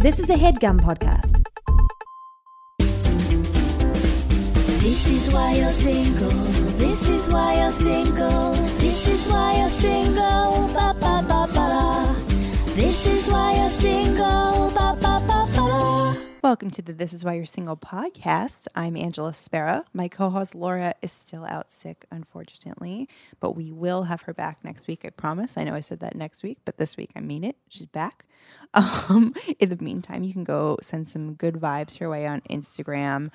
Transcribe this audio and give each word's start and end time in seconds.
This 0.00 0.18
is 0.18 0.30
a 0.30 0.34
headgum 0.34 0.80
podcast. 0.80 1.44
This 4.80 5.06
is 5.06 5.30
why 5.30 5.56
you're 5.56 5.72
single. 5.72 6.30
This 6.78 7.06
is 7.06 7.28
why 7.28 7.60
you're 7.60 7.70
single. 7.70 7.89
Welcome 16.50 16.72
to 16.72 16.82
the 16.82 16.92
This 16.92 17.12
Is 17.12 17.24
Why 17.24 17.34
You're 17.34 17.46
Single 17.46 17.76
podcast. 17.76 18.66
I'm 18.74 18.96
Angela 18.96 19.32
Sparrow. 19.32 19.84
My 19.92 20.08
co 20.08 20.30
host 20.30 20.56
Laura 20.56 20.94
is 21.00 21.12
still 21.12 21.44
out 21.44 21.70
sick, 21.70 22.06
unfortunately, 22.10 23.08
but 23.38 23.54
we 23.54 23.70
will 23.70 24.02
have 24.02 24.22
her 24.22 24.34
back 24.34 24.58
next 24.64 24.88
week, 24.88 25.04
I 25.04 25.10
promise. 25.10 25.56
I 25.56 25.62
know 25.62 25.76
I 25.76 25.80
said 25.80 26.00
that 26.00 26.16
next 26.16 26.42
week, 26.42 26.58
but 26.64 26.76
this 26.76 26.96
week 26.96 27.12
I 27.14 27.20
mean 27.20 27.44
it. 27.44 27.54
She's 27.68 27.86
back. 27.86 28.24
Um, 28.74 29.32
in 29.60 29.68
the 29.68 29.82
meantime, 29.82 30.24
you 30.24 30.32
can 30.32 30.42
go 30.42 30.76
send 30.82 31.08
some 31.08 31.34
good 31.34 31.54
vibes 31.54 31.98
her 31.98 32.10
way 32.10 32.26
on 32.26 32.40
Instagram. 32.50 33.30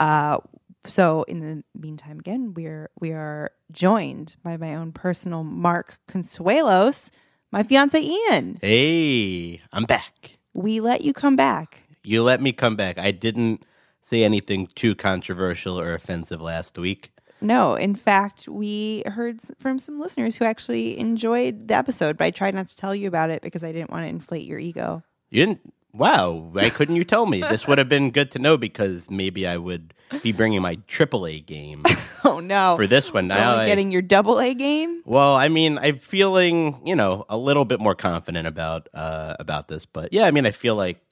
Uh, 0.00 0.38
so 0.86 1.22
in 1.24 1.38
the 1.38 1.62
meantime, 1.80 2.18
again, 2.18 2.52
we're 2.52 2.90
we 2.98 3.12
are 3.12 3.52
joined 3.70 4.34
by 4.42 4.56
my 4.56 4.74
own 4.74 4.90
personal 4.90 5.44
Mark 5.44 6.00
Consuelos, 6.08 7.10
my 7.52 7.62
fiance 7.62 8.00
Ian. 8.00 8.58
Hey, 8.60 9.60
I'm 9.72 9.84
back. 9.84 10.38
We 10.52 10.80
let 10.80 11.02
you 11.02 11.12
come 11.12 11.36
back. 11.36 11.85
You 12.06 12.22
let 12.22 12.40
me 12.40 12.52
come 12.52 12.76
back. 12.76 12.98
I 12.98 13.10
didn't 13.10 13.64
say 14.08 14.22
anything 14.22 14.68
too 14.76 14.94
controversial 14.94 15.78
or 15.80 15.92
offensive 15.94 16.40
last 16.40 16.78
week. 16.78 17.10
No, 17.40 17.74
in 17.74 17.94
fact, 17.96 18.48
we 18.48 19.02
heard 19.06 19.40
from 19.58 19.78
some 19.78 19.98
listeners 19.98 20.36
who 20.36 20.44
actually 20.44 20.98
enjoyed 20.98 21.68
the 21.68 21.74
episode, 21.74 22.16
but 22.16 22.24
I 22.24 22.30
tried 22.30 22.54
not 22.54 22.68
to 22.68 22.76
tell 22.76 22.94
you 22.94 23.08
about 23.08 23.30
it 23.30 23.42
because 23.42 23.64
I 23.64 23.72
didn't 23.72 23.90
want 23.90 24.04
to 24.04 24.08
inflate 24.08 24.46
your 24.46 24.58
ego. 24.58 25.02
You 25.30 25.44
didn't. 25.46 25.72
Wow, 25.92 26.30
why 26.52 26.68
couldn't 26.70 26.96
you 26.96 27.04
tell 27.04 27.24
me? 27.26 27.40
This 27.40 27.66
would 27.66 27.78
have 27.78 27.88
been 27.88 28.10
good 28.10 28.30
to 28.32 28.38
know 28.38 28.58
because 28.58 29.08
maybe 29.10 29.46
I 29.46 29.56
would 29.56 29.94
be 30.22 30.30
bringing 30.30 30.60
my 30.60 30.76
AAA 30.88 31.44
game 31.46 31.84
Oh 32.24 32.38
no! 32.38 32.76
for 32.76 32.86
this 32.86 33.12
one. 33.14 33.28
Now, 33.28 33.56
I- 33.56 33.66
getting 33.66 33.90
your 33.90 34.02
double 34.02 34.38
A 34.38 34.52
game. 34.52 35.00
well, 35.06 35.34
I 35.34 35.48
mean, 35.48 35.78
I'm 35.78 35.98
feeling 35.98 36.80
you 36.84 36.94
know 36.94 37.24
a 37.30 37.38
little 37.38 37.64
bit 37.64 37.80
more 37.80 37.94
confident 37.94 38.46
about 38.46 38.88
uh, 38.92 39.36
about 39.40 39.68
this, 39.68 39.86
but 39.86 40.12
yeah, 40.12 40.26
I 40.26 40.32
mean, 40.32 40.44
I 40.44 40.50
feel 40.50 40.76
like 40.76 41.05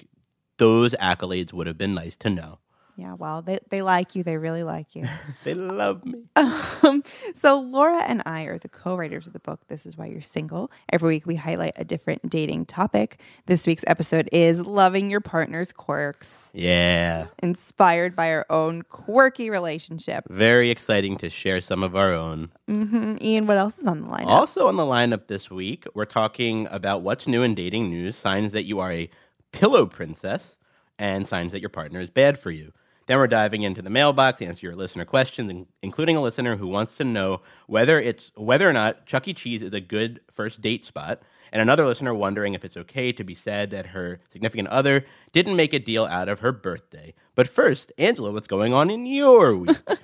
those 0.59 0.93
accolades 0.95 1.53
would 1.53 1.67
have 1.67 1.79
been 1.79 1.95
nice 1.95 2.17
to 2.17 2.31
know. 2.31 2.59
Yeah, 2.97 3.15
well, 3.15 3.43
they 3.43 3.59
they 3.71 3.83
like 3.83 4.15
you. 4.15 4.23
They 4.23 4.37
really 4.37 4.63
like 4.63 4.95
you. 4.95 5.05
They 5.45 5.55
love 5.55 6.05
me. 6.05 6.23
Um, 6.85 7.03
so 7.41 7.59
Laura 7.61 8.03
and 8.03 8.23
I 8.27 8.43
are 8.43 8.59
the 8.59 8.69
co-writers 8.69 9.27
of 9.27 9.33
the 9.33 9.39
book. 9.39 9.61
This 9.69 9.87
is 9.87 9.97
why 9.97 10.07
you're 10.07 10.21
single. 10.21 10.71
Every 10.93 11.09
week 11.15 11.27
we 11.27 11.35
highlight 11.35 11.73
a 11.77 11.85
different 11.85 12.29
dating 12.29 12.67
topic. 12.67 13.21
This 13.47 13.67
week's 13.67 13.85
episode 13.87 14.29
is 14.31 14.61
loving 14.67 15.09
your 15.11 15.21
partner's 15.23 15.73
quirks, 15.73 16.51
Yeah, 16.55 17.29
inspired 17.43 18.15
by 18.15 18.31
our 18.33 18.45
own 18.51 18.83
quirky 18.83 19.49
relationship. 19.49 20.25
very 20.29 20.69
exciting 20.71 21.17
to 21.19 21.31
share 21.31 21.61
some 21.63 21.83
of 21.83 21.97
our 21.97 22.13
own. 22.13 22.51
hmm 22.69 23.17
Ian, 23.23 23.47
what 23.47 23.57
else 23.57 23.79
is 23.79 23.87
on 23.87 24.03
the 24.03 24.09
lineup? 24.09 24.27
Also 24.27 24.69
on 24.69 24.77
the 24.77 24.83
lineup 24.85 25.27
this 25.29 25.51
week, 25.51 25.87
we're 25.95 26.05
talking 26.05 26.69
about 26.71 27.01
what's 27.01 27.27
new 27.27 27.43
in 27.43 27.55
dating 27.55 27.89
news, 27.89 28.15
signs 28.15 28.53
that 28.53 28.65
you 28.67 28.79
are 28.79 28.93
a 28.93 29.09
pillow 29.55 29.87
princess, 29.87 30.57
and 30.99 31.29
signs 31.29 31.53
that 31.53 31.61
your 31.61 31.71
partner 31.71 32.01
is 32.01 32.11
bad 32.11 32.39
for 32.39 32.51
you. 32.51 32.73
Then 33.07 33.19
we're 33.19 33.29
diving 33.29 33.63
into 33.63 33.83
the 33.83 33.91
mailbox, 33.91 34.39
to 34.39 34.47
answer 34.47 34.67
your 34.67 34.75
listener 34.75 35.05
questions, 35.05 35.67
including 35.83 36.17
a 36.17 36.23
listener 36.23 36.57
who 36.57 36.67
wants 36.67 36.97
to 36.97 37.05
know 37.05 37.41
whether 37.69 38.01
it's 38.01 38.33
whether 38.35 38.69
or 38.69 38.73
not 38.73 39.07
Chuck 39.07 39.29
E. 39.29 39.35
Cheese 39.35 39.63
is 39.63 39.73
a 39.73 39.81
good 39.81 40.21
first 40.33 40.61
date 40.61 40.85
spot, 40.85 41.23
and 41.53 41.63
another 41.63 41.87
listener 41.87 42.15
wondering 42.15 42.55
if 42.55 42.65
it's 42.65 42.77
okay 42.77 43.13
to 43.13 43.23
be 43.23 43.35
sad 43.35 43.71
that 43.71 43.87
her 43.89 44.21
significant 44.33 44.69
other 44.69 45.05
didn't 45.33 45.55
make 45.55 45.73
a 45.73 45.79
deal 45.79 46.05
out 46.07 46.29
of 46.29 46.41
her 46.41 46.51
birthday. 46.51 47.15
But 47.37 47.47
first, 47.47 47.93
Angela, 47.97 48.33
what's 48.33 48.49
going 48.49 48.73
on 48.73 48.91
in 48.91 49.07
your 49.07 49.57
week? 49.57 49.77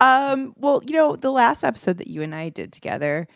Um, 0.00 0.54
well, 0.56 0.82
you 0.84 0.96
know, 0.96 1.14
the 1.14 1.30
last 1.30 1.62
episode 1.62 1.98
that 1.98 2.08
you 2.08 2.22
and 2.22 2.34
I 2.34 2.48
did 2.48 2.72
together, 2.72 3.28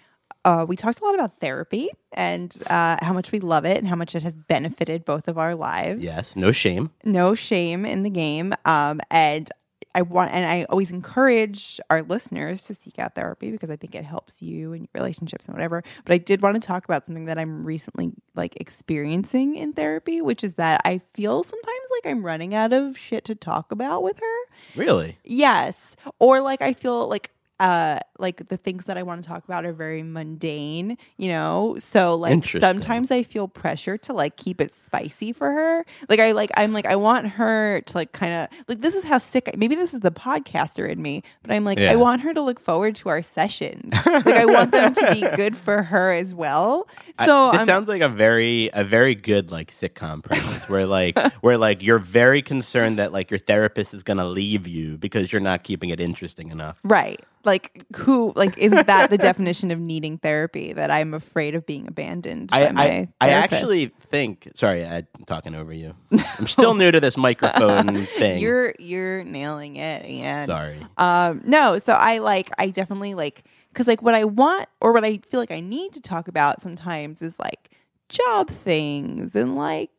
uh, 0.46 0.64
we 0.66 0.76
talked 0.76 1.00
a 1.00 1.04
lot 1.04 1.16
about 1.16 1.40
therapy 1.40 1.90
and 2.12 2.56
uh, 2.70 2.96
how 3.02 3.12
much 3.12 3.32
we 3.32 3.40
love 3.40 3.64
it 3.64 3.78
and 3.78 3.88
how 3.88 3.96
much 3.96 4.14
it 4.14 4.22
has 4.22 4.32
benefited 4.32 5.04
both 5.04 5.26
of 5.26 5.38
our 5.38 5.56
lives. 5.56 6.04
yes, 6.04 6.36
no 6.36 6.52
shame. 6.52 6.90
No 7.02 7.34
shame 7.34 7.84
in 7.84 8.04
the 8.04 8.10
game. 8.10 8.54
Um, 8.64 9.00
and 9.10 9.50
I 9.92 10.02
want, 10.02 10.32
and 10.32 10.46
I 10.46 10.64
always 10.64 10.92
encourage 10.92 11.80
our 11.90 12.02
listeners 12.02 12.62
to 12.62 12.74
seek 12.74 12.96
out 13.00 13.16
therapy 13.16 13.50
because 13.50 13.70
I 13.70 13.76
think 13.76 13.96
it 13.96 14.04
helps 14.04 14.40
you 14.40 14.72
and 14.72 14.82
your 14.82 14.90
relationships 14.94 15.46
and 15.46 15.54
whatever. 15.54 15.82
But 16.04 16.12
I 16.12 16.18
did 16.18 16.42
want 16.42 16.54
to 16.54 16.64
talk 16.64 16.84
about 16.84 17.06
something 17.06 17.24
that 17.24 17.38
I'm 17.38 17.64
recently 17.64 18.12
like 18.36 18.56
experiencing 18.60 19.56
in 19.56 19.72
therapy, 19.72 20.20
which 20.20 20.44
is 20.44 20.54
that 20.54 20.80
I 20.84 20.98
feel 20.98 21.42
sometimes 21.42 21.88
like 21.90 22.06
I'm 22.06 22.24
running 22.24 22.54
out 22.54 22.72
of 22.72 22.96
shit 22.96 23.24
to 23.24 23.34
talk 23.34 23.72
about 23.72 24.04
with 24.04 24.20
her. 24.20 24.36
Really? 24.76 25.18
Yes. 25.24 25.96
Or 26.20 26.40
like 26.40 26.62
I 26.62 26.72
feel 26.72 27.08
like 27.08 27.32
uh 27.58 27.98
like 28.18 28.48
the 28.48 28.56
things 28.56 28.86
that 28.86 28.96
I 28.96 29.02
want 29.02 29.22
to 29.22 29.28
talk 29.28 29.44
about 29.44 29.64
are 29.64 29.72
very 29.72 30.02
mundane, 30.02 30.96
you 31.16 31.28
know? 31.28 31.76
So 31.78 32.14
like 32.14 32.44
sometimes 32.44 33.10
I 33.10 33.22
feel 33.22 33.48
pressure 33.48 33.96
to 33.98 34.12
like 34.12 34.36
keep 34.36 34.60
it 34.60 34.74
spicy 34.74 35.32
for 35.32 35.50
her. 35.50 35.84
Like 36.08 36.20
I 36.20 36.32
like 36.32 36.50
I'm 36.56 36.72
like 36.72 36.86
I 36.86 36.96
want 36.96 37.28
her 37.28 37.80
to 37.80 37.94
like 37.94 38.12
kind 38.12 38.34
of 38.34 38.58
like 38.68 38.80
this 38.80 38.94
is 38.94 39.04
how 39.04 39.18
sick 39.18 39.48
I, 39.52 39.56
maybe 39.56 39.74
this 39.74 39.94
is 39.94 40.00
the 40.00 40.10
podcaster 40.10 40.88
in 40.88 41.00
me, 41.00 41.22
but 41.42 41.50
I'm 41.50 41.64
like 41.64 41.78
Yeah. 41.78 41.92
I 41.92 41.96
want 41.96 42.22
her 42.22 42.34
to 42.34 42.40
look 42.42 42.60
forward 42.60 42.96
to 42.96 43.08
our 43.08 43.22
sessions. 43.22 43.92
like 44.06 44.26
I 44.26 44.46
want 44.46 44.72
them 44.72 44.94
to 44.94 45.14
be 45.14 45.20
good 45.36 45.56
for 45.56 45.82
her 45.82 46.12
as 46.12 46.34
well. 46.34 46.88
So 47.24 47.50
I'm 47.50 47.66
sounds 47.66 47.88
like 47.88 48.02
a 48.02 48.08
very 48.08 48.70
a 48.72 48.84
very 48.84 49.14
good 49.14 49.50
like 49.50 49.72
sitcom 49.74 50.22
premise 50.22 50.68
where 50.68 50.86
like 50.86 51.18
where 51.40 51.58
like 51.58 51.82
you're 51.82 51.98
very 51.98 52.42
concerned 52.42 52.98
that 52.98 53.12
like 53.12 53.30
your 53.30 53.38
therapist 53.38 53.94
is 53.94 54.02
gonna 54.02 54.26
leave 54.26 54.66
you 54.66 54.96
because 54.98 55.32
you're 55.32 55.40
not 55.40 55.64
keeping 55.64 55.90
it 55.90 56.00
interesting 56.00 56.50
enough. 56.50 56.80
Right. 56.84 57.20
Like 57.46 57.84
who 57.96 58.32
like 58.36 58.58
isn't 58.58 58.86
that 58.88 59.08
the 59.08 59.16
definition 59.30 59.70
of 59.70 59.78
needing 59.80 60.18
therapy 60.18 60.72
that 60.74 60.90
I'm 60.90 61.14
afraid 61.14 61.54
of 61.54 61.64
being 61.64 61.86
abandoned 61.86 62.50
I 62.52 62.72
my 62.72 62.84
I, 62.84 63.08
I 63.20 63.28
actually 63.30 63.92
think 64.10 64.48
sorry 64.54 64.84
I'm 64.84 65.06
talking 65.26 65.54
over 65.54 65.72
you. 65.72 65.94
I'm 66.38 66.46
still 66.48 66.74
new 66.74 66.90
to 66.90 66.98
this 67.00 67.16
microphone 67.16 67.94
thing. 68.18 68.42
You're 68.42 68.74
you're 68.78 69.22
nailing 69.24 69.76
it, 69.76 70.04
and 70.04 70.46
sorry. 70.48 70.84
um 70.98 71.40
no, 71.44 71.78
so 71.78 71.92
I 71.94 72.18
like 72.18 72.50
I 72.58 72.68
definitely 72.70 73.14
like 73.14 73.44
because 73.68 73.86
like 73.86 74.02
what 74.02 74.14
I 74.14 74.24
want 74.24 74.68
or 74.80 74.92
what 74.92 75.04
I 75.04 75.18
feel 75.18 75.38
like 75.40 75.52
I 75.52 75.60
need 75.60 75.92
to 75.94 76.00
talk 76.00 76.28
about 76.28 76.60
sometimes 76.60 77.22
is 77.22 77.38
like 77.38 77.70
job 78.08 78.50
things 78.50 79.36
and 79.36 79.54
like 79.56 79.90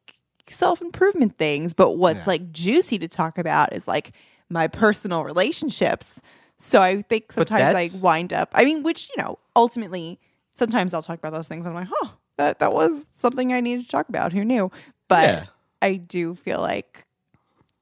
self 0.50 0.82
improvement 0.82 1.38
things, 1.38 1.74
but 1.74 1.92
what's 1.94 2.20
Yeah. 2.20 2.24
like 2.28 2.52
juicy 2.52 2.98
to 3.00 3.08
talk 3.08 3.38
about 3.38 3.74
is 3.74 3.88
like 3.88 4.12
my 4.50 4.68
personal 4.68 5.24
relationships. 5.24 6.20
So 6.60 6.82
I 6.82 7.02
think 7.04 7.32
sometimes 7.32 7.76
I 7.76 7.90
wind 7.98 8.34
up. 8.34 8.50
I 8.54 8.66
mean, 8.66 8.84
which 8.84 9.10
you 9.16 9.22
know, 9.22 9.38
ultimately, 9.56 10.20
sometimes 10.52 10.94
I'll 10.94 11.04
talk 11.04 11.20
about 11.20 11.32
those 11.34 11.48
things. 11.48 11.66
And 11.66 11.78
I'm 11.78 11.84
like, 11.84 11.94
oh, 12.02 12.14
that 12.38 12.60
that 12.60 12.74
was 12.74 13.06
something 13.16 13.54
I 13.54 13.60
needed 13.62 13.86
to 13.86 13.92
talk 13.92 14.10
about. 14.10 14.34
Who 14.34 14.44
knew? 14.44 14.72
But 15.08 15.24
Yeah. 15.30 15.46
I 15.82 15.96
do 15.96 16.34
feel 16.36 16.60
like 16.60 17.06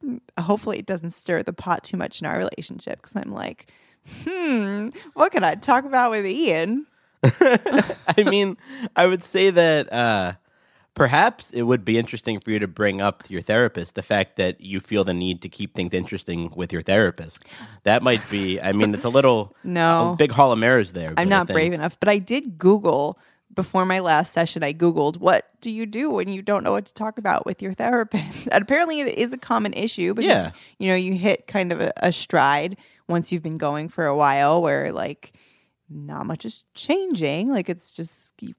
mm, 0.06 0.20
hopefully 0.40 0.80
it 0.80 0.86
doesn't 0.86 1.12
stir 1.12 1.44
the 1.44 1.54
pot 1.54 1.84
too 1.84 1.98
much 1.98 2.22
in 2.22 2.28
our 2.28 2.38
relationship 2.38 3.02
because 3.02 3.16
I'm 3.16 3.32
like, 3.34 3.72
hmm, 4.24 4.90
what 5.14 5.32
can 5.32 5.44
I 5.44 5.56
talk 5.56 5.86
about 5.86 6.12
with 6.12 6.26
Ian? 6.26 6.86
I 7.24 8.24
mean, 8.24 8.58
I 8.96 9.06
would 9.08 9.24
say 9.24 9.50
that 9.50 9.92
uh, 9.92 10.34
perhaps 10.96 11.52
it 11.52 11.64
would 11.64 11.86
be 11.86 11.98
interesting 11.98 12.40
for 12.40 12.52
you 12.52 12.60
to 12.60 12.68
bring 12.68 13.02
up 13.02 13.24
to 13.24 13.34
your 13.34 13.42
therapist 13.42 13.96
the 13.96 14.02
fact 14.02 14.38
that 14.38 14.60
you 14.62 14.80
feel 14.80 15.04
the 15.04 15.14
need 15.14 15.42
to 15.44 15.50
keep 15.50 15.76
things 15.76 15.94
interesting 15.94 16.52
with 16.56 16.72
your 16.74 16.82
therapist. 16.82 17.44
That 17.84 18.02
might 18.02 18.22
be. 18.32 18.60
I 18.62 18.72
mean, 18.72 18.94
it's 18.96 19.06
a 19.06 19.10
little 19.10 19.56
No. 19.64 20.14
a 20.14 20.16
big 20.16 20.32
hall 20.32 20.52
of 20.52 20.58
mirrors 20.60 20.94
there. 20.94 21.14
I'm 21.18 21.30
not 21.30 21.48
brave 21.48 21.74
enough, 21.74 22.00
but 22.00 22.10
I 22.10 22.18
did 22.18 22.58
Google 22.58 23.20
before 23.54 23.86
my 23.86 24.00
last 24.00 24.34
session. 24.34 24.64
I 24.64 24.74
Googled, 24.74 25.18
what 25.18 25.50
do 25.62 25.70
you 25.72 25.86
do 25.86 26.12
when 26.12 26.28
you 26.30 26.42
don't 26.42 26.64
know 26.64 26.72
what 26.74 26.86
to 26.88 26.94
talk 26.94 27.18
about 27.18 27.46
with 27.46 27.62
your 27.62 27.74
therapist? 27.74 28.48
And 28.52 28.62
apparently 28.64 29.00
it 29.02 29.18
is 29.18 29.32
a 29.34 29.38
common 29.38 29.74
issue 29.74 30.14
because, 30.14 30.28
Yeah. 30.30 30.52
you 30.80 30.90
know, 30.90 30.96
you 30.96 31.14
hit 31.16 31.46
kind 31.48 31.72
of 31.72 31.80
a, 31.82 31.94
a 31.98 32.12
stride 32.12 32.78
once 33.08 33.32
you've 33.32 33.44
been 33.44 33.58
going 33.58 33.88
for 33.90 34.06
a 34.08 34.16
while 34.16 34.62
where 34.62 34.92
like 34.92 35.34
not 35.90 36.26
much 36.26 36.44
is 36.46 36.64
changing. 36.74 37.50
Like 37.50 37.70
it's 37.70 37.92
just 37.92 38.34
you, 38.42 38.56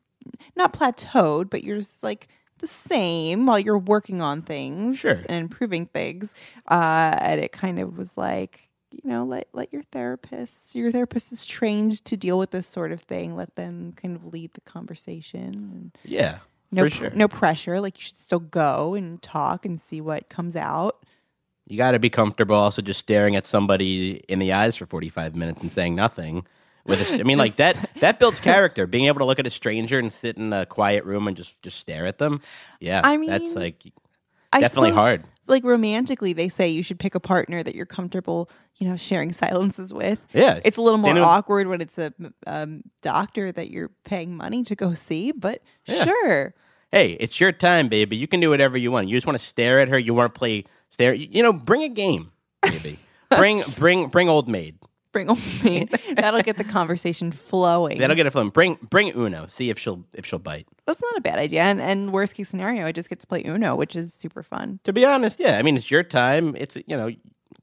not 0.56 0.72
plateaued, 0.72 1.50
but 1.50 1.62
you're 1.62 1.78
just 1.78 2.02
like 2.02 2.28
the 2.58 2.66
same 2.66 3.46
while 3.46 3.58
you're 3.58 3.78
working 3.78 4.20
on 4.20 4.42
things 4.42 4.98
Sure. 4.98 5.12
and 5.28 5.38
improving 5.42 5.86
things. 5.86 6.32
Uh, 6.70 7.16
and 7.20 7.40
it 7.40 7.52
kind 7.52 7.78
of 7.78 7.96
was 7.98 8.16
like, 8.16 8.68
you 8.90 9.08
know, 9.10 9.24
let 9.24 9.48
let 9.52 9.72
your 9.72 9.82
therapist, 9.82 10.74
your 10.74 10.90
therapist 10.90 11.32
is 11.32 11.44
trained 11.44 12.04
to 12.06 12.16
deal 12.16 12.38
with 12.38 12.50
this 12.50 12.66
sort 12.66 12.92
of 12.92 13.02
thing. 13.02 13.36
Let 13.36 13.56
them 13.56 13.92
kind 13.92 14.16
of 14.16 14.24
lead 14.32 14.54
the 14.54 14.60
conversation. 14.62 15.92
Yeah, 16.04 16.38
no, 16.72 16.88
sure. 16.88 17.10
no 17.10 17.28
pressure. 17.28 17.80
Like 17.80 17.98
you 17.98 18.02
should 18.02 18.16
still 18.16 18.40
go 18.40 18.94
and 18.94 19.20
talk 19.20 19.64
and 19.66 19.80
see 19.80 20.00
what 20.00 20.28
comes 20.28 20.56
out. 20.56 21.04
You 21.66 21.76
got 21.76 21.90
to 21.92 21.98
be 21.98 22.08
comfortable 22.10 22.54
also 22.54 22.80
just 22.80 23.00
staring 23.00 23.34
at 23.36 23.46
somebody 23.46 24.22
in 24.28 24.38
the 24.38 24.52
eyes 24.52 24.76
for 24.76 24.86
45 24.86 25.34
minutes 25.34 25.62
and 25.62 25.72
saying 25.72 25.96
nothing. 25.96 26.46
With 26.86 27.00
a, 27.00 27.20
I 27.20 27.22
mean, 27.22 27.38
like 27.44 27.56
that 27.56 27.90
that 28.00 28.18
builds 28.18 28.40
character. 28.40 28.86
Being 28.86 29.06
able 29.06 29.20
to 29.20 29.24
look 29.24 29.38
at 29.38 29.46
a 29.46 29.50
stranger 29.50 29.98
and 29.98 30.12
sit 30.12 30.36
in 30.36 30.52
a 30.52 30.66
quiet 30.66 31.04
room 31.04 31.26
and 31.28 31.36
just 31.36 31.60
just 31.62 31.78
stare 31.78 32.06
at 32.06 32.18
them. 32.18 32.40
Yeah, 32.80 33.00
I 33.04 33.16
that's 33.26 33.54
like 33.54 33.92
definitely 34.52 34.92
hard. 34.92 35.24
Like 35.48 35.64
romantically, 35.64 36.32
they 36.32 36.48
say 36.48 36.68
you 36.68 36.82
should 36.82 36.98
pick 36.98 37.14
a 37.14 37.20
partner 37.20 37.62
that 37.62 37.74
you're 37.76 37.86
comfortable, 37.86 38.50
you 38.76 38.88
know, 38.88 38.96
sharing 38.96 39.32
silences 39.32 39.94
with. 39.94 40.20
Yeah, 40.32 40.58
It's 40.64 40.76
a 40.76 40.82
little 40.82 40.98
more 40.98 41.16
awkward 41.20 41.68
when 41.68 41.80
it's 41.80 41.98
a 41.98 42.12
um, 42.48 42.82
doctor 43.00 43.52
that 43.52 43.70
you're 43.70 43.90
paying 44.04 44.36
money 44.36 44.64
to 44.64 44.74
go 44.74 44.92
see, 44.92 45.30
but 45.30 45.62
Yeah. 45.86 46.04
sure. 46.04 46.54
Hey, 46.90 47.12
it's 47.20 47.40
your 47.40 47.52
time, 47.52 47.88
baby. 47.88 48.16
You 48.16 48.26
can 48.26 48.40
do 48.40 48.50
whatever 48.50 48.76
you 48.76 48.90
want. 48.90 49.08
You 49.08 49.16
just 49.16 49.26
want 49.26 49.38
to 49.38 49.44
stare 49.44 49.78
at 49.80 49.88
her. 49.88 49.98
You 49.98 50.14
want 50.14 50.34
to 50.34 50.38
play 50.38 50.64
stare. 50.90 51.14
You 51.14 51.28
you 51.30 51.42
know, 51.42 51.52
bring 51.52 51.82
a 51.82 51.88
game, 51.88 52.32
baby. 52.62 52.98
bring 53.30 53.62
bring 53.76 54.08
bring 54.08 54.28
old 54.28 54.48
maid. 54.48 54.78
Bring 55.16 55.30
old 55.30 55.64
me. 55.64 55.88
That'll 56.14 56.42
get 56.42 56.58
the 56.58 56.64
conversation 56.64 57.32
flowing. 57.32 57.96
That'll 58.00 58.14
get 58.16 58.26
it 58.26 58.32
film. 58.32 58.50
Bring 58.50 58.74
bring 58.90 59.12
Uno. 59.16 59.46
See 59.48 59.70
if 59.70 59.78
she'll 59.78 60.04
if 60.12 60.26
she'll 60.26 60.38
bite. 60.38 60.66
That's 60.84 61.00
not 61.00 61.16
a 61.16 61.22
bad 61.22 61.38
idea. 61.38 61.62
And, 61.62 61.80
and 61.80 62.12
worst 62.12 62.34
case 62.34 62.50
scenario, 62.50 62.86
I 62.86 62.92
just 62.92 63.08
get 63.08 63.18
to 63.20 63.26
play 63.26 63.42
Uno, 63.46 63.76
which 63.76 63.96
is 63.96 64.12
super 64.12 64.42
fun. 64.42 64.78
To 64.84 64.92
be 64.92 65.06
honest, 65.06 65.40
yeah. 65.40 65.56
I 65.58 65.62
mean, 65.62 65.78
it's 65.78 65.90
your 65.90 66.02
time. 66.02 66.54
It's 66.54 66.76
you 66.86 66.98
know, 66.98 67.10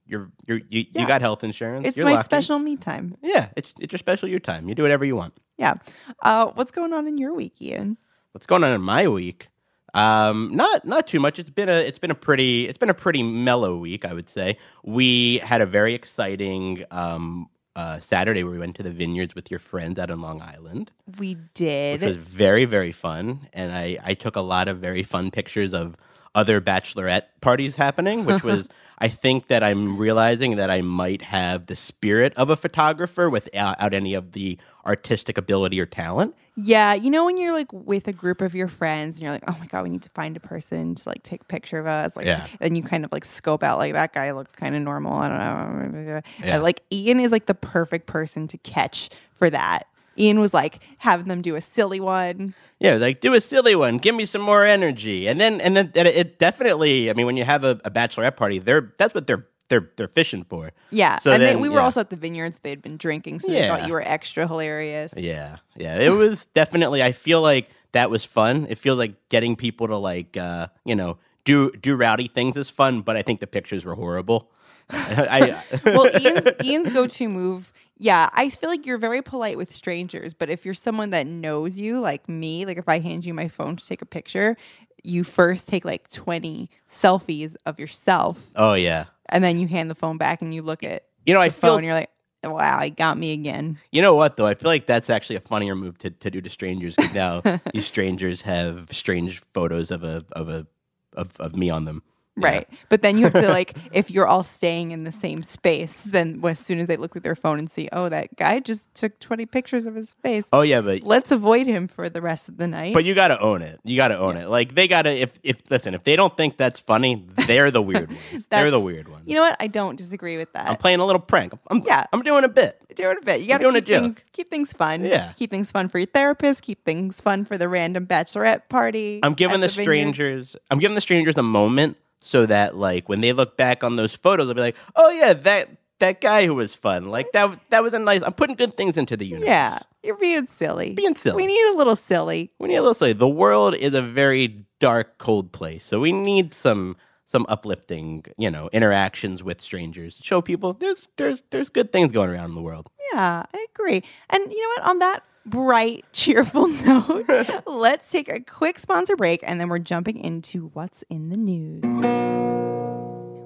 you're 0.07 0.31
you're 0.47 0.61
you, 0.67 0.85
Yeah. 0.91 1.01
you 1.01 1.07
got 1.07 1.21
health 1.21 1.44
insurance. 1.44 1.88
It's 1.88 1.95
You're 1.95 2.07
my 2.07 2.13
lucky. 2.13 2.23
special 2.25 2.57
me 2.57 2.75
time. 2.75 3.15
Yeah, 3.21 3.50
it's 3.56 3.71
it's 3.79 3.91
your 3.94 3.99
special 3.99 4.27
you 4.27 4.39
time. 4.39 4.67
You 4.67 4.73
do 4.73 4.81
whatever 4.81 5.06
you 5.06 5.15
want. 5.15 5.35
Yeah. 5.59 5.75
Uh, 6.23 6.47
what's 6.56 6.71
going 6.71 6.91
on 6.91 7.06
in 7.07 7.19
your 7.19 7.35
week, 7.35 7.61
Ian? 7.61 7.97
What's 8.31 8.47
going 8.47 8.63
on 8.63 8.71
in 8.71 8.81
my 8.81 9.07
week? 9.07 9.49
Um, 9.94 10.56
not 10.56 10.86
not 10.86 11.07
too 11.07 11.19
much. 11.19 11.38
It's 11.40 11.50
been 11.50 11.69
a 11.69 11.74
it's 11.74 12.00
been 12.00 12.12
a 12.12 12.16
pretty 12.16 12.68
it's 12.68 12.78
been 12.78 12.90
a 12.90 12.94
pretty 12.95 13.22
mellow 13.24 13.78
week, 13.78 14.06
I 14.06 14.13
would 14.13 14.30
say. 14.30 14.57
We 14.84 15.38
had 15.40 15.62
a 15.62 15.66
very 15.66 15.94
exciting 15.94 16.84
um 16.92 17.50
uh, 17.75 18.00
Saturday 18.01 18.44
where 18.44 18.54
we 18.54 18.60
went 18.60 18.75
to 18.75 18.84
the 18.84 18.92
vineyards 18.92 19.34
with 19.34 19.50
your 19.50 19.60
friends 19.60 19.98
out 19.98 20.12
in 20.12 20.22
Long 20.22 20.42
Island, 20.44 20.92
We 21.18 21.30
which 21.36 21.54
did. 21.56 22.01
was 22.04 22.18
very 22.18 22.66
very 22.66 22.92
fun, 22.92 23.48
and 23.54 23.72
I 23.72 23.98
I 24.04 24.13
took 24.13 24.36
a 24.36 24.42
lot 24.42 24.68
of 24.68 24.78
very 24.80 25.01
fun 25.04 25.31
pictures 25.31 25.74
of 25.74 25.95
other 26.36 26.62
bachelorette 26.62 27.24
parties 27.42 27.75
happening, 27.75 28.25
which 28.25 28.44
was. 28.51 28.69
I 29.03 29.09
think 29.09 29.47
that 29.47 29.63
I'm 29.63 29.97
realizing 29.97 30.55
that 30.55 30.69
I 30.69 30.81
might 30.81 31.21
have 31.23 31.65
the 31.65 31.75
spirit 31.75 32.33
of 32.38 32.50
a 32.50 32.55
photographer 32.55 33.29
without 33.29 33.94
any 33.94 34.13
of 34.13 34.31
the 34.31 34.57
artistic 34.85 35.38
ability 35.38 35.79
or 35.81 35.85
talent. 35.85 36.35
Yeah, 36.55 36.94
you 36.94 37.09
know 37.09 37.25
when 37.25 37.35
you're 37.38 37.51
like 37.51 37.67
with 37.73 38.07
a 38.07 38.13
group 38.13 38.39
of 38.41 38.55
your 38.55 38.67
friends 38.69 39.15
and 39.15 39.23
you're 39.23 39.31
like, 39.33 39.44
oh 39.47 39.57
my 39.59 39.65
god, 39.65 39.83
we 39.83 39.89
need 39.89 40.03
to 40.03 40.09
find 40.11 40.38
a 40.38 40.39
person 40.39 40.95
to 40.95 41.09
like 41.09 41.21
take 41.23 41.41
a 41.41 41.45
picture 41.45 41.79
of 41.79 41.85
us, 41.85 42.15
like, 42.15 42.25
Yeah. 42.27 42.47
and 42.61 42.77
you 42.77 42.83
kind 42.83 43.03
of 43.03 43.11
like 43.11 43.25
scope 43.25 43.61
out 43.61 43.77
like 43.77 43.91
that 43.91 44.13
guy 44.13 44.31
looks 44.31 44.53
kind 44.53 44.73
of 44.75 44.81
normal. 44.81 45.13
I 45.17 45.27
don't 45.27 45.94
know. 45.94 46.21
Yeah. 46.39 46.56
And, 46.56 46.63
like 46.63 46.81
Ian 46.91 47.19
is 47.19 47.31
like 47.33 47.47
the 47.47 47.56
perfect 47.56 48.06
person 48.07 48.47
to 48.47 48.57
catch 48.59 49.09
for 49.33 49.49
that. 49.49 49.88
Ian 50.18 50.39
was 50.39 50.54
like 50.54 50.80
having 51.00 51.27
them 51.27 51.42
do 51.42 51.56
a 51.56 51.62
silly 51.62 52.00
one. 52.00 52.54
Yeah, 52.80 52.95
like 52.95 53.21
do 53.21 53.33
a 53.33 53.42
silly 53.42 53.75
one, 53.75 53.98
give 53.98 54.15
me 54.15 54.25
some 54.25 54.42
more 54.42 54.65
energy, 54.65 55.27
and 55.27 55.39
then 55.39 55.62
and 55.62 55.75
then 55.75 55.92
and 55.95 56.07
it 56.07 56.39
definitely. 56.39 57.10
I 57.10 57.13
mean, 57.13 57.25
when 57.25 57.38
you 57.38 57.44
have 57.44 57.63
a, 57.63 57.80
a 57.86 57.92
bachelorette 57.92 58.36
party, 58.36 58.60
they're 58.60 58.94
that's 58.98 59.15
what 59.15 59.27
they're 59.27 59.48
they're 59.69 59.89
they're 59.95 60.07
fishing 60.07 60.44
for. 60.44 60.71
Yeah, 60.92 61.18
So 61.18 61.31
and 61.31 61.42
then, 61.42 61.56
then, 61.56 61.62
we 61.62 61.69
were 61.69 61.80
yeah. 61.80 61.83
also 61.83 62.01
at 62.01 62.10
the 62.10 62.15
vineyards. 62.15 62.60
They'd 62.60 62.81
been 62.81 62.98
drinking, 62.98 63.39
so 63.39 63.51
they 63.51 63.68
thought 63.68 63.88
you 63.88 63.94
were 63.94 64.01
extra 64.01 64.48
hilarious. 64.48 65.13
Yeah, 65.18 65.57
yeah, 65.75 65.98
it 65.98 66.10
was 66.10 66.45
definitely. 66.54 67.01
I 67.01 67.12
feel 67.12 67.42
like 67.42 67.69
that 67.94 68.09
was 68.09 68.24
fun. 68.25 68.68
It 68.69 68.77
feels 68.77 68.98
like 68.98 69.13
getting 69.30 69.56
people 69.56 69.88
to 69.88 69.98
like 69.98 70.38
uh, 70.38 70.68
you 70.86 70.95
know 70.95 71.18
do 71.45 71.71
do 71.71 71.95
rowdy 71.95 72.27
things 72.27 72.57
is 72.57 72.69
fun, 72.69 73.01
but 73.01 73.16
I 73.16 73.21
think 73.21 73.39
the 73.39 73.48
pictures 73.48 73.86
were 73.86 73.95
horrible. 73.95 74.51
I, 74.94 75.63
well, 75.86 76.10
Ian's, 76.19 76.48
Ian's 76.63 76.90
go-to 76.92 77.28
move. 77.28 77.72
Yeah, 77.98 78.30
I 78.34 78.50
feel 78.50 78.69
like 78.69 78.86
you're 78.86 78.98
very 78.98 79.22
polite 79.22 79.57
with 79.57 79.72
strangers, 79.72 80.34
but 80.34 80.50
if 80.50 80.66
you're 80.66 80.74
someone 80.74 81.12
that 81.12 81.28
knows 81.28 81.78
you, 81.78 82.00
like 82.00 82.28
me, 82.28 82.66
like 82.66 82.78
if 82.78 82.90
I 82.90 83.00
hand 83.00 83.25
you 83.25 83.34
my 83.34 83.48
phone 83.48 83.75
to 83.75 83.86
take 83.86 84.01
a 84.01 84.06
picture, 84.06 84.57
you 85.04 85.24
first 85.24 85.68
take 85.68 85.86
like 85.86 86.10
20 86.10 86.69
selfies 86.88 87.56
of 87.66 87.80
yourself, 87.80 88.51
oh 88.56 88.74
yeah, 88.74 89.06
and 89.30 89.44
then 89.44 89.60
you 89.60 89.68
hand 89.68 89.90
the 89.90 89.95
phone 89.95 90.18
back 90.18 90.42
and 90.42 90.54
you 90.54 90.62
look 90.62 90.84
at 90.84 91.06
you 91.25 91.34
know 91.34 91.42
I 91.42 91.50
the 91.50 91.56
feel. 91.56 91.75
And 91.75 91.86
you're 91.86 91.94
like, 91.94 92.10
wow, 92.44 92.80
he 92.81 92.90
got 92.90 93.18
me 93.18 93.34
again. 93.34 93.80
You 93.92 94.01
know 94.01 94.16
what 94.16 94.38
though? 94.38 94.48
I 94.48 94.56
feel 94.56 94.69
like 94.69 94.86
that's 94.86 95.10
actually 95.10 95.38
a 95.38 95.42
funnier 95.42 95.75
move 95.75 95.98
to, 96.00 96.10
to 96.10 96.31
do 96.31 96.42
to 96.42 96.50
strangers 96.50 96.95
because 96.95 97.13
now 97.13 97.42
these 97.74 97.86
strangers 97.86 98.42
have 98.42 98.90
strange 98.92 99.42
photos 99.54 99.92
of 99.92 100.04
a 100.04 100.25
of 100.31 100.50
a 100.50 100.66
of, 101.13 101.40
of 101.40 101.56
me 101.56 101.69
on 101.69 101.86
them. 101.86 102.04
Yeah. 102.35 102.47
Right. 102.47 102.69
But 102.89 103.03
then 103.03 103.18
you 103.18 103.25
have 103.25 103.33
to 103.33 103.50
like 103.50 103.75
if 103.91 104.09
you're 104.09 104.25
all 104.25 104.44
staying 104.44 104.91
in 104.91 105.03
the 105.03 105.12
same 105.12 105.44
space, 105.44 106.01
then 106.01 106.41
as 106.44 106.59
soon 106.59 106.80
as 106.80 106.88
they 106.88 106.97
look 106.97 107.15
at 107.15 107.21
their 107.24 107.35
phone 107.35 107.59
and 107.59 107.69
see, 107.69 107.89
oh, 107.91 108.09
that 108.09 108.35
guy 108.35 108.59
just 108.59 108.94
took 108.95 109.19
20 109.19 109.45
pictures 109.45 109.85
of 109.85 109.94
his 109.95 110.13
face. 110.13 110.47
Oh 110.51 110.62
yeah, 110.62 110.81
but 110.81 111.03
Let's 111.03 111.31
avoid 111.31 111.68
him 111.68 111.88
for 111.88 112.09
the 112.09 112.21
rest 112.21 112.50
of 112.50 112.57
the 112.57 112.68
night. 112.68 112.94
but 112.94 113.03
you 113.06 113.13
got 113.13 113.27
to 113.27 113.39
own 113.39 113.62
it. 113.62 113.80
You 113.83 113.95
got 113.97 114.07
to 114.07 114.18
own 114.18 114.38
it. 114.38 114.50
Like 114.50 114.74
they 114.74 114.88
got 114.88 115.03
to 115.03 115.12
if 115.12 115.39
if 115.44 115.62
listen, 115.69 115.94
if 115.94 116.03
they 116.03 116.15
don't 116.15 116.35
think 116.35 116.57
that's 116.57 116.80
funny, 116.80 117.24
they're 117.47 117.69
the 117.69 117.81
weird 117.81 118.09
ones. 118.33 118.45
they're 118.50 118.71
the 118.71 118.80
weird 118.80 119.07
ones. 119.09 119.24
You 119.27 119.35
know 119.35 119.41
what? 119.41 119.57
I 119.59 119.68
don't 119.68 119.95
disagree 119.95 120.38
with 120.38 120.51
that. 120.53 120.68
I'm 120.69 120.77
playing 120.77 121.00
a 121.00 121.06
little 121.06 121.21
prank. 121.21 121.53
I'm 121.69 121.83
Yeah. 121.85 122.06
I'm 122.12 122.21
doing 122.24 122.44
a 122.44 122.50
bit. 122.50 122.80
do 122.95 123.12
it 123.12 123.18
a 123.19 123.25
bit. 123.25 123.41
You 123.41 123.47
got 123.47 123.59
to 123.59 123.63
doing 123.63 123.75
keep 123.81 123.85
things, 123.85 124.19
keep 124.31 124.50
things 124.50 124.74
fun. 124.74 125.06
Yeah. 125.06 125.33
Keep 125.35 125.51
things 125.51 125.71
fun 125.71 125.88
for 125.88 126.00
your 126.00 126.07
therapist. 126.07 126.63
Keep 126.63 126.83
things 126.83 127.21
fun 127.21 127.45
for 127.45 127.57
the 127.57 127.69
random 127.69 128.07
bachelorette 128.07 128.69
party. 128.69 129.19
I'm 129.21 129.33
giving 129.33 129.59
the, 129.62 129.68
vineyard. 129.68 129.83
strangers 129.83 130.56
I'm 130.71 130.80
giving 130.80 130.95
the 130.95 131.01
strangers 131.01 131.38
a 131.38 131.44
moment 131.44 131.97
so 132.23 132.45
that 132.45 132.75
like 132.75 133.09
when 133.09 133.21
they 133.21 133.33
look 133.33 133.57
back 133.57 133.83
on 133.83 133.95
those 133.95 134.15
photos, 134.15 134.47
they'll 134.47 134.55
be 134.55 134.61
like, 134.61 134.77
oh 134.95 135.11
yeah, 135.11 135.33
that 135.33 135.69
that 135.99 136.21
guy 136.21 136.45
who 136.45 136.55
was 136.55 136.75
fun. 136.75 137.05
Like 137.09 137.31
that 137.33 137.59
that 137.69 137.83
was 137.83 137.93
a 137.93 137.99
nice. 137.99 138.21
I'm 138.21 138.33
putting 138.33 138.55
good 138.55 138.75
things 138.75 138.97
into 138.97 139.15
the 139.15 139.25
universe. 139.25 139.47
Yeah. 139.47 139.79
You're 140.03 140.17
being 140.17 140.47
silly. 140.47 140.93
Being 140.93 141.15
silly. 141.15 141.37
We 141.37 141.47
need 141.47 141.73
a 141.73 141.77
little 141.77 141.95
silly. 141.95 142.51
we 142.59 142.67
need 142.67 142.75
a 142.75 142.81
little 142.81 142.93
say 142.93 143.13
the 143.13 143.27
world 143.27 143.75
is 143.75 143.93
a 143.93 144.01
very 144.01 144.65
dark, 144.79 145.17
cold 145.17 145.51
place. 145.51 145.85
So 145.85 145.99
we 145.99 146.11
need 146.11 146.53
some 146.53 146.97
some 147.25 147.45
uplifting, 147.49 148.25
you 148.37 148.51
know, 148.51 148.69
interactions 148.73 149.41
with 149.43 149.59
strangers. 149.61 150.19
Show 150.21 150.41
people 150.41 150.73
there's 150.73 151.07
there's 151.17 151.41
there's 151.51 151.69
good 151.69 151.91
things 151.91 152.11
going 152.11 152.29
around 152.29 152.49
in 152.49 152.55
the 152.55 152.61
world. 152.61 152.89
Yeah, 153.13 153.43
I 153.53 153.67
agree. 153.73 154.03
And 154.29 154.51
you 154.51 154.61
know 154.61 154.69
what? 154.69 154.89
On 154.89 154.99
that 154.99 155.23
bright, 155.45 156.06
cheerful 156.13 156.68
note, 156.68 157.25
let's 157.66 158.10
take 158.10 158.30
a 158.30 158.40
quick 158.40 158.80
sponsor 158.80 159.16
break 159.16 159.42
and 159.44 159.60
then 159.60 159.69
we're 159.69 159.80
jumping 159.80 160.18
into 160.18 160.69
what's 160.74 161.04
in 161.10 161.30
the 161.30 161.38
news. 161.38 161.84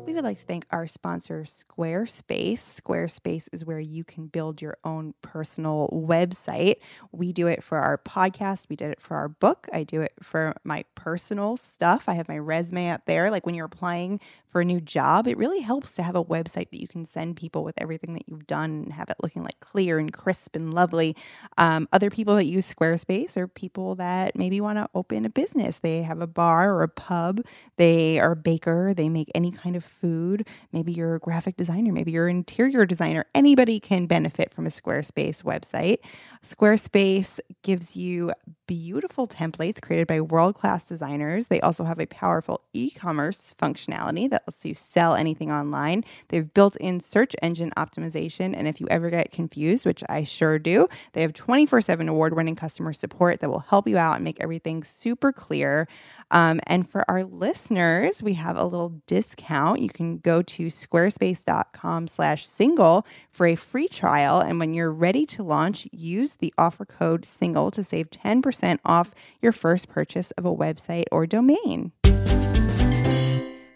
We 0.06 0.14
would 0.14 0.24
like 0.24 0.38
to 0.38 0.46
thank 0.46 0.66
our 0.72 0.88
sponsor, 0.88 1.44
Squarespace. 1.44 2.82
Squarespace 2.82 3.50
is 3.52 3.66
where 3.66 3.80
you 3.80 4.06
can 4.06 4.28
build 4.28 4.62
your 4.62 4.78
own 4.86 5.14
personal 5.22 5.90
website. 5.92 6.76
We 7.12 7.34
do 7.34 7.48
it 7.48 7.62
for 7.62 7.78
our 7.78 7.98
podcast, 7.98 8.70
we 8.70 8.78
did 8.78 8.92
it 8.92 9.02
for 9.02 9.18
our 9.18 9.28
book. 9.28 9.68
I 9.74 9.84
do 9.84 10.02
it 10.02 10.14
for 10.24 10.56
my 10.64 10.86
personal 10.96 11.58
stuff. 11.58 12.06
I 12.08 12.14
have 12.14 12.30
my 12.30 12.38
resume 12.38 12.90
up 12.90 13.02
there. 13.06 13.30
Like 13.30 13.46
when 13.46 13.54
you're 13.54 13.66
applying 13.66 14.22
for 14.58 14.62
a 14.62 14.66
new 14.66 14.82
job, 14.82 15.28
it 15.28 15.38
really 15.38 15.60
helps 15.60 15.94
to 15.94 16.02
have 16.02 16.16
a 16.16 16.24
website 16.26 16.72
that 16.72 16.82
you 16.82 16.88
can 16.88 17.06
send 17.06 17.36
people 17.36 17.64
with 17.64 17.76
everything 17.78 18.16
that 18.16 18.24
you've 18.26 18.48
done 18.48 18.72
and 18.86 18.94
have 18.94 19.08
it 19.08 19.18
looking 19.22 19.44
like 19.44 19.60
clear 19.60 20.00
and 20.00 20.12
crisp 20.12 20.56
and 20.56 20.74
lovely. 20.74 21.16
Um, 21.60 21.88
other 21.94 22.10
people 22.10 22.34
that 22.38 22.46
use 22.46 22.74
Squarespace 22.74 23.38
are 23.38 23.48
people 23.48 23.94
that 23.98 24.36
maybe 24.36 24.60
want 24.60 24.80
to 24.80 24.90
open 24.96 25.26
a 25.26 25.30
business. 25.30 25.78
They 25.78 26.02
have 26.02 26.22
a 26.22 26.26
bar 26.26 26.74
or 26.74 26.82
a 26.82 26.88
pub, 26.88 27.42
they 27.76 28.20
are 28.20 28.32
a 28.32 28.36
baker, 28.36 28.96
they 28.96 29.10
make 29.10 29.30
any 29.36 29.52
kind 29.52 29.76
of 29.76 29.84
food. 29.84 30.48
Maybe 30.72 30.92
you're 30.92 31.14
a 31.14 31.20
graphic 31.20 31.56
designer, 31.56 31.94
maybe 31.94 32.12
you're 32.12 32.28
an 32.28 32.38
interior 32.38 32.84
designer. 32.88 33.26
Anybody 33.36 33.80
can 33.80 34.08
benefit 34.08 34.52
from 34.52 34.66
a 34.66 34.70
Squarespace 34.70 35.44
website. 35.44 36.00
Squarespace 36.44 37.39
gives 37.63 37.96
you 37.96 38.32
beautiful 38.67 39.27
templates 39.27 39.82
created 39.82 40.08
by 40.08 40.20
world 40.22 40.56
class 40.56 40.88
designers. 40.88 41.48
They 41.48 41.62
also 41.62 41.86
have 41.86 42.00
a 42.00 42.06
powerful 42.06 42.62
e 42.74 42.91
commerce 42.91 43.53
functionality 43.62 44.29
that 44.29 44.44
lets 44.46 44.65
you 44.65 44.74
sell 44.74 45.15
anything 45.15 45.51
online. 45.51 46.03
They've 46.27 46.53
built 46.53 46.75
in 46.77 47.00
search 47.00 47.36
engine 47.41 47.72
optimization. 47.77 48.53
And 48.56 48.67
if 48.67 48.82
you 48.82 48.88
ever 48.89 49.10
get 49.10 49.32
confused, 49.32 49.86
which 49.86 50.03
I 50.10 50.24
sure 50.25 50.60
do, 50.60 50.88
they 51.13 51.22
have 51.22 51.34
24 51.34 51.82
7 51.82 52.10
award 52.10 52.36
winning 52.36 52.56
customer 52.56 52.94
support 52.94 53.39
that 53.39 53.50
will 53.50 53.60
help 53.60 53.88
you 53.88 53.98
out 53.98 54.15
and 54.15 54.24
make 54.24 54.41
everything 54.41 54.84
super 54.84 55.32
clear. 55.32 55.88
Um, 56.29 56.60
and 56.67 56.89
for 56.89 57.10
our 57.10 57.24
listeners, 57.24 58.22
we 58.22 58.34
have 58.34 58.58
a 58.58 58.65
little 58.65 59.01
discount. 59.08 59.79
You 59.79 59.89
can 59.89 60.17
go 60.17 60.41
to 60.41 60.65
squarespace.com 60.67 62.10
slash 62.10 62.46
single 62.46 63.06
for 63.32 63.48
a 63.48 63.56
free 63.56 63.88
trial. 63.88 64.41
And 64.41 64.60
when 64.60 64.74
you're 64.74 64.91
ready 64.91 65.25
to 65.27 65.44
launch, 65.44 65.88
use 65.94 66.26
the 66.36 66.53
offer 66.57 66.86
code 66.86 67.25
single 67.25 67.72
to 67.72 67.84
save 67.84 68.10
10% 68.10 68.79
off 68.86 69.12
your 69.41 69.51
first 69.51 69.88
purchase 69.89 70.31
of 70.31 70.46
a 70.46 70.55
website 70.55 71.05
or 71.12 71.25
domain. 71.25 71.91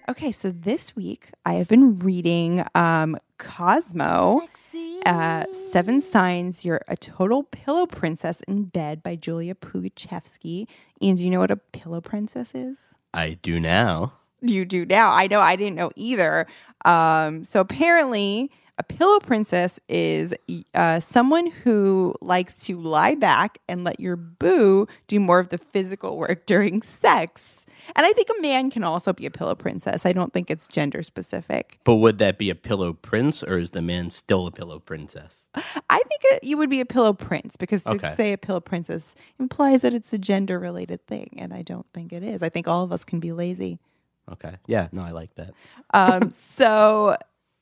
Okay, 0.10 0.31
so 0.31 0.51
this 0.51 0.96
week 0.96 1.29
I 1.46 1.53
have 1.53 1.67
been 1.67 2.00
reading 2.00 2.65
um, 2.75 3.17
Cosmo. 3.38 4.41
Uh, 5.05 5.46
Seven 5.72 6.01
Signs 6.01 6.63
You're 6.65 6.81
a 6.88 6.98
Total 6.98 7.43
Pillow 7.43 7.86
Princess 7.86 8.41
in 8.48 8.65
Bed 8.65 9.01
by 9.01 9.15
Julia 9.15 9.55
Pugachevsky. 9.55 10.67
And 11.01 11.17
do 11.17 11.24
you 11.24 11.29
know 11.29 11.39
what 11.39 11.50
a 11.50 11.55
pillow 11.55 12.01
princess 12.01 12.53
is? 12.53 12.77
I 13.13 13.38
do 13.41 13.60
now. 13.60 14.13
You 14.41 14.65
do 14.65 14.86
now. 14.86 15.12
I 15.12 15.27
know 15.27 15.39
I 15.39 15.55
didn't 15.55 15.75
know 15.75 15.91
either. 15.96 16.46
Um, 16.84 17.46
so 17.46 17.62
apparently, 17.62 18.51
a 18.82 18.84
pillow 18.84 19.20
princess 19.20 19.80
is 19.88 20.34
uh, 20.74 21.00
someone 21.00 21.46
who 21.64 22.16
likes 22.20 22.56
to 22.66 22.76
lie 22.80 23.14
back 23.14 23.60
and 23.70 23.84
let 23.84 24.00
your 24.00 24.16
boo 24.16 24.88
do 25.06 25.20
more 25.20 25.38
of 25.38 25.50
the 25.50 25.60
physical 25.60 26.18
work 26.18 26.46
during 26.48 26.82
sex. 26.82 27.68
And 27.96 28.08
I 28.08 28.12
think 28.14 28.30
a 28.36 28.42
man 28.42 28.72
can 28.72 28.84
also 28.84 29.14
be 29.14 29.28
a 29.28 29.32
pillow 29.32 29.54
princess. 29.54 30.04
I 30.04 30.14
don't 30.14 30.34
think 30.34 30.50
it's 30.50 30.68
gender 30.68 31.04
specific. 31.04 31.78
But 31.84 31.96
would 31.98 32.18
that 32.18 32.40
be 32.40 32.50
a 32.50 32.56
pillow 32.56 32.94
prince, 32.94 33.44
or 33.44 33.60
is 33.60 33.70
the 33.70 33.84
man 33.84 34.10
still 34.10 34.48
a 34.48 34.52
pillow 34.52 34.80
princess? 34.80 35.36
I 35.56 35.98
think 36.00 36.22
it, 36.24 36.44
you 36.44 36.58
would 36.58 36.70
be 36.70 36.80
a 36.80 36.86
pillow 36.86 37.14
prince 37.14 37.58
because 37.58 37.84
to 37.84 37.92
Okay. 37.92 38.14
say 38.16 38.34
a 38.34 38.38
pillow 38.38 38.62
princess 38.62 39.16
implies 39.40 39.82
that 39.82 39.94
it's 39.94 40.12
a 40.12 40.18
gender 40.18 40.58
related 40.58 41.06
thing. 41.06 41.36
And 41.38 41.54
I 41.54 41.62
don't 41.62 41.86
think 41.94 42.14
it 42.14 42.24
is. 42.24 42.42
I 42.42 42.50
think 42.50 42.68
all 42.68 42.84
of 42.84 42.92
us 42.92 43.04
can 43.04 43.20
be 43.20 43.32
lazy. 43.32 43.78
Okay. 44.32 44.56
Yeah. 44.66 44.88
No, 44.92 45.04
I 45.04 45.12
like 45.12 45.36
that. 45.36 45.54
Um, 45.94 46.32
so 46.32 47.18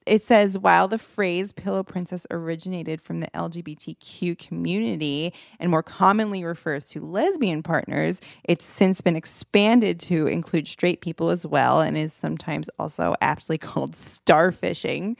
it 0.09 0.23
says 0.23 0.57
while 0.57 0.87
the 0.87 0.97
phrase 0.97 1.51
pillow 1.51 1.83
princess 1.83 2.25
originated 2.31 3.01
from 3.01 3.19
the 3.19 3.27
LGBTQ 3.27 4.37
community 4.37 5.33
and 5.59 5.69
more 5.69 5.83
commonly 5.83 6.43
refers 6.43 6.89
to 6.89 7.05
lesbian 7.05 7.61
partners, 7.63 8.19
it's 8.43 8.65
since 8.65 9.01
been 9.01 9.15
expanded 9.15 9.99
to 10.01 10.27
include 10.27 10.67
straight 10.67 11.01
people 11.01 11.29
as 11.29 11.45
well 11.45 11.79
and 11.81 11.95
is 11.95 12.11
sometimes 12.11 12.69
also 12.79 13.15
aptly 13.21 13.57
called 13.59 13.93
starfishing. 13.93 15.15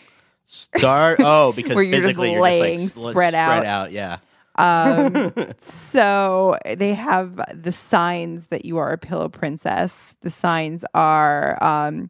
Star. 0.46 1.16
Oh, 1.20 1.54
because 1.54 1.76
Where 1.76 1.84
you're 1.84 1.98
just 1.98 2.08
physically 2.08 2.32
you're 2.32 2.42
laying 2.42 2.80
just 2.80 2.98
like, 2.98 3.14
spread 3.14 3.36
out. 3.36 3.58
Spread 3.58 3.66
out. 3.68 3.92
Yeah. 3.92 4.18
Um, 4.56 5.32
so 5.60 6.58
they 6.66 6.96
have 6.96 7.40
the 7.54 7.72
signs 7.72 8.48
that 8.48 8.66
you 8.66 8.78
are 8.78 8.92
a 8.92 8.98
pillow 8.98 9.30
princess. 9.30 10.16
The 10.22 10.32
signs 10.32 10.84
are 10.96 11.64
um, 11.64 12.10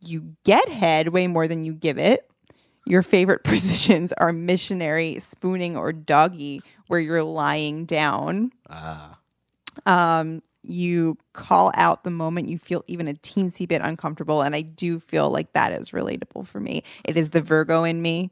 you 0.00 0.36
get 0.44 0.68
head 0.68 1.08
way 1.08 1.26
more 1.26 1.48
than 1.48 1.64
you 1.64 1.72
give 1.72 1.98
it. 1.98 2.30
Your 2.86 3.02
favorite 3.02 3.42
positions 3.44 4.12
are 4.14 4.32
missionary, 4.32 5.18
spooning, 5.18 5.76
or 5.76 5.92
doggy, 5.92 6.62
where 6.86 7.00
you're 7.00 7.22
lying 7.22 7.84
down. 7.84 8.52
Ah. 8.70 9.18
Um, 9.84 10.42
you 10.68 11.16
call 11.32 11.70
out 11.74 12.04
the 12.04 12.10
moment 12.10 12.48
you 12.48 12.58
feel 12.58 12.84
even 12.86 13.08
a 13.08 13.14
teensy 13.14 13.68
bit 13.68 13.80
uncomfortable. 13.82 14.42
And 14.42 14.54
I 14.54 14.62
do 14.62 14.98
feel 14.98 15.30
like 15.30 15.52
that 15.52 15.72
is 15.72 15.90
relatable 15.90 16.46
for 16.46 16.60
me. 16.60 16.82
It 17.04 17.16
is 17.16 17.30
the 17.30 17.40
Virgo 17.40 17.84
in 17.84 18.02
me. 18.02 18.30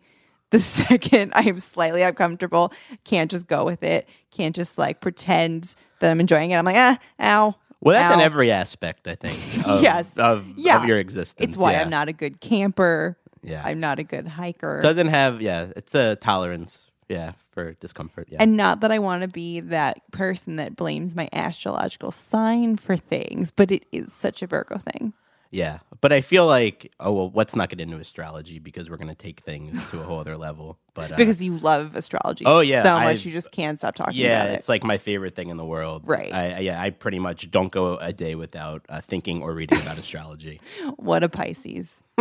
The 0.50 0.58
second 0.60 1.32
I 1.34 1.42
am 1.42 1.58
slightly 1.58 2.02
uncomfortable, 2.02 2.72
can't 3.04 3.30
just 3.30 3.46
go 3.46 3.64
with 3.64 3.82
it, 3.82 4.08
can't 4.30 4.54
just 4.54 4.78
like 4.78 5.00
pretend 5.00 5.74
that 6.00 6.10
I'm 6.10 6.20
enjoying 6.20 6.50
it. 6.50 6.56
I'm 6.56 6.64
like, 6.64 6.76
ah, 6.76 6.98
ow. 7.20 7.54
Well, 7.84 7.96
that's 7.96 8.14
in 8.14 8.20
every 8.20 8.50
aspect, 8.50 9.06
I 9.06 9.14
think. 9.14 9.36
Of, 9.68 9.82
Yes. 9.82 10.16
Of, 10.16 10.46
Yeah. 10.56 10.80
of 10.82 10.88
your 10.88 10.98
existence. 10.98 11.46
It's 11.48 11.56
why 11.56 11.72
yeah. 11.72 11.82
I'm 11.82 11.90
not 11.90 12.08
a 12.08 12.12
good 12.12 12.40
camper. 12.40 13.16
Yeah. 13.42 13.62
I'm 13.64 13.78
not 13.78 13.98
a 13.98 14.04
good 14.04 14.26
hiker. 14.26 14.80
Doesn't 14.80 15.08
have. 15.08 15.40
Yeah. 15.42 15.66
It's 15.76 15.94
a 15.94 16.16
tolerance. 16.16 16.90
Yeah. 17.08 17.32
For 17.50 17.74
discomfort. 17.74 18.28
Yeah. 18.30 18.38
And 18.40 18.56
not 18.56 18.80
that 18.80 18.90
I 18.90 18.98
want 18.98 19.22
to 19.22 19.28
be 19.28 19.60
that 19.60 20.10
person 20.10 20.56
that 20.56 20.74
blames 20.74 21.14
my 21.14 21.28
astrological 21.32 22.10
sign 22.10 22.76
for 22.76 22.96
things, 22.96 23.50
but 23.52 23.70
it 23.70 23.84
is 23.92 24.12
such 24.12 24.42
a 24.42 24.46
Virgo 24.46 24.78
thing. 24.78 25.12
Yeah. 25.50 25.78
But 26.00 26.12
I 26.12 26.20
feel 26.20 26.46
like, 26.46 26.92
oh 27.00 27.12
well, 27.12 27.32
let's 27.34 27.54
not 27.56 27.68
get 27.70 27.80
into 27.80 27.96
astrology 27.96 28.58
because 28.58 28.90
we're 28.90 28.96
gonna 28.96 29.14
take 29.14 29.40
things 29.40 29.80
to 29.90 30.00
a 30.00 30.04
whole 30.04 30.18
other 30.20 30.36
level. 30.36 30.78
But 30.94 31.12
uh, 31.12 31.16
Because 31.16 31.42
you 31.42 31.58
love 31.58 31.96
astrology 31.96 32.44
Oh, 32.46 32.60
yeah, 32.60 32.82
so 32.82 32.98
much 32.98 33.24
you 33.24 33.32
just 33.32 33.50
can't 33.50 33.78
stop 33.78 33.94
talking 33.96 34.14
Yeah, 34.16 34.42
about 34.44 34.54
it. 34.54 34.58
it's 34.58 34.68
like 34.68 34.84
my 34.84 34.96
favorite 34.98 35.34
thing 35.34 35.48
in 35.48 35.56
the 35.56 35.64
world. 35.64 36.02
Right. 36.04 36.32
I, 36.32 36.52
I- 36.52 36.58
yeah, 36.60 36.80
I 36.80 36.90
pretty 36.90 37.18
much 37.18 37.50
don't 37.50 37.72
go 37.72 37.96
a 37.96 38.12
day 38.12 38.34
without 38.36 38.84
uh, 38.88 39.00
thinking 39.00 39.42
or 39.42 39.54
reading 39.54 39.80
about 39.80 39.98
astrology. 39.98 40.60
What 40.96 41.22
a 41.24 41.28
Pisces. 41.28 41.96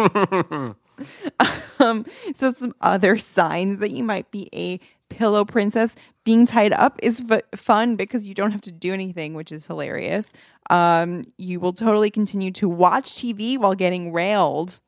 um, 1.80 2.06
so 2.36 2.53
some 2.53 2.74
other 2.82 3.18
signs 3.18 3.77
that 3.80 3.92
you 3.92 4.03
might 4.03 4.30
be 4.32 4.50
a 4.53 4.80
pillow 5.10 5.46
princess. 5.46 5.96
Being 6.24 6.46
tied 6.46 6.72
up 6.74 7.00
is 7.03 7.22
f- 7.30 7.42
fun 7.60 7.96
because 7.96 8.25
you 8.25 8.34
don't 8.34 8.51
have 8.51 8.62
to 8.62 8.72
do 8.72 8.94
anything, 8.94 9.34
which 9.34 9.51
is 9.51 9.65
hilarious. 9.65 10.32
Um, 10.70 11.24
you 11.38 11.60
will 11.60 11.74
totally 11.74 12.10
continue 12.10 12.51
to 12.51 12.70
watch 12.70 13.12
TV 13.12 13.58
while 13.58 13.75
getting 13.75 14.13
railed. 14.13 14.80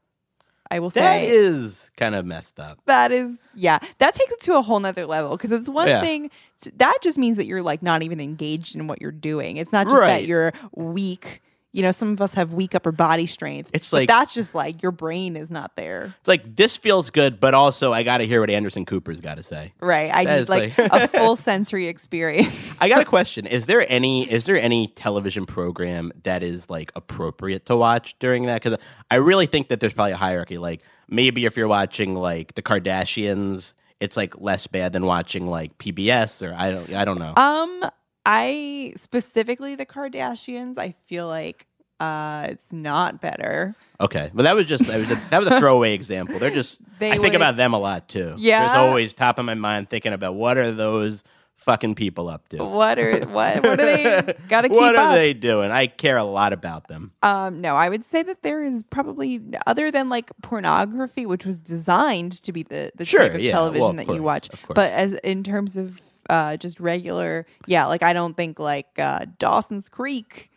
I 0.71 0.79
will 0.79 0.89
say 0.89 1.01
that 1.01 1.23
is 1.23 1.91
kind 1.97 2.15
of 2.15 2.25
messed 2.25 2.59
up. 2.59 2.79
that 2.85 3.11
is 3.11 3.37
yeah 3.53 3.77
that 3.99 4.15
takes 4.15 4.31
it 4.33 4.41
to 4.41 4.57
a 4.57 4.61
whole 4.63 4.79
nother 4.79 5.05
level 5.05 5.37
because 5.37 5.51
it's 5.51 5.69
one 5.69 5.87
Yeah. 5.87 6.01
thing 6.01 6.31
that 6.77 6.97
just 7.03 7.19
means 7.19 7.37
that 7.37 7.45
you're 7.45 7.61
like 7.61 7.83
not 7.83 8.01
even 8.01 8.19
engaged 8.19 8.75
in 8.75 8.87
what 8.87 8.99
you're 8.99 9.11
doing 9.11 9.57
it's 9.57 9.71
not 9.71 9.85
just 9.87 10.01
that 10.01 10.25
you're 10.25 10.51
weak 10.75 11.43
you 11.75 11.81
know 11.81 11.91
some 11.91 12.11
of 12.13 12.21
us 12.21 12.33
have 12.33 12.53
weak 12.53 12.73
upper 12.73 12.91
body 12.91 13.25
strength 13.25 13.69
It's 13.73 13.91
like- 13.91 14.07
that's 14.07 14.33
just 14.33 14.55
like 14.55 14.81
your 14.81 14.91
brain 14.93 15.35
is 15.35 15.51
not 15.51 15.75
there 15.75 16.15
It's 16.19 16.27
like 16.27 16.55
this 16.55 16.75
feels 16.77 17.09
good, 17.09 17.39
but 17.39 17.53
also 17.53 17.91
I 17.93 18.03
got 18.03 18.19
to 18.19 18.25
hear 18.25 18.39
what 18.39 18.49
Anderson 18.49 18.85
Cooper's 18.85 19.19
got 19.19 19.35
to 19.35 19.43
say. 19.43 19.73
right 19.81 20.09
i 20.13 20.23
That 20.23 20.39
need 20.39 20.49
like, 20.49 20.77
like- 20.77 20.91
a 21.03 21.07
full 21.19 21.35
sensory 21.35 21.87
experience 21.87 22.77
I 22.81 22.87
got 22.89 23.01
a 23.01 23.05
question. 23.05 23.45
Is 23.45 23.65
there 23.65 23.85
any 23.91 24.29
is 24.31 24.45
there 24.45 24.59
any 24.59 24.87
television 24.87 25.45
program 25.45 26.11
that 26.23 26.43
is 26.43 26.69
like 26.69 26.91
appropriate 26.95 27.65
to 27.67 27.75
watch 27.75 28.15
during 28.19 28.45
that? 28.47 28.61
Because 28.63 28.79
I 29.11 29.15
really 29.15 29.45
think 29.45 29.67
that 29.69 29.79
there's 29.79 29.93
probably 29.93 30.11
a 30.13 30.17
hierarchy. 30.17 30.57
Like 30.57 30.81
maybe 31.07 31.45
if 31.45 31.55
you're 31.57 31.67
watching 31.67 32.15
like 32.15 32.55
the 32.55 32.61
Kardashians, 32.61 33.73
it's 33.99 34.17
like 34.17 34.39
less 34.39 34.67
bad 34.67 34.93
than 34.93 35.05
watching 35.05 35.47
like 35.47 35.77
PBS 35.77 36.41
or 36.45 36.53
I 36.53 36.71
don't 36.71 36.93
I 36.93 37.05
don't 37.05 37.19
know. 37.19 37.33
um 37.35 37.89
i 38.25 38.93
specifically 38.95 39.75
the 39.75 39.85
kardashians 39.85 40.77
i 40.77 40.93
feel 41.07 41.27
like 41.27 41.67
uh 41.99 42.45
it's 42.49 42.73
not 42.73 43.21
better 43.21 43.75
Okay, 44.01 44.29
but 44.33 44.43
that 44.43 44.55
was 44.55 44.65
just 44.65 44.85
that 44.87 44.97
was 44.97 45.09
a, 45.09 45.15
that 45.29 45.37
was 45.37 45.47
a 45.47 45.57
throwaway 45.57 45.93
example. 45.93 46.37
They're 46.37 46.49
just 46.49 46.79
They 46.99 47.11
I 47.11 47.17
think 47.17 47.33
about 47.33 47.55
them 47.55 47.73
a 47.73 47.79
lot 47.79 48.09
too. 48.09 48.33
Yeah? 48.37 48.65
there's 48.65 48.77
always 48.77 49.13
top 49.13 49.39
of 49.39 49.45
my 49.45 49.53
mind 49.53 49.89
thinking 49.89 50.11
about 50.11 50.35
what 50.35 50.57
are 50.57 50.73
those 50.73 51.23
fucking 51.55 51.95
people 51.95 52.27
up 52.27 52.49
to? 52.49 52.57
what 52.63 52.99
are 52.99 53.19
what 53.27 53.63
what 53.63 53.65
are 53.65 53.75
they 53.77 54.35
gotta 54.49 54.67
keep 54.67 54.75
what 54.77 54.97
up 54.97 55.11
are 55.11 55.15
they 55.15 55.31
doing? 55.33 55.71
I 55.71 55.87
care 55.87 56.17
a 56.17 56.25
lot 56.25 56.51
about 56.51 56.89
them. 56.89 57.13
Um, 57.23 57.61
no, 57.61 57.77
I 57.77 57.87
would 57.87 58.03
say 58.05 58.21
that 58.23 58.43
there 58.43 58.61
is 58.61 58.83
probably 58.83 59.39
other 59.65 59.89
than 59.89 60.09
like 60.09 60.29
pornography, 60.41 61.25
which 61.25 61.45
was 61.45 61.59
designed 61.59 62.43
to 62.43 62.51
be 62.51 62.63
the 62.63 62.91
the 62.95 63.05
Sure, 63.05 63.21
type 63.21 63.35
of 63.35 63.39
yeah, 63.41 63.51
television 63.51 63.81
well, 63.81 63.89
of 63.91 63.97
that 63.97 64.05
course, 64.07 64.15
you 64.17 64.23
watch. 64.23 64.49
But 64.67 64.91
as 64.91 65.13
in 65.13 65.43
terms 65.43 65.77
of 65.77 66.01
uh, 66.29 66.57
just 66.57 66.79
regular, 66.79 67.45
yeah, 67.67 67.85
like 67.85 68.03
I 68.03 68.13
don't 68.13 68.35
think 68.35 68.59
like 68.59 68.97
uh, 68.97 69.25
Dawson's 69.39 69.89
Creek 69.89 70.49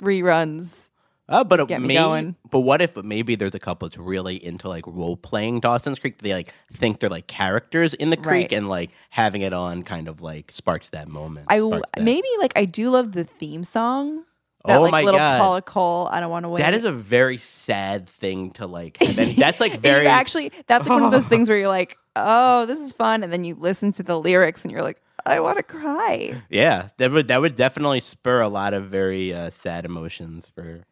reruns. 0.00 0.88
Oh, 1.28 1.44
but 1.44 1.66
Get 1.68 1.80
may, 1.80 1.94
going. 1.94 2.36
But 2.50 2.60
what 2.60 2.82
if 2.82 2.96
maybe 2.96 3.36
there's 3.36 3.54
a 3.54 3.58
couple 3.58 3.88
that's 3.88 3.96
really 3.96 4.44
into 4.44 4.68
like 4.68 4.86
role 4.86 5.16
playing 5.16 5.60
Dawson's 5.60 5.98
Creek? 5.98 6.18
They 6.18 6.32
like 6.34 6.52
think 6.72 7.00
they're 7.00 7.08
like 7.08 7.26
characters 7.26 7.94
in 7.94 8.10
the 8.10 8.16
creek, 8.16 8.50
Right. 8.50 8.52
and 8.52 8.68
like 8.68 8.90
having 9.10 9.40
it 9.42 9.52
on 9.52 9.82
kind 9.82 10.08
of 10.08 10.20
like 10.20 10.50
sparks 10.52 10.90
that 10.90 11.08
moment. 11.08 11.46
I 11.48 11.60
that. 11.60 12.02
maybe 12.02 12.28
like 12.38 12.52
I 12.56 12.64
do 12.66 12.90
love 12.90 13.12
the 13.12 13.24
theme 13.24 13.64
song. 13.64 14.24
That, 14.64 14.76
Oh 14.78 14.82
like, 14.82 14.92
my 14.92 15.02
little 15.02 15.18
God. 15.18 15.40
Paula 15.40 15.62
Cole. 15.62 16.08
I 16.10 16.20
don't 16.20 16.30
want 16.30 16.44
to 16.44 16.48
wait. 16.48 16.58
that 16.60 16.72
is 16.74 16.84
a 16.84 16.92
very 16.92 17.38
sad 17.38 18.08
thing 18.08 18.52
to 18.52 18.66
like. 18.66 18.96
Have 19.02 19.18
any, 19.18 19.32
that's 19.34 19.60
like 19.60 19.80
very 19.80 20.06
actually 20.06 20.52
that's 20.66 20.88
like 20.88 20.94
one 20.94 21.02
of 21.04 21.10
those 21.10 21.24
things 21.32 21.48
where 21.48 21.58
you're 21.58 21.68
like, 21.68 21.98
oh, 22.16 22.66
this 22.66 22.78
is 22.80 22.92
fun, 22.92 23.22
and 23.24 23.32
then 23.32 23.44
you 23.44 23.54
listen 23.56 23.92
to 23.92 24.02
the 24.02 24.18
lyrics 24.18 24.64
and 24.64 24.70
you're 24.72 24.82
like, 24.82 25.00
I 25.26 25.40
want 25.40 25.56
to 25.58 25.62
cry. 25.62 26.42
yeah. 26.50 26.88
That 26.98 27.10
would 27.10 27.28
that 27.28 27.40
would 27.40 27.56
definitely 27.56 28.00
spur 28.00 28.40
a 28.40 28.48
lot 28.48 28.74
of 28.74 28.84
very 28.86 29.32
uh, 29.34 29.50
sad 29.50 29.84
emotions 29.84 30.46
for 30.54 30.84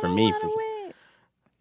for 0.00 0.08
me. 0.08 0.28
I 0.28 0.32
For, 0.40 0.46
wanna 0.48 0.52
wait. 0.86 0.94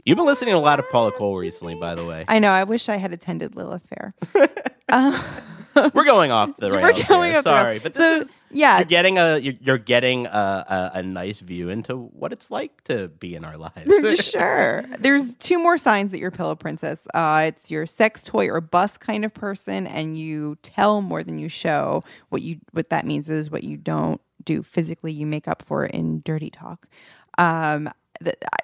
you've 0.06 0.18
been 0.18 0.26
listening 0.26 0.54
to 0.54 0.58
a 0.58 0.60
lot 0.60 0.80
of 0.80 0.90
Paula 0.90 1.12
Cole 1.12 1.38
recently, 1.38 1.76
by 1.76 1.96
the 1.96 2.06
way. 2.06 2.26
I 2.28 2.40
know. 2.40 2.50
I 2.52 2.64
wish 2.66 2.90
I 2.90 2.96
had 2.98 3.14
attended 3.14 3.56
Lilith 3.56 3.84
Fair. 3.90 4.14
We're 5.94 6.04
going 6.06 6.32
off 6.32 6.56
the 6.58 6.72
rails. 6.72 7.00
We're 7.00 7.08
going 7.08 7.30
here. 7.32 7.40
off 7.40 7.44
the 7.46 7.52
rails. 7.52 7.66
Sorry, 7.66 7.80
but 7.80 7.94
this 7.94 7.98
so 7.98 8.22
is, 8.22 8.30
yeah, 8.54 8.78
you're 8.78 8.86
getting 8.86 9.18
a 9.18 9.38
you're, 9.38 9.54
you're 9.60 9.78
getting 9.78 10.26
a, 10.28 10.92
a 10.94 11.00
a 11.00 11.04
nice 11.04 11.40
view 11.40 11.70
into 11.70 11.98
what 11.98 12.32
it's 12.32 12.50
like 12.50 12.84
to 12.86 13.08
be 13.08 13.36
in 13.36 13.44
our 13.44 13.58
lives. 13.58 14.26
sure. 14.30 14.84
There's 15.00 15.36
two 15.36 15.60
more 15.60 15.78
signs 15.78 16.12
that 16.12 16.20
you're 16.20 16.32
pillow 16.32 16.56
princess. 16.56 17.08
Uh, 17.14 17.46
it's 17.48 17.70
your 17.70 17.86
sex 17.86 18.24
toy 18.24 18.48
or 18.48 18.62
bus 18.62 18.98
kind 18.98 19.26
of 19.26 19.34
person, 19.34 19.88
and 19.88 20.18
you 20.18 20.58
tell 20.62 21.02
more 21.02 21.24
than 21.24 21.40
you 21.40 21.50
show. 21.50 22.04
What 22.30 22.42
you 22.42 22.60
what 22.72 22.90
that 22.90 23.06
means 23.06 23.30
is 23.30 23.52
what 23.52 23.64
you 23.64 23.78
don't 23.78 24.22
do 24.44 24.64
physically, 24.64 25.12
you 25.12 25.26
make 25.26 25.48
up 25.48 25.62
for 25.62 25.86
in 25.86 26.22
dirty 26.22 26.50
talk. 26.50 26.88
Um, 27.38 27.90
the, 28.22 28.36
I, 28.46 28.58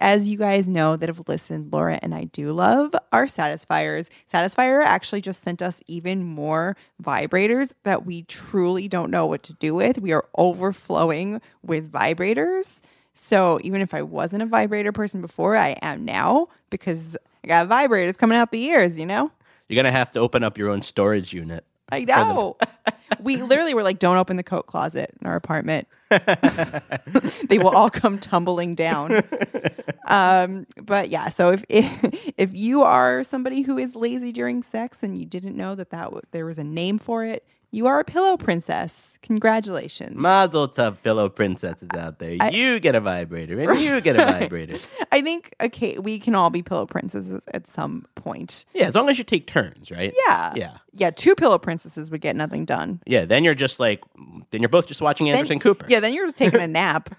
as 0.00 0.28
you 0.28 0.38
guys 0.38 0.68
know 0.68 0.96
that 0.96 1.08
have 1.08 1.28
listened, 1.28 1.72
Laura 1.72 1.98
and 2.02 2.14
I 2.14 2.24
do 2.24 2.52
love 2.52 2.94
our 3.12 3.26
Satisfiers. 3.26 4.10
Satisfier 4.30 4.84
actually 4.84 5.20
just 5.20 5.42
sent 5.42 5.62
us 5.62 5.80
even 5.86 6.24
more 6.24 6.76
vibrators 7.02 7.72
that 7.84 8.06
we 8.06 8.22
truly 8.22 8.88
don't 8.88 9.10
know 9.10 9.26
what 9.26 9.42
to 9.44 9.52
do 9.54 9.74
with. 9.74 9.98
We 9.98 10.12
are 10.12 10.26
overflowing 10.36 11.40
with 11.62 11.90
vibrators. 11.90 12.80
So 13.12 13.58
even 13.62 13.80
if 13.80 13.94
I 13.94 14.02
wasn't 14.02 14.42
a 14.42 14.46
vibrator 14.46 14.92
person 14.92 15.20
before, 15.20 15.56
I 15.56 15.76
am 15.82 16.04
now 16.04 16.48
because 16.70 17.16
I 17.42 17.48
got 17.48 17.68
vibrators 17.68 18.18
coming 18.18 18.36
out 18.36 18.50
the 18.50 18.62
ears, 18.62 18.98
you 18.98 19.06
know? 19.06 19.30
You're 19.68 19.82
gonna 19.82 19.92
have 19.92 20.10
to 20.12 20.20
open 20.20 20.44
up 20.44 20.58
your 20.58 20.68
own 20.68 20.82
storage 20.82 21.32
unit. 21.32 21.64
I 21.90 22.04
know. 22.04 22.56
we 23.20 23.36
literally 23.36 23.74
were 23.74 23.82
like, 23.82 23.98
don't 23.98 24.16
open 24.16 24.36
the 24.36 24.42
coat 24.42 24.66
closet 24.66 25.14
in 25.20 25.26
our 25.26 25.36
apartment. 25.36 25.86
they 27.48 27.58
will 27.58 27.76
all 27.76 27.90
come 27.90 28.18
tumbling 28.18 28.74
down. 28.74 29.22
Um, 30.08 30.68
but 30.80 31.08
yeah, 31.08 31.30
so 31.30 31.50
if, 31.50 31.64
if 31.68 32.32
if 32.36 32.54
you 32.54 32.82
are 32.82 33.24
somebody 33.24 33.62
who 33.62 33.76
is 33.76 33.96
lazy 33.96 34.30
during 34.30 34.62
sex 34.62 35.02
and 35.02 35.18
you 35.18 35.24
didn't 35.26 35.56
know 35.56 35.74
that 35.74 35.90
that 35.90 36.04
w- 36.04 36.22
there 36.30 36.46
was 36.46 36.58
a 36.58 36.62
name 36.64 37.00
for 37.00 37.24
it, 37.24 37.44
you 37.70 37.86
are 37.86 37.98
a 38.00 38.04
pillow 38.04 38.36
princess. 38.36 39.18
Congratulations. 39.22 40.16
Mazel 40.16 40.68
tov, 40.68 40.96
pillow 41.02 41.28
princesses 41.28 41.88
out 41.96 42.18
there. 42.18 42.32
you 42.50 42.78
get 42.80 42.94
a 42.94 43.00
vibrator, 43.00 43.58
and 43.60 43.78
you 43.80 44.00
get 44.00 44.16
a 44.16 44.24
vibrator. 44.38 44.76
I 45.12 45.20
think 45.20 45.54
okay, 45.62 45.98
we 45.98 46.18
can 46.18 46.34
all 46.34 46.50
be 46.50 46.62
pillow 46.62 46.86
princesses 46.86 47.44
at 47.52 47.66
some 47.66 48.06
point. 48.14 48.64
Yeah, 48.74 48.86
as 48.88 48.94
long 48.94 49.08
as 49.08 49.18
you 49.18 49.24
take 49.24 49.46
turns, 49.46 49.90
right? 49.90 50.12
Yeah. 50.26 50.52
Yeah. 50.56 50.76
Yeah, 50.98 51.10
two 51.10 51.34
pillow 51.34 51.58
princesses 51.58 52.10
would 52.10 52.22
get 52.22 52.36
nothing 52.36 52.64
done. 52.64 53.02
Yeah, 53.04 53.26
then 53.26 53.44
you're 53.44 53.54
just 53.54 53.78
like, 53.78 54.00
then 54.50 54.62
you're 54.62 54.68
both 54.70 54.86
just 54.86 55.02
watching 55.02 55.26
Then- 55.26 55.36
Anderson 55.36 55.58
Cooper. 55.60 55.84
Yeah, 55.88 56.00
then 56.00 56.14
you're 56.14 56.26
just 56.26 56.38
taking 56.38 56.60
a 56.60 56.66
nap 56.82 57.14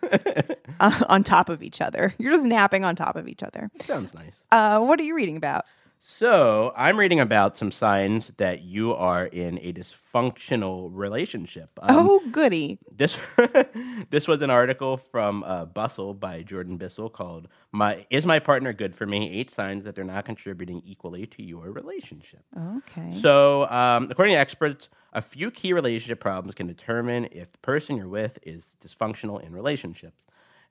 uh, 0.79 1.03
on 1.07 1.23
top 1.23 1.49
of 1.49 1.61
each 1.61 1.79
other. 1.79 2.15
You're 2.17 2.31
just 2.31 2.45
napping 2.45 2.83
on 2.83 2.95
top 2.95 3.15
of 3.15 3.27
each 3.27 3.43
other. 3.43 3.69
Sounds 3.81 4.13
nice. 4.15 4.33
Uh, 4.51 4.79
what 4.79 4.99
are 4.99 5.03
you 5.03 5.15
reading 5.15 5.37
about? 5.37 5.65
So 5.99 6.73
I'm 6.75 6.97
reading 6.99 7.19
about 7.19 7.57
some 7.57 7.71
signs 7.71 8.31
that 8.37 8.61
you 8.61 8.93
are 8.93 9.25
in 9.25 9.59
a 9.59 9.73
dysfunctional 9.73 10.89
relationship. 10.91 11.69
Um, 11.81 12.09
oh, 12.09 12.21
goody. 12.31 12.79
This 12.91 13.17
this 14.09 14.27
was 14.27 14.41
an 14.41 14.49
article 14.49 14.97
from 14.97 15.43
uh, 15.43 15.65
Bustle 15.65 16.13
by 16.13 16.43
Jordan 16.43 16.77
Bissell 16.77 17.09
called 17.09 17.47
"My 17.71 18.05
Is 18.09 18.25
My 18.25 18.39
Partner 18.39 18.73
Good 18.73 18.95
for 18.95 19.05
Me? 19.05 19.29
Eight 19.29 19.51
Signs 19.51 19.83
That 19.83 19.95
They're 19.95 20.05
Not 20.05 20.25
Contributing 20.25 20.81
Equally 20.85 21.25
to 21.27 21.43
Your 21.43 21.71
Relationship." 21.71 22.43
Okay. 22.57 23.19
So, 23.19 23.69
um, 23.69 24.07
according 24.09 24.33
to 24.35 24.39
experts, 24.39 24.89
a 25.13 25.21
few 25.21 25.51
key 25.51 25.73
relationship 25.73 26.19
problems 26.19 26.55
can 26.55 26.67
determine 26.67 27.27
if 27.31 27.51
the 27.51 27.59
person 27.59 27.97
you're 27.97 28.07
with 28.07 28.39
is 28.43 28.63
dysfunctional 28.85 29.43
in 29.43 29.53
relationships. 29.53 30.23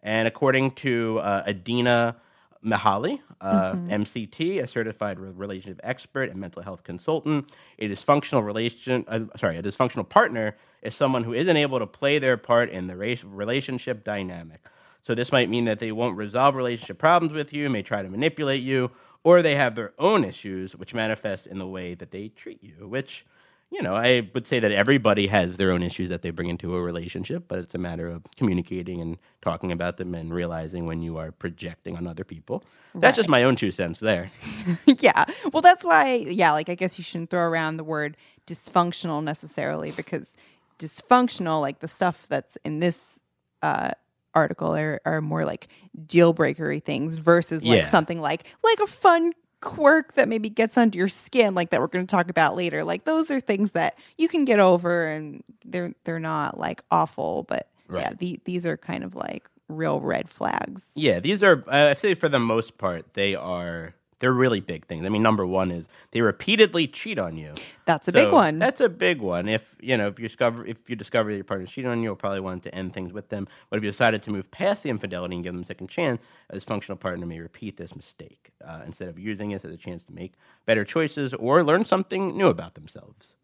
And 0.03 0.29
according 0.29 0.73
to 0.73 1.19
uh, 1.19 1.45
Adina 1.49 2.17
Mahalli, 2.65 3.21
uh, 3.41 3.73
MCT, 3.73 4.63
a 4.63 4.67
certified 4.67 5.19
relationship 5.19 5.81
expert 5.85 6.31
and 6.31 6.41
mental 6.41 6.63
health 6.63 6.83
consultant, 6.85 7.51
a 7.79 7.89
dysfunctional 7.89 8.45
relation, 8.45 9.05
uh, 9.09 9.21
sorry, 9.37 9.57
a 9.59 9.63
dysfunctional 9.63 10.09
partner 10.09 10.57
is 10.83 10.95
someone 10.95 11.25
who 11.25 11.33
isn't 11.33 11.57
able 11.57 11.79
to 11.79 11.87
play 11.87 12.19
their 12.19 12.37
part 12.37 12.71
in 12.71 12.87
the 12.87 12.97
race, 12.97 13.25
relationship 13.25 14.05
dynamic. 14.05 14.61
So 15.03 15.15
this 15.15 15.31
might 15.31 15.49
mean 15.49 15.67
that 15.67 15.79
they 15.79 15.93
won't 15.93 16.17
resolve 16.17 16.57
relationship 16.57 16.99
problems 16.99 17.33
with 17.33 17.53
you, 17.53 17.71
may 17.71 17.83
try 17.83 18.03
to 18.03 18.09
manipulate 18.09 18.63
you, 18.63 18.91
or 19.23 19.43
they 19.43 19.55
have 19.55 19.75
their 19.75 19.93
own 19.99 20.25
issues, 20.25 20.75
which 20.75 20.95
manifest 20.95 21.47
in 21.47 21.59
the 21.59 21.67
way 21.67 21.95
that 21.95 22.11
they 22.11 22.29
treat 22.29 22.63
you. 22.63 22.89
Which, 22.89 23.25
you 23.71 23.83
know, 23.83 23.95
I 23.95 24.29
would 24.35 24.47
say 24.47 24.61
that 24.61 24.71
everybody 24.73 25.27
has 25.27 25.57
their 25.57 25.73
own 25.73 25.83
issues 25.83 26.09
that 26.09 26.23
they 26.23 26.31
bring 26.31 26.49
into 26.49 26.77
a 26.77 26.83
relationship, 26.83 27.45
but 27.49 27.59
it's 27.59 27.75
a 27.75 27.79
matter 27.79 28.09
of 28.09 28.23
communicating 28.37 29.01
and 29.01 29.19
talking 29.43 29.73
about 29.73 29.97
them 29.97 30.15
and 30.15 30.33
realizing 30.33 30.87
when 30.87 31.03
you 31.03 31.17
are 31.19 31.33
projecting 31.33 31.97
on 31.97 32.07
other 32.07 32.25
people. 32.25 32.63
That's 32.95 33.17
just 33.17 33.29
my 33.29 33.43
own 33.43 33.57
two 33.57 33.73
cents 33.73 33.99
there. 33.99 34.31
yeah. 34.87 35.25
Well, 35.53 35.61
that's 35.63 35.85
why, 35.85 36.15
yeah, 36.15 36.53
like 36.53 36.69
I 36.69 36.75
guess 36.77 36.97
you 36.99 37.05
shouldn't 37.05 37.31
throw 37.31 37.43
around 37.43 37.77
the 37.77 37.85
word 37.85 38.17
dysfunctional 38.47 39.23
necessarily 39.23 39.91
because 39.91 40.37
dysfunctional, 40.79 41.61
like 41.61 41.81
the 41.81 41.89
stuff 41.89 42.27
that's 42.29 42.57
in 42.65 42.81
this 42.81 43.21
uh, 43.63 43.91
article, 44.35 44.75
are, 44.77 45.01
are 45.05 45.21
more 45.21 45.45
like 45.45 45.69
deal 46.07 46.33
breakery 46.33 46.83
things 46.83 47.17
versus 47.17 47.65
like 47.65 47.81
Yeah. 47.83 47.89
something 47.89 48.21
like 48.21 48.45
like 48.63 48.79
a 48.81 48.87
fun 48.87 49.33
quirk 49.61 50.15
that 50.15 50.29
maybe 50.29 50.49
gets 50.49 50.77
under 50.79 50.97
your 50.97 51.09
skin, 51.09 51.55
like 51.55 51.71
that 51.71 51.81
we're 51.81 51.87
going 51.89 52.07
to 52.07 52.11
talk 52.11 52.31
about 52.31 52.55
later. 52.57 52.85
Like 52.85 53.05
those 53.05 53.31
are 53.31 53.41
things 53.41 53.73
that 53.73 53.99
you 54.19 54.29
can 54.29 54.45
get 54.45 54.61
over, 54.61 55.07
and 55.09 55.43
they're 55.65 55.93
they're 56.05 56.21
not 56.21 56.59
like 56.59 56.83
awful, 56.91 57.45
but 57.49 57.69
yeah, 57.91 57.97
Right. 58.09 58.19
the, 58.19 58.41
these 58.45 58.65
are 58.67 58.77
kind 58.77 59.03
of 59.05 59.15
like 59.17 59.49
real 59.69 60.01
red 60.01 60.29
flags. 60.29 60.87
Yeah, 60.95 61.19
these 61.19 61.43
are. 61.43 61.65
Uh, 61.67 61.89
I 61.91 61.95
say 61.95 62.15
for 62.15 62.29
the 62.29 62.39
most 62.39 62.79
part, 62.79 63.15
they 63.15 63.35
are. 63.35 63.95
They're 64.19 64.33
really 64.33 64.61
big 64.61 64.87
things. 64.87 65.05
I 65.05 65.11
mean, 65.11 65.23
number 65.23 65.45
one 65.45 65.71
is 65.71 65.87
they 66.11 66.23
repeatedly 66.23 66.87
cheat 66.87 67.19
on 67.19 67.37
you. 67.37 67.53
That's 67.85 68.09
a 68.09 68.13
big 68.13 68.33
one. 68.33 68.59
That's 68.59 68.81
a 68.81 68.89
big 68.89 69.21
one. 69.21 69.47
If 69.49 69.77
you 69.81 69.97
know, 69.97 70.09
if 70.09 70.19
you 70.19 70.27
discover 70.27 70.65
if 70.65 70.89
you 70.89 70.97
discover 70.97 71.31
that 71.31 71.37
your 71.37 71.45
partner's 71.45 71.71
cheating 71.71 71.91
on 71.91 71.99
you, 71.99 72.05
you'll 72.05 72.17
probably 72.17 72.41
want 72.41 72.63
to 72.63 72.75
end 72.75 72.95
things 72.95 73.13
with 73.13 73.29
them. 73.29 73.47
But 73.69 73.77
if 73.77 73.85
you 73.85 73.91
decided 73.91 74.23
to 74.23 74.31
move 74.31 74.51
past 74.51 74.83
the 74.83 74.91
infidelity 74.91 75.35
and 75.35 75.45
give 75.45 75.53
them 75.53 75.63
a 75.63 75.67
second 75.67 75.89
chance, 75.89 76.21
a 76.49 76.57
dysfunctional 76.57 76.99
partner 76.99 77.27
may 77.27 77.41
repeat 77.41 77.77
this 77.77 77.95
mistake 77.95 78.53
uh, 78.67 78.81
instead 78.87 79.09
of 79.09 79.19
using 79.19 79.51
it 79.51 79.65
as 79.65 79.71
a 79.71 79.77
chance 79.77 80.03
to 80.05 80.13
make 80.13 80.33
better 80.65 80.85
choices 80.85 81.35
or 81.35 81.63
learn 81.63 81.85
something 81.85 82.37
new 82.37 82.49
about 82.49 82.75
themselves. 82.75 83.37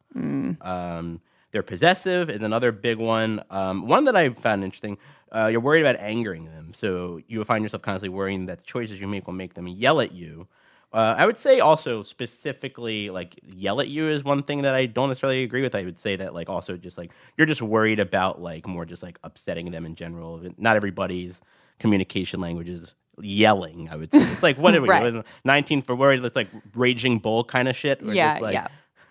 Um, 0.63 1.21
they're 1.51 1.63
possessive 1.63 2.31
is 2.31 2.43
another 2.43 2.73
big 2.73 2.97
one. 2.97 3.43
Um, 3.51 3.87
one 3.87 4.05
that 4.07 4.17
I 4.17 4.31
found 4.31 4.65
interesting. 4.65 4.97
Uh, 5.31 5.49
you're 5.51 5.61
worried 5.61 5.83
about 5.83 5.97
angering 6.01 6.47
them, 6.47 6.73
so 6.75 7.21
you 7.29 7.39
will 7.39 7.45
find 7.45 7.63
yourself 7.63 7.83
constantly 7.83 8.09
worrying 8.15 8.47
that 8.47 8.59
the 8.59 8.65
choices 8.65 9.01
you 9.01 9.07
make 9.07 9.27
will 9.27 9.35
make 9.35 9.55
them 9.55 9.69
yell 9.69 10.01
at 10.01 10.13
you. 10.13 10.49
Uh, 10.93 11.15
I 11.17 11.25
would 11.25 11.37
say 11.37 11.61
also 11.61 12.03
specifically 12.03 13.09
like 13.11 13.39
yell 13.43 13.81
at 13.81 13.89
you 13.89 14.09
is 14.09 14.25
one 14.25 14.43
thing 14.43 14.63
that 14.63 14.75
I 14.75 14.87
don't 14.87 15.09
necessarily 15.09 15.43
agree 15.43 15.63
with. 15.63 15.75
I 15.75 15.85
would 15.85 15.99
say 15.99 16.17
that 16.17 16.35
like 16.35 16.49
also 16.51 16.77
just 16.77 16.99
like 16.99 17.11
you're 17.37 17.47
just 17.47 17.63
worried 17.63 17.99
about 17.99 18.43
like 18.43 18.67
more 18.67 18.85
just 18.85 19.03
like 19.03 19.19
upsetting 19.25 19.71
them 19.71 19.87
in 19.87 19.95
general. 19.95 20.43
Not 20.59 20.77
everybody's 20.77 21.41
communication 21.79 22.41
language 22.41 22.69
is 22.69 22.95
yelling. 23.21 23.89
I 23.91 23.97
would 23.97 24.11
say 24.11 24.19
it's 24.19 24.43
like 24.43 24.59
what 24.59 24.75
are 24.75 24.83
we 24.83 24.89
Right. 24.91 25.25
nineteen 25.45 25.81
for 25.83 25.95
worried? 25.95 26.25
It's 26.25 26.37
like 26.37 26.49
raging 26.75 27.19
bull 27.19 27.45
kind 27.45 27.69
of 27.69 27.77
shit. 27.77 28.03
yeah, 28.03 28.35
just, 28.35 28.43
like, 28.43 28.55
yeah. 28.55 28.69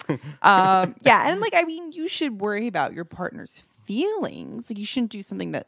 um, 0.43 0.95
yeah, 1.01 1.31
and 1.31 1.41
like 1.41 1.53
I 1.55 1.63
mean, 1.63 1.91
you 1.91 2.07
should 2.07 2.41
worry 2.41 2.67
about 2.67 2.93
your 2.93 3.05
partner's 3.05 3.63
feelings. 3.85 4.69
Like 4.69 4.77
you 4.77 4.85
shouldn't 4.85 5.11
do 5.11 5.21
something 5.21 5.51
that 5.51 5.67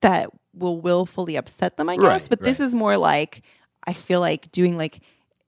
that 0.00 0.30
will 0.54 0.80
willfully 0.80 1.36
upset 1.36 1.76
them. 1.76 1.88
I 1.88 1.96
guess, 1.96 2.04
Right, 2.04 2.28
but 2.28 2.40
this 2.40 2.60
is 2.60 2.74
more 2.74 2.96
like 2.96 3.42
I 3.86 3.92
feel 3.92 4.20
like 4.20 4.50
doing 4.52 4.76
like 4.76 5.00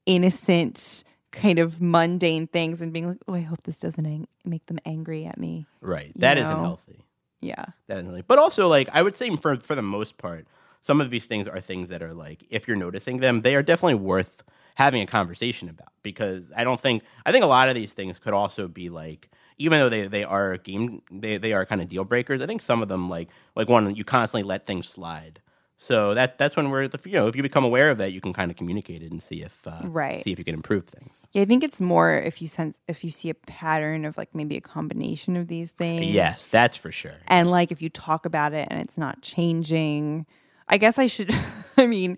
innocent 0.07 1.05
kind 1.33 1.59
of 1.59 1.81
mundane 1.83 2.47
things 2.47 2.81
and 2.81 2.93
being 2.93 3.07
like, 3.07 3.19
oh, 3.29 3.35
I 3.35 3.41
hope 3.41 3.63
this 3.65 3.79
doesn't 3.79 4.07
ang- 4.07 4.29
make 4.45 4.65
them 4.67 4.79
angry 4.87 5.27
at 5.27 5.39
me. 5.39 5.67
Right. 5.81 6.13
That 6.17 6.39
isn't 6.39 6.51
know? 6.51 6.61
healthy. 6.61 7.05
Yeah, 7.41 7.67
That 7.89 7.99
isn't 7.99 8.07
healthy. 8.07 8.25
But 8.27 8.39
also, 8.39 8.69
like, 8.69 8.89
I 8.93 9.03
would 9.03 9.17
say 9.17 9.35
for 9.37 9.57
for 9.57 9.75
the 9.75 9.83
most 9.83 10.17
part, 10.19 10.47
some 10.83 11.01
of 11.01 11.11
these 11.11 11.27
things 11.27 11.47
are 11.47 11.61
things 11.61 11.89
that 11.91 12.03
are 12.03 12.15
like, 12.15 12.45
if 12.49 12.67
you're 12.67 12.77
noticing 12.77 13.19
them, 13.19 13.43
they 13.43 13.55
are 13.55 13.63
definitely 13.63 13.95
worth 13.95 14.43
having 14.77 15.03
a 15.03 15.07
conversation 15.07 15.69
about. 15.69 15.93
Because 16.03 16.45
I 16.57 16.65
don't 16.65 16.81
think 16.81 17.03
I 17.27 17.33
think 17.33 17.45
a 17.45 17.49
lot 17.49 17.69
of 17.69 17.75
these 17.75 17.93
things 17.93 18.19
could 18.19 18.33
also 18.33 18.69
be 18.69 18.89
like, 18.89 19.29
even 19.59 19.79
though 19.79 19.89
they, 19.89 20.07
they 20.07 20.25
are 20.25 20.57
game 20.57 21.03
they, 21.11 21.37
they 21.37 21.53
are 21.53 21.67
kind 21.67 21.83
of 21.83 21.89
deal 21.89 22.05
breakers. 22.05 22.41
I 22.41 22.47
think 22.47 22.63
some 22.63 22.83
of 22.83 22.89
them 22.89 23.09
like 23.09 23.29
like 23.55 23.69
one 23.69 23.95
you 23.95 24.05
constantly 24.05 24.47
let 24.47 24.65
things 24.65 24.89
slide. 24.89 25.41
So 25.79 26.15
that 26.15 26.39
that's 26.39 26.57
when 26.57 26.71
we're 26.71 26.85
you 27.05 27.13
know 27.13 27.27
if 27.29 27.37
you 27.37 27.43
become 27.43 27.63
aware 27.65 27.91
of 27.91 27.99
that, 27.99 28.13
you 28.13 28.21
can 28.21 28.33
kind 28.33 28.51
of 28.51 28.57
communicate 28.57 29.03
it 29.03 29.11
and 29.11 29.23
see 29.23 29.43
if 29.43 29.67
uh, 29.67 29.81
Right. 29.85 30.25
see 30.25 30.33
if 30.33 30.39
you 30.39 30.45
can 30.45 30.55
improve 30.55 30.87
things. 30.87 31.13
yeah. 31.33 31.43
I 31.43 31.45
think 31.45 31.63
it's 31.63 31.81
more 31.83 32.15
if 32.15 32.41
you 32.41 32.49
sense 32.49 32.81
if 32.89 33.05
you 33.05 33.11
see 33.11 33.29
a 33.29 33.35
pattern 33.35 34.05
of 34.07 34.17
like 34.17 34.35
maybe 34.35 34.57
a 34.57 34.61
combination 34.63 35.37
of 35.37 35.49
these 35.49 35.73
things. 35.73 36.07
Yes, 36.07 36.49
that's 36.51 36.77
for 36.77 36.91
sure. 36.91 37.17
and 37.29 37.51
like 37.51 37.71
if 37.73 37.83
you 37.83 37.91
talk 37.91 38.25
about 38.25 38.55
it 38.55 38.69
and 38.71 38.81
it's 38.81 38.97
not 38.97 39.21
changing 39.23 40.25
i 40.69 40.79
guess 40.79 40.99
i 40.99 41.07
should 41.07 41.31
i 41.77 41.87
mean 41.87 42.17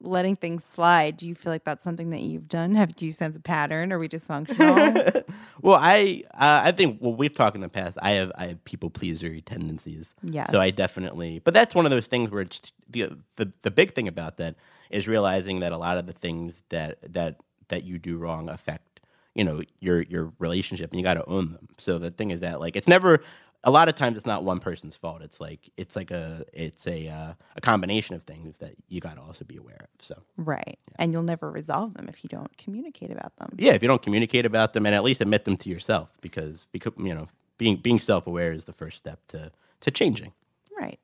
letting 0.00 0.36
things 0.36 0.64
slide 0.64 1.16
do 1.16 1.26
you 1.26 1.34
feel 1.34 1.52
like 1.52 1.64
that's 1.64 1.82
something 1.82 2.10
that 2.10 2.20
you've 2.20 2.48
done 2.48 2.74
have 2.74 2.94
do 2.94 3.04
you 3.04 3.12
sense 3.12 3.36
a 3.36 3.40
pattern 3.40 3.92
are 3.92 3.98
we 3.98 4.08
dysfunctional 4.08 5.24
well, 5.62 5.78
I 5.80 6.24
uh, 6.34 6.62
I 6.64 6.72
think 6.72 6.98
well 7.00 7.14
we've 7.14 7.34
talked 7.34 7.56
in 7.56 7.62
the 7.62 7.68
past. 7.68 7.96
I 8.00 8.12
have 8.12 8.32
I 8.36 8.48
have 8.48 8.64
people 8.64 8.90
pleaser 8.90 9.40
tendencies. 9.40 10.08
Yes. 10.22 10.50
So 10.50 10.60
I 10.60 10.70
definitely, 10.70 11.40
but 11.40 11.54
that's 11.54 11.74
one 11.74 11.84
of 11.84 11.90
those 11.90 12.06
things 12.06 12.30
where 12.30 12.42
it's 12.42 12.72
the 12.88 13.10
the 13.36 13.52
the 13.62 13.70
big 13.70 13.94
thing 13.94 14.08
about 14.08 14.36
that 14.38 14.56
is 14.90 15.08
realizing 15.08 15.60
that 15.60 15.72
a 15.72 15.78
lot 15.78 15.98
of 15.98 16.06
the 16.06 16.12
things 16.12 16.54
that 16.68 16.98
that 17.12 17.36
that 17.68 17.84
you 17.84 17.98
do 17.98 18.16
wrong 18.16 18.48
affect 18.48 19.00
you 19.34 19.44
know 19.44 19.62
your 19.80 20.02
your 20.02 20.32
relationship, 20.38 20.90
and 20.90 20.98
you 20.98 21.04
got 21.04 21.14
to 21.14 21.26
own 21.26 21.52
them. 21.52 21.68
So 21.78 21.98
the 21.98 22.10
thing 22.10 22.30
is 22.30 22.40
that 22.40 22.60
like 22.60 22.76
it's 22.76 22.88
never. 22.88 23.22
A 23.64 23.70
lot 23.70 23.88
of 23.88 23.96
times, 23.96 24.16
it's 24.16 24.26
not 24.26 24.44
one 24.44 24.60
person's 24.60 24.94
fault. 24.94 25.20
It's 25.20 25.40
like 25.40 25.68
it's 25.76 25.96
like 25.96 26.10
a 26.12 26.44
it's 26.52 26.86
a 26.86 27.08
uh, 27.08 27.32
a 27.56 27.60
combination 27.60 28.14
of 28.14 28.22
things 28.22 28.54
that 28.58 28.74
you 28.88 29.00
got 29.00 29.16
to 29.16 29.22
also 29.22 29.44
be 29.44 29.56
aware 29.56 29.80
of. 29.80 29.88
So. 30.00 30.22
Right. 30.36 30.78
And 30.96 31.12
you'll 31.12 31.24
never 31.24 31.50
resolve 31.50 31.94
them 31.94 32.08
if 32.08 32.22
you 32.22 32.28
don't 32.28 32.56
communicate 32.56 33.10
about 33.10 33.36
them. 33.36 33.54
Yeah, 33.58 33.72
if 33.72 33.82
you 33.82 33.88
don't 33.88 34.02
communicate 34.02 34.46
about 34.46 34.72
them 34.74 34.86
and 34.86 34.94
at 34.94 35.02
least 35.02 35.20
admit 35.20 35.44
them 35.44 35.56
to 35.56 35.68
yourself, 35.68 36.08
because 36.20 36.66
because 36.70 36.92
you 36.98 37.14
know 37.14 37.28
being 37.58 37.76
being 37.76 37.98
self 38.00 38.26
aware 38.26 38.52
is 38.52 38.64
the 38.64 38.72
first 38.72 38.96
step 38.96 39.18
to 39.28 39.50
to 39.80 39.90
changing. 39.90 40.32
right. 40.78 40.98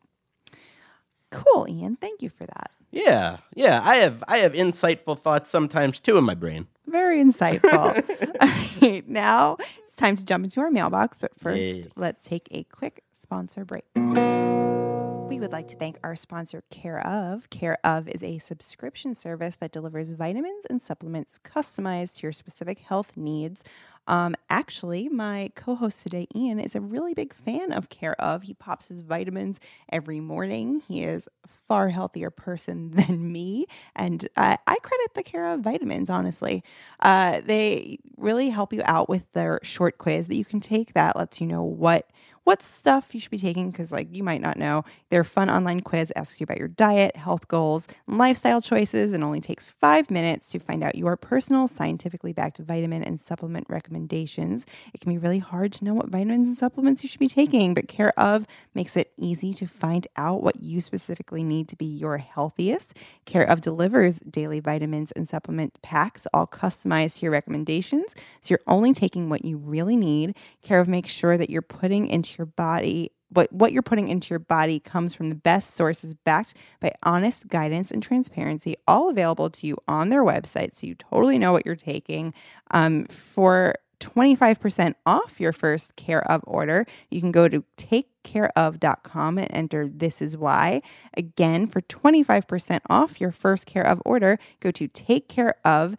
Cool 1.31 1.67
ian. 1.69 1.97
Thank 1.97 2.23
you 2.23 2.29
for 2.29 2.47
that. 2.47 2.71
Yeah, 2.93 3.39
yeah, 3.57 3.81
I 3.83 3.97
have 3.97 4.23
I 4.29 4.39
have 4.39 4.53
insightful 4.53 5.19
thoughts 5.19 5.51
sometimes 5.51 5.99
too 5.99 6.17
in 6.17 6.23
my 6.23 6.35
brain. 6.35 6.69
very 6.87 7.19
insightful. 7.21 7.73
All 8.41 8.49
right. 8.81 9.09
Now 9.09 9.57
it's 9.95 10.01
time 10.01 10.17
to 10.17 10.25
jump 10.25 10.43
into 10.43 10.59
our 10.59 10.73
mailbox 10.73 11.17
but 11.19 11.31
first 11.39 11.61
Yay. 11.61 11.85
let's 11.95 12.27
take 12.27 12.49
a 12.51 12.65
quick 12.65 13.05
sponsor 13.15 13.65
break 13.65 13.85
We 13.95 15.39
would 15.39 15.53
like 15.53 15.69
to 15.69 15.77
thank 15.77 15.99
our 16.05 16.17
sponsor, 16.17 16.63
Care 16.71 17.05
of. 17.07 17.49
Care 17.51 17.79
of 17.85 18.09
is 18.09 18.23
a 18.23 18.39
subscription 18.39 19.15
service 19.15 19.57
that 19.57 19.73
delivers 19.73 20.11
vitamins 20.11 20.65
and 20.69 20.83
supplements 20.83 21.39
customized 21.45 22.17
to 22.17 22.23
your 22.25 22.33
specific 22.33 22.81
health 22.81 23.17
needs. 23.17 23.65
Um, 24.07 24.35
actually, 24.51 25.09
my 25.09 25.51
co-host 25.55 26.03
today, 26.03 26.27
Ian, 26.35 26.59
is 26.61 26.75
a 26.75 26.81
really 26.81 27.15
big 27.15 27.35
fan 27.35 27.73
of 27.73 27.89
Care 27.89 28.21
of. 28.21 28.43
He 28.43 28.55
pops 28.55 28.89
his 28.89 29.01
vitamins 29.01 29.61
every 29.91 30.21
morning. 30.21 30.83
He 30.87 31.03
is 31.03 31.29
a 31.45 31.49
far 31.69 31.89
healthier 31.89 32.31
person 32.31 32.91
than 32.95 33.33
me, 33.33 33.67
and 33.97 34.27
uh, 34.37 34.57
I 34.67 34.77
credit 34.83 35.15
the 35.15 35.23
Care 35.23 35.47
of 35.53 35.61
vitamins. 35.61 36.11
Honestly, 36.11 36.63
uh, 37.01 37.41
they 37.45 37.99
really 38.17 38.51
help 38.51 38.73
you 38.73 38.83
out 38.85 39.09
with 39.09 39.31
their 39.33 39.61
short 39.63 39.99
quiz 39.99 40.29
that 40.29 40.37
you 40.37 40.45
can 40.45 40.61
take 40.61 40.93
that 40.95 41.17
lets 41.17 41.41
you 41.41 41.47
know 41.47 41.63
what 41.63 42.09
what 42.45 42.63
stuff 42.63 43.15
you 43.15 43.21
should 43.21 43.31
be 43.31 43.39
taking 43.39 43.71
because 43.71 43.91
like 43.91 44.09
you 44.15 44.23
might 44.23 44.41
not 44.41 44.59
know. 44.59 44.85
Their 45.09 45.25
fun 45.25 45.51
online 45.51 45.81
quiz 45.81 46.13
asks 46.15 46.41
you 46.41 46.45
about 46.45 46.59
your 46.59 46.69
diet 46.69 47.17
health 47.17 47.49
goals 47.49 47.87
and 48.07 48.19
lifestyle 48.19 48.61
choices 48.61 49.13
and 49.13 49.25
only 49.25 49.41
takes 49.41 49.71
five 49.71 50.11
minutes 50.11 50.51
to 50.51 50.59
find 50.59 50.85
out 50.85 50.95
your 50.95 51.17
personal 51.17 51.67
scientifically 51.69 52.33
backed 52.33 52.59
vitamin 52.59 53.03
and 53.03 53.21
supplement 53.21 53.67
recommendations. 53.71 54.67
It 54.93 55.01
can 55.01 55.11
be 55.11 55.19
really 55.19 55.39
hard 55.39 55.73
to 55.75 55.85
know 55.85 55.95
what 55.95 56.09
vitamins 56.09 56.49
and 56.49 56.59
supplements 56.59 57.03
you 57.03 57.09
should 57.09 57.21
be 57.21 57.29
taking 57.29 57.73
but 57.73 57.89
care 57.89 58.19
of 58.19 58.47
makes 58.75 58.97
it 58.97 59.13
easy 59.17 59.55
to 59.55 59.67
find 59.67 60.07
out 60.17 60.43
what 60.43 60.63
you 60.63 60.81
specifically 60.81 61.43
need 61.43 61.69
to 61.69 61.77
be 61.77 61.87
your 61.87 62.19
healthiest. 62.19 62.97
Care 63.25 63.45
of 63.45 63.63
delivers 63.63 64.19
daily 64.19 64.61
vitamins 64.61 65.13
and 65.13 65.27
supplement 65.29 65.81
packs 65.81 66.27
all 66.35 66.47
customized 66.47 67.19
to 67.19 67.23
your 67.23 67.33
recommendations 67.33 68.15
so 68.43 68.49
you're 68.51 68.61
only 68.67 68.93
taking 68.93 69.31
what 69.31 69.45
you 69.45 69.57
really 69.57 69.97
need. 69.97 70.37
Care 70.63 70.81
of 70.81 70.89
makes 70.89 71.11
sure 71.11 71.39
that 71.39 71.49
you're 71.49 71.63
putting 71.63 72.07
into 72.07 72.34
your 72.39 72.47
body 72.47 73.13
what 73.35 73.53
what 73.53 73.73
you're 73.73 73.83
putting 73.83 74.09
into 74.09 74.31
your 74.31 74.39
body 74.39 74.81
comes 74.81 75.13
from 75.13 75.29
the 75.29 75.35
best 75.35 75.75
sources 75.75 76.15
backed 76.15 76.55
by 76.81 76.93
honest 77.03 77.49
guidance 77.49 77.91
and 77.91 78.03
transparency 78.03 78.77
all 78.87 79.11
available 79.11 79.51
to 79.51 79.67
you 79.67 79.77
on 79.89 80.09
their 80.09 80.25
website 80.25 80.75
so 80.75 80.87
you 80.87 80.95
totally 80.95 81.39
know 81.39 81.53
what 81.53 81.67
you're 81.67 81.77
taking. 81.77 82.33
Um, 82.71 83.07
for 83.07 83.75
25% 84.01 84.95
off 85.07 85.41
your 85.41 85.53
first 85.53 85.97
care 85.97 86.29
of 86.31 86.43
order 86.47 86.85
you 87.11 87.21
can 87.21 87.33
go 87.33 87.49
to 87.49 87.65
takecareof.com 87.79 89.39
and 89.39 89.49
enter 89.51 89.89
this 89.89 90.21
is 90.21 90.37
why. 90.37 90.83
Again 91.17 91.67
for 91.67 91.81
25% 91.81 92.81
off 92.91 93.21
your 93.21 93.33
first 93.33 93.67
care 93.67 93.87
of 93.87 94.01
order 94.05 94.39
go 94.61 94.71
to 94.71 94.89
takecareof 94.89 95.97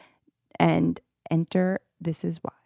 and 0.59 0.99
enter 1.31 1.79
this 1.99 2.23
is 2.23 2.39
why 2.41 2.64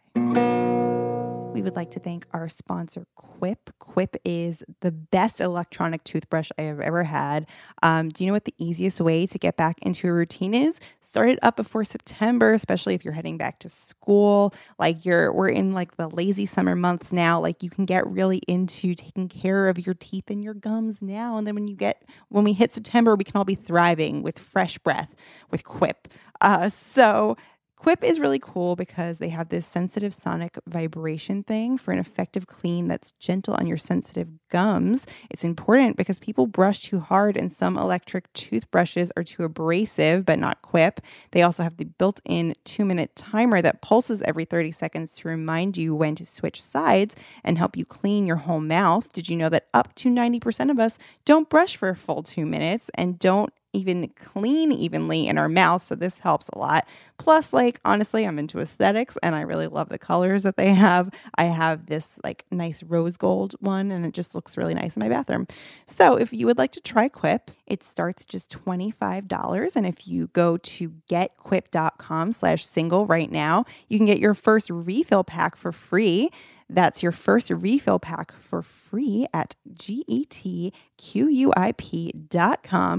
we 1.52 1.62
would 1.62 1.74
like 1.74 1.90
to 1.90 2.00
thank 2.00 2.26
our 2.32 2.48
sponsor, 2.48 3.06
Quip. 3.16 3.70
Quip 3.80 4.16
is 4.24 4.62
the 4.80 4.92
best 4.92 5.40
electronic 5.40 6.04
toothbrush 6.04 6.50
I 6.56 6.62
have 6.62 6.78
ever 6.78 7.02
had. 7.02 7.46
Um, 7.82 8.08
do 8.08 8.22
you 8.22 8.28
know 8.28 8.34
what 8.34 8.44
the 8.44 8.54
easiest 8.58 9.00
way 9.00 9.26
to 9.26 9.38
get 9.38 9.56
back 9.56 9.78
into 9.82 10.06
a 10.08 10.12
routine 10.12 10.54
is? 10.54 10.78
Start 11.00 11.28
it 11.28 11.38
up 11.42 11.56
before 11.56 11.82
September, 11.82 12.52
especially 12.52 12.94
if 12.94 13.04
you're 13.04 13.14
heading 13.14 13.36
back 13.36 13.58
to 13.60 13.68
school. 13.68 14.54
Like 14.78 15.04
you're, 15.04 15.32
we're 15.32 15.48
in 15.48 15.74
like 15.74 15.96
the 15.96 16.08
lazy 16.08 16.46
summer 16.46 16.76
months 16.76 17.12
now. 17.12 17.40
Like 17.40 17.62
you 17.62 17.70
can 17.70 17.84
get 17.84 18.06
really 18.06 18.42
into 18.46 18.94
taking 18.94 19.28
care 19.28 19.68
of 19.68 19.84
your 19.84 19.94
teeth 19.94 20.30
and 20.30 20.44
your 20.44 20.54
gums 20.54 21.02
now. 21.02 21.36
And 21.36 21.46
then 21.46 21.56
when 21.56 21.66
you 21.66 21.74
get, 21.74 22.04
when 22.28 22.44
we 22.44 22.52
hit 22.52 22.72
September, 22.72 23.16
we 23.16 23.24
can 23.24 23.36
all 23.36 23.44
be 23.44 23.56
thriving 23.56 24.22
with 24.22 24.38
fresh 24.38 24.78
breath 24.78 25.14
with 25.50 25.64
Quip. 25.64 26.08
Uh, 26.40 26.68
so 26.70 27.36
Quip 27.80 28.04
is 28.04 28.20
really 28.20 28.38
cool 28.38 28.76
because 28.76 29.16
they 29.16 29.30
have 29.30 29.48
this 29.48 29.64
sensitive 29.64 30.12
sonic 30.12 30.58
vibration 30.66 31.42
thing 31.42 31.78
for 31.78 31.92
an 31.92 31.98
effective 31.98 32.46
clean 32.46 32.88
that's 32.88 33.12
gentle 33.12 33.54
on 33.54 33.66
your 33.66 33.78
sensitive 33.78 34.28
gums. 34.50 35.06
It's 35.30 35.44
important 35.44 35.96
because 35.96 36.18
people 36.18 36.46
brush 36.46 36.82
too 36.82 37.00
hard 37.00 37.38
and 37.38 37.50
some 37.50 37.78
electric 37.78 38.30
toothbrushes 38.34 39.10
are 39.16 39.24
too 39.24 39.44
abrasive, 39.44 40.26
but 40.26 40.38
not 40.38 40.60
Quip. 40.60 41.00
They 41.30 41.40
also 41.40 41.62
have 41.62 41.78
the 41.78 41.84
built 41.84 42.20
in 42.26 42.54
two 42.66 42.84
minute 42.84 43.16
timer 43.16 43.62
that 43.62 43.80
pulses 43.80 44.20
every 44.22 44.44
30 44.44 44.72
seconds 44.72 45.14
to 45.14 45.28
remind 45.28 45.78
you 45.78 45.94
when 45.94 46.14
to 46.16 46.26
switch 46.26 46.62
sides 46.62 47.16
and 47.42 47.56
help 47.56 47.78
you 47.78 47.86
clean 47.86 48.26
your 48.26 48.36
whole 48.36 48.60
mouth. 48.60 49.10
Did 49.10 49.30
you 49.30 49.36
know 49.36 49.48
that 49.48 49.68
up 49.72 49.94
to 49.94 50.10
90% 50.10 50.70
of 50.70 50.78
us 50.78 50.98
don't 51.24 51.48
brush 51.48 51.76
for 51.76 51.88
a 51.88 51.96
full 51.96 52.22
two 52.22 52.44
minutes 52.44 52.90
and 52.92 53.18
don't 53.18 53.54
even 53.72 54.08
clean 54.16 54.72
evenly 54.72 55.28
in 55.28 55.38
our 55.38 55.48
mouth. 55.48 55.82
So 55.82 55.94
this 55.94 56.18
helps 56.18 56.48
a 56.48 56.58
lot. 56.58 56.86
Plus, 57.18 57.52
like, 57.52 57.80
honestly, 57.84 58.26
I'm 58.26 58.38
into 58.38 58.60
aesthetics 58.60 59.16
and 59.22 59.34
I 59.34 59.42
really 59.42 59.66
love 59.66 59.88
the 59.88 59.98
colors 59.98 60.42
that 60.42 60.56
they 60.56 60.72
have. 60.74 61.10
I 61.36 61.44
have 61.44 61.86
this 61.86 62.18
like 62.24 62.46
nice 62.50 62.82
rose 62.82 63.16
gold 63.16 63.54
one 63.60 63.90
and 63.90 64.04
it 64.04 64.14
just 64.14 64.34
looks 64.34 64.56
really 64.56 64.74
nice 64.74 64.96
in 64.96 65.00
my 65.00 65.08
bathroom. 65.08 65.46
So 65.86 66.16
if 66.16 66.32
you 66.32 66.46
would 66.46 66.58
like 66.58 66.72
to 66.72 66.80
try 66.80 67.08
Quip, 67.08 67.50
it 67.66 67.84
starts 67.84 68.24
just 68.24 68.50
$25. 68.50 69.76
And 69.76 69.86
if 69.86 70.08
you 70.08 70.28
go 70.28 70.56
to 70.56 70.90
getquip.com 71.08 72.32
slash 72.32 72.66
single 72.66 73.06
right 73.06 73.30
now, 73.30 73.64
you 73.88 73.98
can 73.98 74.06
get 74.06 74.18
your 74.18 74.34
first 74.34 74.70
refill 74.70 75.24
pack 75.24 75.56
for 75.56 75.72
free. 75.72 76.30
That's 76.72 77.02
your 77.02 77.12
first 77.12 77.50
refill 77.50 77.98
pack 77.98 78.32
for 78.32 78.62
free 78.62 79.26
at 79.34 79.56
getquip.com 79.72 80.72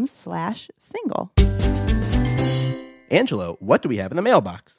slash 0.07 0.69
single. 0.77 1.31
Angela, 3.09 3.53
what 3.59 3.81
do 3.81 3.89
we 3.89 3.97
have 3.97 4.11
in 4.11 4.15
the 4.17 4.21
mailbox? 4.21 4.77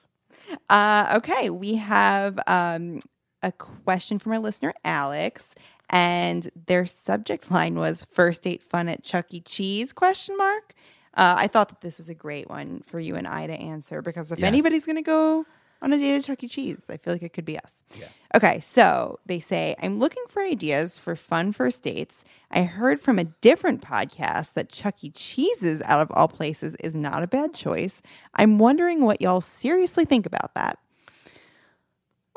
Uh, 0.68 1.14
okay, 1.16 1.50
we 1.50 1.76
have 1.76 2.38
um, 2.46 3.00
a 3.42 3.52
question 3.52 4.18
from 4.18 4.32
our 4.32 4.38
listener, 4.38 4.72
Alex, 4.84 5.46
and 5.90 6.50
their 6.66 6.86
subject 6.86 7.50
line 7.50 7.74
was 7.76 8.06
first 8.12 8.42
date 8.42 8.62
fun 8.62 8.88
at 8.88 9.02
Chuck 9.02 9.26
E. 9.30 9.40
Cheese, 9.40 9.92
question 9.92 10.36
mark. 10.36 10.74
Uh, 11.14 11.34
I 11.38 11.46
thought 11.46 11.68
that 11.68 11.82
this 11.82 11.98
was 11.98 12.08
a 12.08 12.14
great 12.14 12.48
one 12.48 12.82
for 12.86 12.98
you 12.98 13.16
and 13.16 13.28
I 13.28 13.46
to 13.46 13.52
answer 13.52 14.00
because 14.00 14.32
if 14.32 14.38
Yeah. 14.38 14.46
anybody's 14.46 14.86
going 14.86 14.96
to 14.96 15.02
go 15.02 15.44
on 15.82 15.92
a 15.92 15.98
date 15.98 16.16
at 16.16 16.24
Chuck 16.24 16.42
E. 16.44 16.48
Cheese, 16.48 16.88
I 16.88 16.96
feel 16.96 17.12
like 17.12 17.22
it 17.22 17.32
could 17.32 17.44
be 17.44 17.58
us. 17.58 17.82
Yeah. 17.98 18.06
Okay, 18.34 18.60
so 18.60 19.18
they 19.26 19.40
say, 19.40 19.74
I'm 19.82 19.98
looking 19.98 20.22
for 20.28 20.40
ideas 20.40 20.98
for 20.98 21.16
fun 21.16 21.52
first 21.52 21.82
dates. 21.82 22.24
I 22.50 22.62
heard 22.62 23.00
from 23.00 23.18
a 23.18 23.24
different 23.24 23.82
podcast 23.82 24.54
that 24.54 24.70
Chuck 24.70 25.02
E. 25.02 25.10
Cheese's, 25.10 25.82
out 25.82 26.00
of 26.00 26.10
all 26.12 26.28
places, 26.28 26.76
is 26.76 26.94
not 26.94 27.22
a 27.22 27.26
bad 27.26 27.52
choice. 27.52 28.00
I'm 28.34 28.58
wondering 28.58 29.02
what 29.02 29.20
y'all 29.20 29.40
seriously 29.40 30.04
think 30.04 30.24
about 30.24 30.54
that. 30.54 30.78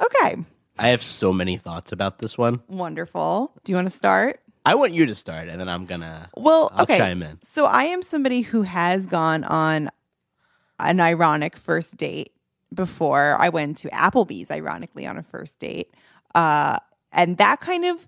Okay, 0.04 0.36
I 0.78 0.88
have 0.90 1.04
so 1.04 1.32
many 1.32 1.56
thoughts 1.56 1.92
about 1.94 2.20
this 2.20 2.38
one. 2.38 2.62
wonderful. 2.68 3.54
Do 3.64 3.72
you 3.72 3.78
want 3.78 3.90
to 3.90 3.96
start? 3.96 4.42
I 4.66 4.76
want 4.76 4.94
you 4.94 5.06
to 5.06 5.16
start, 5.16 5.48
and 5.48 5.62
then 5.62 5.70
I'm 5.70 5.86
gonna. 5.86 6.30
Well, 6.36 6.72
I'll 6.74 6.84
okay. 6.84 6.98
chime 6.98 7.22
in. 7.22 7.40
So 7.44 7.66
I 7.66 7.86
am 7.86 8.02
somebody 8.02 8.42
who 8.42 8.64
has 8.64 9.06
gone 9.06 9.44
on 9.44 9.90
an 10.80 11.00
ironic 11.00 11.56
first 11.56 11.96
date 11.96 12.34
before. 12.76 13.36
I 13.40 13.50
went 13.50 13.78
to 13.80 13.90
Applebee's, 13.90 14.52
ironically, 14.52 15.06
on 15.08 15.18
a 15.18 15.24
first 15.24 15.58
date. 15.60 15.94
Uh, 16.34 16.78
and 17.12 17.38
that 17.38 17.62
kind 17.62 17.86
of 17.86 18.06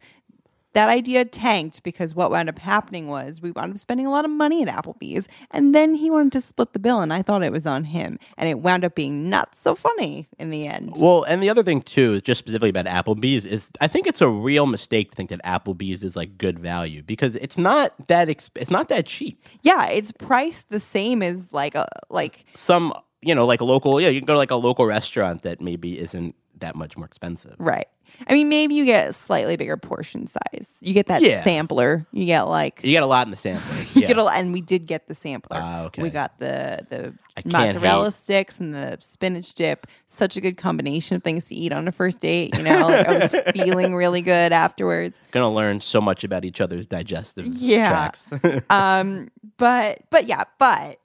that 0.73 0.89
idea 0.89 1.25
tanked 1.25 1.81
because 1.81 2.13
what 2.13 2.29
wound 2.29 2.49
up 2.49 2.59
happening 2.59 3.07
was 3.07 3.41
we 3.41 3.49
wound 3.49 3.71
up 3.71 3.79
spending 3.79 4.05
a 4.05 4.11
lot 4.11 4.25
of 4.25 4.29
money 4.29 4.61
at 4.61 4.67
Applebee's, 4.67 5.27
and 5.49 5.73
then 5.73 5.95
he 5.95 6.11
wanted 6.11 6.33
to 6.33 6.41
split 6.41 6.73
the 6.73 6.77
bill, 6.77 6.99
and 7.01 7.11
I 7.11 7.23
thought 7.23 7.41
it 7.41 7.51
was 7.51 7.65
on 7.65 7.85
him, 7.85 8.19
and 8.37 8.47
it 8.47 8.59
wound 8.59 8.85
up 8.85 8.93
being 8.93 9.27
not 9.27 9.55
so 9.59 9.73
funny 9.73 10.27
in 10.37 10.51
the 10.51 10.67
end. 10.67 10.93
Well, 10.99 11.23
and 11.23 11.41
the 11.41 11.49
other 11.49 11.63
thing 11.63 11.81
too, 11.81 12.21
just 12.21 12.37
specifically 12.37 12.69
about 12.69 12.85
Applebee's, 12.85 13.43
is 13.43 13.69
I 13.81 13.87
think 13.87 14.05
it's 14.05 14.21
a 14.21 14.27
real 14.27 14.67
mistake 14.67 15.09
to 15.11 15.15
think 15.15 15.29
that 15.31 15.41
Applebee's 15.43 16.03
is 16.03 16.15
like 16.15 16.37
good 16.37 16.59
value 16.59 17.01
because 17.01 17.33
it's 17.35 17.57
not 17.57 17.93
that 18.07 18.27
exp- 18.27 18.51
it's 18.55 18.69
not 18.69 18.87
that 18.89 19.07
cheap. 19.07 19.43
yeah, 19.63 19.87
it's 19.87 20.11
priced 20.11 20.69
the 20.69 20.79
same 20.79 21.23
as 21.23 21.51
like 21.51 21.73
a 21.73 21.87
like 22.11 22.45
Some 22.53 22.93
you 23.21 23.33
know 23.35 23.45
like 23.45 23.61
a 23.61 23.65
local 23.65 23.99
yeah 24.01 24.09
you 24.09 24.19
can 24.19 24.25
go 24.25 24.33
to 24.33 24.37
like 24.39 24.51
a 24.51 24.55
local 24.55 24.85
restaurant 24.85 25.41
that 25.43 25.61
maybe 25.61 25.99
isn't 25.99 26.35
that 26.59 26.75
much 26.75 26.97
more 26.97 27.05
expensive. 27.05 27.53
Right. 27.59 27.85
I 28.27 28.33
mean, 28.33 28.49
maybe 28.49 28.73
you 28.73 28.83
get 28.83 29.09
a 29.09 29.13
slightly 29.13 29.57
bigger 29.57 29.77
portion 29.77 30.25
size. 30.25 30.67
You 30.81 30.95
get 30.95 31.05
that 31.05 31.21
Yeah. 31.21 31.43
sampler. 31.43 32.07
You 32.11 32.25
get 32.25 32.41
like 32.47 32.79
You 32.83 32.89
get 32.93 33.03
a 33.03 33.05
lot 33.05 33.27
in 33.27 33.31
the 33.31 33.37
sampler. 33.37 33.75
you 33.93 34.01
yeah. 34.01 34.07
get 34.07 34.17
a, 34.17 34.25
and 34.25 34.51
we 34.51 34.61
did 34.61 34.87
get 34.87 35.07
the 35.07 35.13
sampler. 35.13 35.59
Ah, 35.61 35.83
okay. 35.83 36.01
We 36.01 36.09
got 36.09 36.39
the 36.39 36.79
the 36.89 37.13
I 37.35 37.41
can't 37.43 37.53
mozzarella 37.53 38.05
hate. 38.05 38.13
sticks 38.13 38.59
and 38.59 38.73
the 38.73 38.97
spinach 39.01 39.53
dip. 39.53 39.85
Such 40.07 40.35
a 40.35 40.41
good 40.41 40.57
combination 40.57 41.15
of 41.15 41.21
things 41.21 41.45
to 41.49 41.53
eat 41.55 41.71
on 41.71 41.87
a 41.87 41.91
first 41.91 42.21
date. 42.21 42.57
You 42.57 42.63
know, 42.63 42.87
like 42.87 43.07
I 43.07 43.19
was 43.19 43.35
feeling 43.53 43.93
really 43.93 44.21
good 44.23 44.51
afterwards. 44.51 45.19
Gonna 45.29 45.53
learn 45.53 45.79
so 45.81 46.01
much 46.01 46.23
about 46.23 46.43
each 46.43 46.59
other's 46.59 46.87
digestive 46.87 47.45
Yeah. 47.45 47.89
tracts. 47.89 48.25
Um, 48.71 49.29
but 49.57 49.99
but 50.09 50.25
yeah, 50.25 50.45
but 50.57 50.97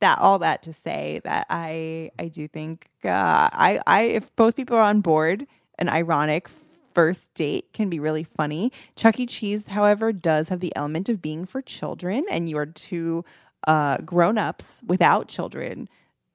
that 0.00 0.18
all 0.18 0.38
that 0.40 0.62
to 0.62 0.72
say 0.72 1.20
that 1.24 1.46
I 1.48 2.10
I 2.18 2.28
do 2.28 2.48
think 2.48 2.88
uh, 3.04 3.08
I 3.52 3.80
I 3.86 4.02
if 4.02 4.34
both 4.36 4.56
people 4.56 4.76
are 4.76 4.82
on 4.82 5.00
board, 5.00 5.46
an 5.78 5.88
ironic 5.88 6.48
first 6.94 7.32
date 7.34 7.72
can 7.72 7.88
be 7.88 7.98
really 8.00 8.24
funny. 8.24 8.72
Chuck 8.96 9.18
E. 9.20 9.26
Cheese, 9.26 9.68
however, 9.68 10.12
does 10.12 10.48
have 10.48 10.60
the 10.60 10.74
element 10.74 11.08
of 11.08 11.22
being 11.22 11.44
for 11.44 11.62
children, 11.62 12.24
and 12.30 12.48
you 12.48 12.56
are 12.58 12.66
two 12.66 13.24
uh, 13.66 13.98
grown 13.98 14.38
ups 14.38 14.82
without 14.86 15.28
children, 15.28 15.88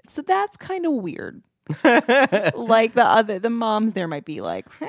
so 0.07 0.21
that's 0.21 0.57
kind 0.57 0.85
of 0.85 0.93
weird. 0.93 1.41
like 1.83 2.93
the 2.93 3.03
other 3.03 3.39
the 3.39 3.49
moms 3.49 3.93
there 3.93 4.07
might 4.07 4.25
be 4.25 4.41
like 4.41 4.67
"Huh?" 4.79 4.87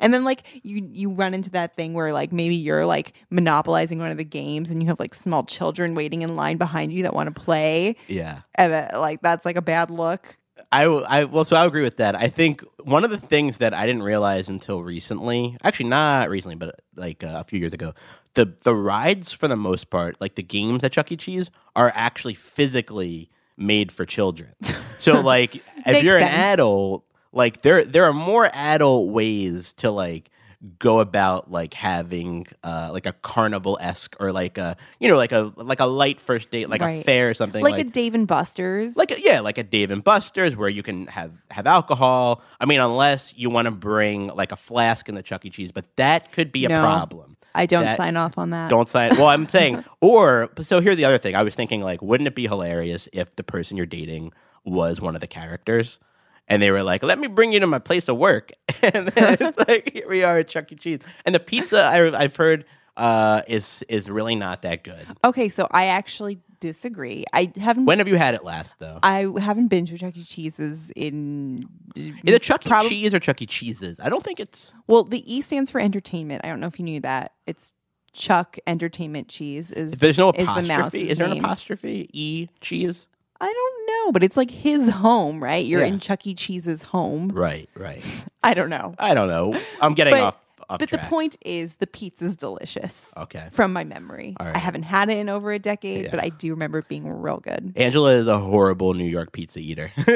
And 0.00 0.12
then 0.12 0.24
like 0.24 0.42
you 0.62 0.88
you 0.92 1.10
run 1.10 1.34
into 1.34 1.50
that 1.50 1.74
thing 1.74 1.94
where 1.94 2.12
like 2.12 2.32
maybe 2.32 2.54
you're 2.54 2.86
like 2.86 3.12
monopolizing 3.30 3.98
one 3.98 4.10
of 4.10 4.16
the 4.16 4.24
games 4.24 4.70
and 4.70 4.82
you 4.82 4.88
have 4.88 4.98
like 4.98 5.14
small 5.14 5.44
children 5.44 5.94
waiting 5.94 6.22
in 6.22 6.36
line 6.36 6.56
behind 6.56 6.92
you 6.92 7.02
that 7.02 7.14
want 7.14 7.34
to 7.34 7.40
play 7.40 7.96
yeah. 8.06 8.40
and 8.54 8.72
uh, 8.72 9.00
like 9.00 9.20
that's 9.22 9.44
like 9.44 9.56
a 9.56 9.62
bad 9.62 9.90
look 9.90 10.36
I, 10.70 10.84
I 10.84 11.24
well, 11.24 11.44
so 11.44 11.56
I 11.56 11.64
agree 11.64 11.82
with 11.82 11.96
that. 11.96 12.14
I 12.14 12.28
think 12.28 12.62
one 12.82 13.04
of 13.04 13.10
the 13.10 13.18
things 13.18 13.58
that 13.58 13.72
I 13.72 13.86
didn't 13.86 14.02
realize 14.02 14.48
until 14.48 14.82
recently, 14.82 15.56
actually 15.62 15.88
not 15.88 16.28
recently, 16.28 16.56
but 16.56 16.80
like 16.94 17.24
uh, 17.24 17.36
a 17.40 17.44
few 17.44 17.58
years 17.58 17.72
ago, 17.72 17.94
the 18.34 18.52
the 18.62 18.74
rides 18.74 19.32
for 19.32 19.48
the 19.48 19.56
most 19.56 19.88
part, 19.88 20.20
like 20.20 20.34
the 20.34 20.42
games 20.42 20.84
at 20.84 20.92
Chuck 20.92 21.10
E. 21.10 21.16
Cheese, 21.16 21.50
are 21.74 21.92
actually 21.94 22.34
physically 22.34 23.30
made 23.56 23.92
for 23.92 24.04
children. 24.04 24.54
So 25.00 25.20
like, 25.20 25.54
if 25.86 26.02
you're 26.02 26.18
an 26.18 26.24
adult, 26.24 27.04
like 27.32 27.62
there 27.62 27.84
there 27.84 28.04
are 28.04 28.12
more 28.12 28.50
adult 28.52 29.08
ways 29.10 29.72
to 29.74 29.90
like 29.90 30.30
go 30.80 30.98
about 30.98 31.52
like 31.52 31.72
having 31.72 32.44
uh 32.64 32.90
like 32.92 33.06
a 33.06 33.12
carnival 33.12 33.78
esque 33.80 34.16
or 34.18 34.32
like 34.32 34.58
a 34.58 34.76
you 34.98 35.06
know 35.08 35.16
like 35.16 35.30
a 35.30 35.52
like 35.56 35.78
a 35.78 35.86
light 35.86 36.18
first 36.18 36.50
date 36.50 36.68
like 36.68 36.82
a 36.82 37.02
fair 37.04 37.30
or 37.30 37.34
something 37.34 37.62
like, 37.62 37.78
a 37.78 37.84
Dave 37.84 38.12
and 38.12 38.26
Buster's. 38.26 38.96
like 38.96 39.12
a, 39.12 39.20
yeah, 39.20 39.38
like 39.38 39.56
a 39.56 39.62
Dave 39.62 39.92
and 39.92 40.02
Buster's 40.02 40.56
where 40.56 40.68
you 40.68 40.82
can 40.82 41.06
have 41.06 41.30
have 41.52 41.66
alcohol. 41.68 42.42
I 42.60 42.66
mean, 42.66 42.80
unless 42.80 43.32
you 43.36 43.50
want 43.50 43.66
to 43.66 43.70
bring 43.70 44.28
like 44.34 44.50
a 44.50 44.56
flask 44.56 45.08
in 45.08 45.14
the 45.14 45.22
Chuck 45.22 45.44
E. 45.44 45.50
Cheese, 45.50 45.70
but 45.70 45.84
that 45.96 46.32
could 46.32 46.50
be 46.50 46.64
a 46.64 46.68
No. 46.68 46.80
problem. 46.82 47.36
I 47.54 47.66
don't 47.66 47.84
That- 47.84 47.96
sign 47.96 48.16
off 48.16 48.36
on 48.36 48.50
that. 48.50 48.68
Don't 48.68 48.88
sign. 48.88 49.10
Well, 49.16 49.28
I'm 49.28 49.48
saying, 49.56 49.84
or 50.00 50.50
so 50.62 50.80
here's 50.80 50.96
the 50.96 51.04
other 51.04 51.18
thing. 51.18 51.34
I 51.36 51.42
was 51.44 51.54
thinking, 51.54 51.82
like, 51.82 52.02
wouldn't 52.02 52.26
it 52.26 52.34
be 52.34 52.46
hilarious 52.48 53.08
if 53.12 53.34
the 53.36 53.42
person 53.44 53.76
you're 53.76 53.86
dating 53.86 54.32
was 54.64 55.00
one 55.00 55.14
of 55.14 55.20
the 55.20 55.26
characters? 55.28 55.98
And 56.48 56.62
they 56.62 56.70
were 56.70 56.82
like, 56.82 57.02
"Let 57.02 57.18
me 57.18 57.26
bring 57.28 57.52
you 57.52 57.60
to 57.60 57.66
my 57.66 57.78
place 57.78 58.08
of 58.08 58.16
work," 58.16 58.52
and 58.82 59.08
then 59.08 59.36
it's 59.40 59.58
like, 59.68 59.92
"Here 59.92 60.08
we 60.08 60.24
are 60.24 60.38
at 60.38 60.48
Chuck 60.48 60.72
E. 60.72 60.76
Cheese." 60.76 61.00
And 61.26 61.34
the 61.34 61.40
pizza 61.40 61.78
I, 61.82 62.18
I've 62.22 62.34
heard 62.36 62.64
uh, 62.96 63.42
is 63.46 63.84
is 63.88 64.08
really 64.10 64.34
not 64.34 64.62
that 64.62 64.82
good. 64.82 65.06
Okay, 65.24 65.48
so 65.50 65.68
I 65.70 65.86
actually 65.86 66.40
disagree. 66.60 67.24
I 67.32 67.52
haven't. 67.56 67.84
When 67.84 67.98
have 67.98 68.08
you 68.08 68.16
had 68.16 68.34
it 68.34 68.44
last, 68.44 68.70
though? 68.78 68.98
I 69.02 69.26
haven't 69.38 69.68
been 69.68 69.84
to 69.86 69.98
Chuck 69.98 70.16
E. 70.16 70.24
Cheese's 70.24 70.90
in. 70.96 71.68
Is 71.94 72.12
it 72.24 72.42
Chuck 72.42 72.64
E. 72.66 72.68
prob- 72.70 72.86
Cheese 72.86 73.12
or 73.12 73.20
Chuck 73.20 73.42
E. 73.42 73.46
Cheese's? 73.46 74.00
I 74.00 74.08
don't 74.08 74.24
think 74.24 74.40
it's. 74.40 74.72
Well, 74.86 75.04
the 75.04 75.22
E 75.32 75.40
stands 75.42 75.70
for 75.70 75.80
entertainment. 75.80 76.42
I 76.44 76.48
don't 76.48 76.60
know 76.60 76.66
if 76.66 76.78
you 76.78 76.84
knew 76.86 77.00
that. 77.00 77.32
It's 77.46 77.72
Chuck 78.14 78.56
Entertainment 78.66 79.28
Cheese. 79.28 79.70
Is 79.70 79.92
There's 79.92 80.16
no 80.18 80.30
is 80.30 80.46
the 80.46 80.52
apostrophe. 80.64 81.10
Is 81.10 81.18
there 81.18 81.26
an 81.26 81.34
name. 81.34 81.44
apostrophe? 81.44 82.08
E 82.12 82.48
cheese. 82.62 83.06
I 83.40 83.52
don't 83.52 83.86
know, 84.06 84.12
but 84.12 84.22
it's 84.24 84.36
like 84.36 84.50
his 84.50 84.88
home, 84.88 85.42
right? 85.42 85.64
You're 85.64 85.80
Yeah. 85.82 85.86
in 85.88 86.00
Chuck 86.00 86.26
E. 86.26 86.34
Cheese's 86.34 86.82
home. 86.82 87.28
Right, 87.28 87.68
right. 87.76 88.02
I 88.42 88.54
don't 88.54 88.70
know. 88.70 88.94
I 88.98 89.14
don't 89.14 89.28
know. 89.28 89.60
I'm 89.80 89.94
getting 89.94 90.14
But- 90.14 90.22
off. 90.22 90.34
off 90.68 90.78
But 90.80 90.90
the 90.90 90.98
track. 90.98 91.08
point 91.08 91.36
is, 91.46 91.76
the 91.76 91.86
pizza's 91.86 92.36
delicious. 92.36 93.06
Okay. 93.16 93.48
From 93.52 93.72
my 93.72 93.84
memory, 93.84 94.36
All 94.38 94.46
I 94.46 94.58
haven't 94.58 94.82
had 94.82 95.08
it 95.08 95.16
in 95.18 95.28
over 95.28 95.50
a 95.52 95.58
decade, 95.58 96.04
Yeah. 96.06 96.10
but 96.10 96.20
I 96.20 96.28
do 96.30 96.50
remember 96.50 96.78
it 96.80 96.88
being 96.88 97.08
real 97.08 97.38
good. 97.38 97.72
Angela 97.76 98.10
is 98.16 98.26
a 98.28 98.38
horrible 98.38 98.92
New 98.92 99.04
York 99.08 99.32
pizza 99.32 99.60
eater. 99.60 99.90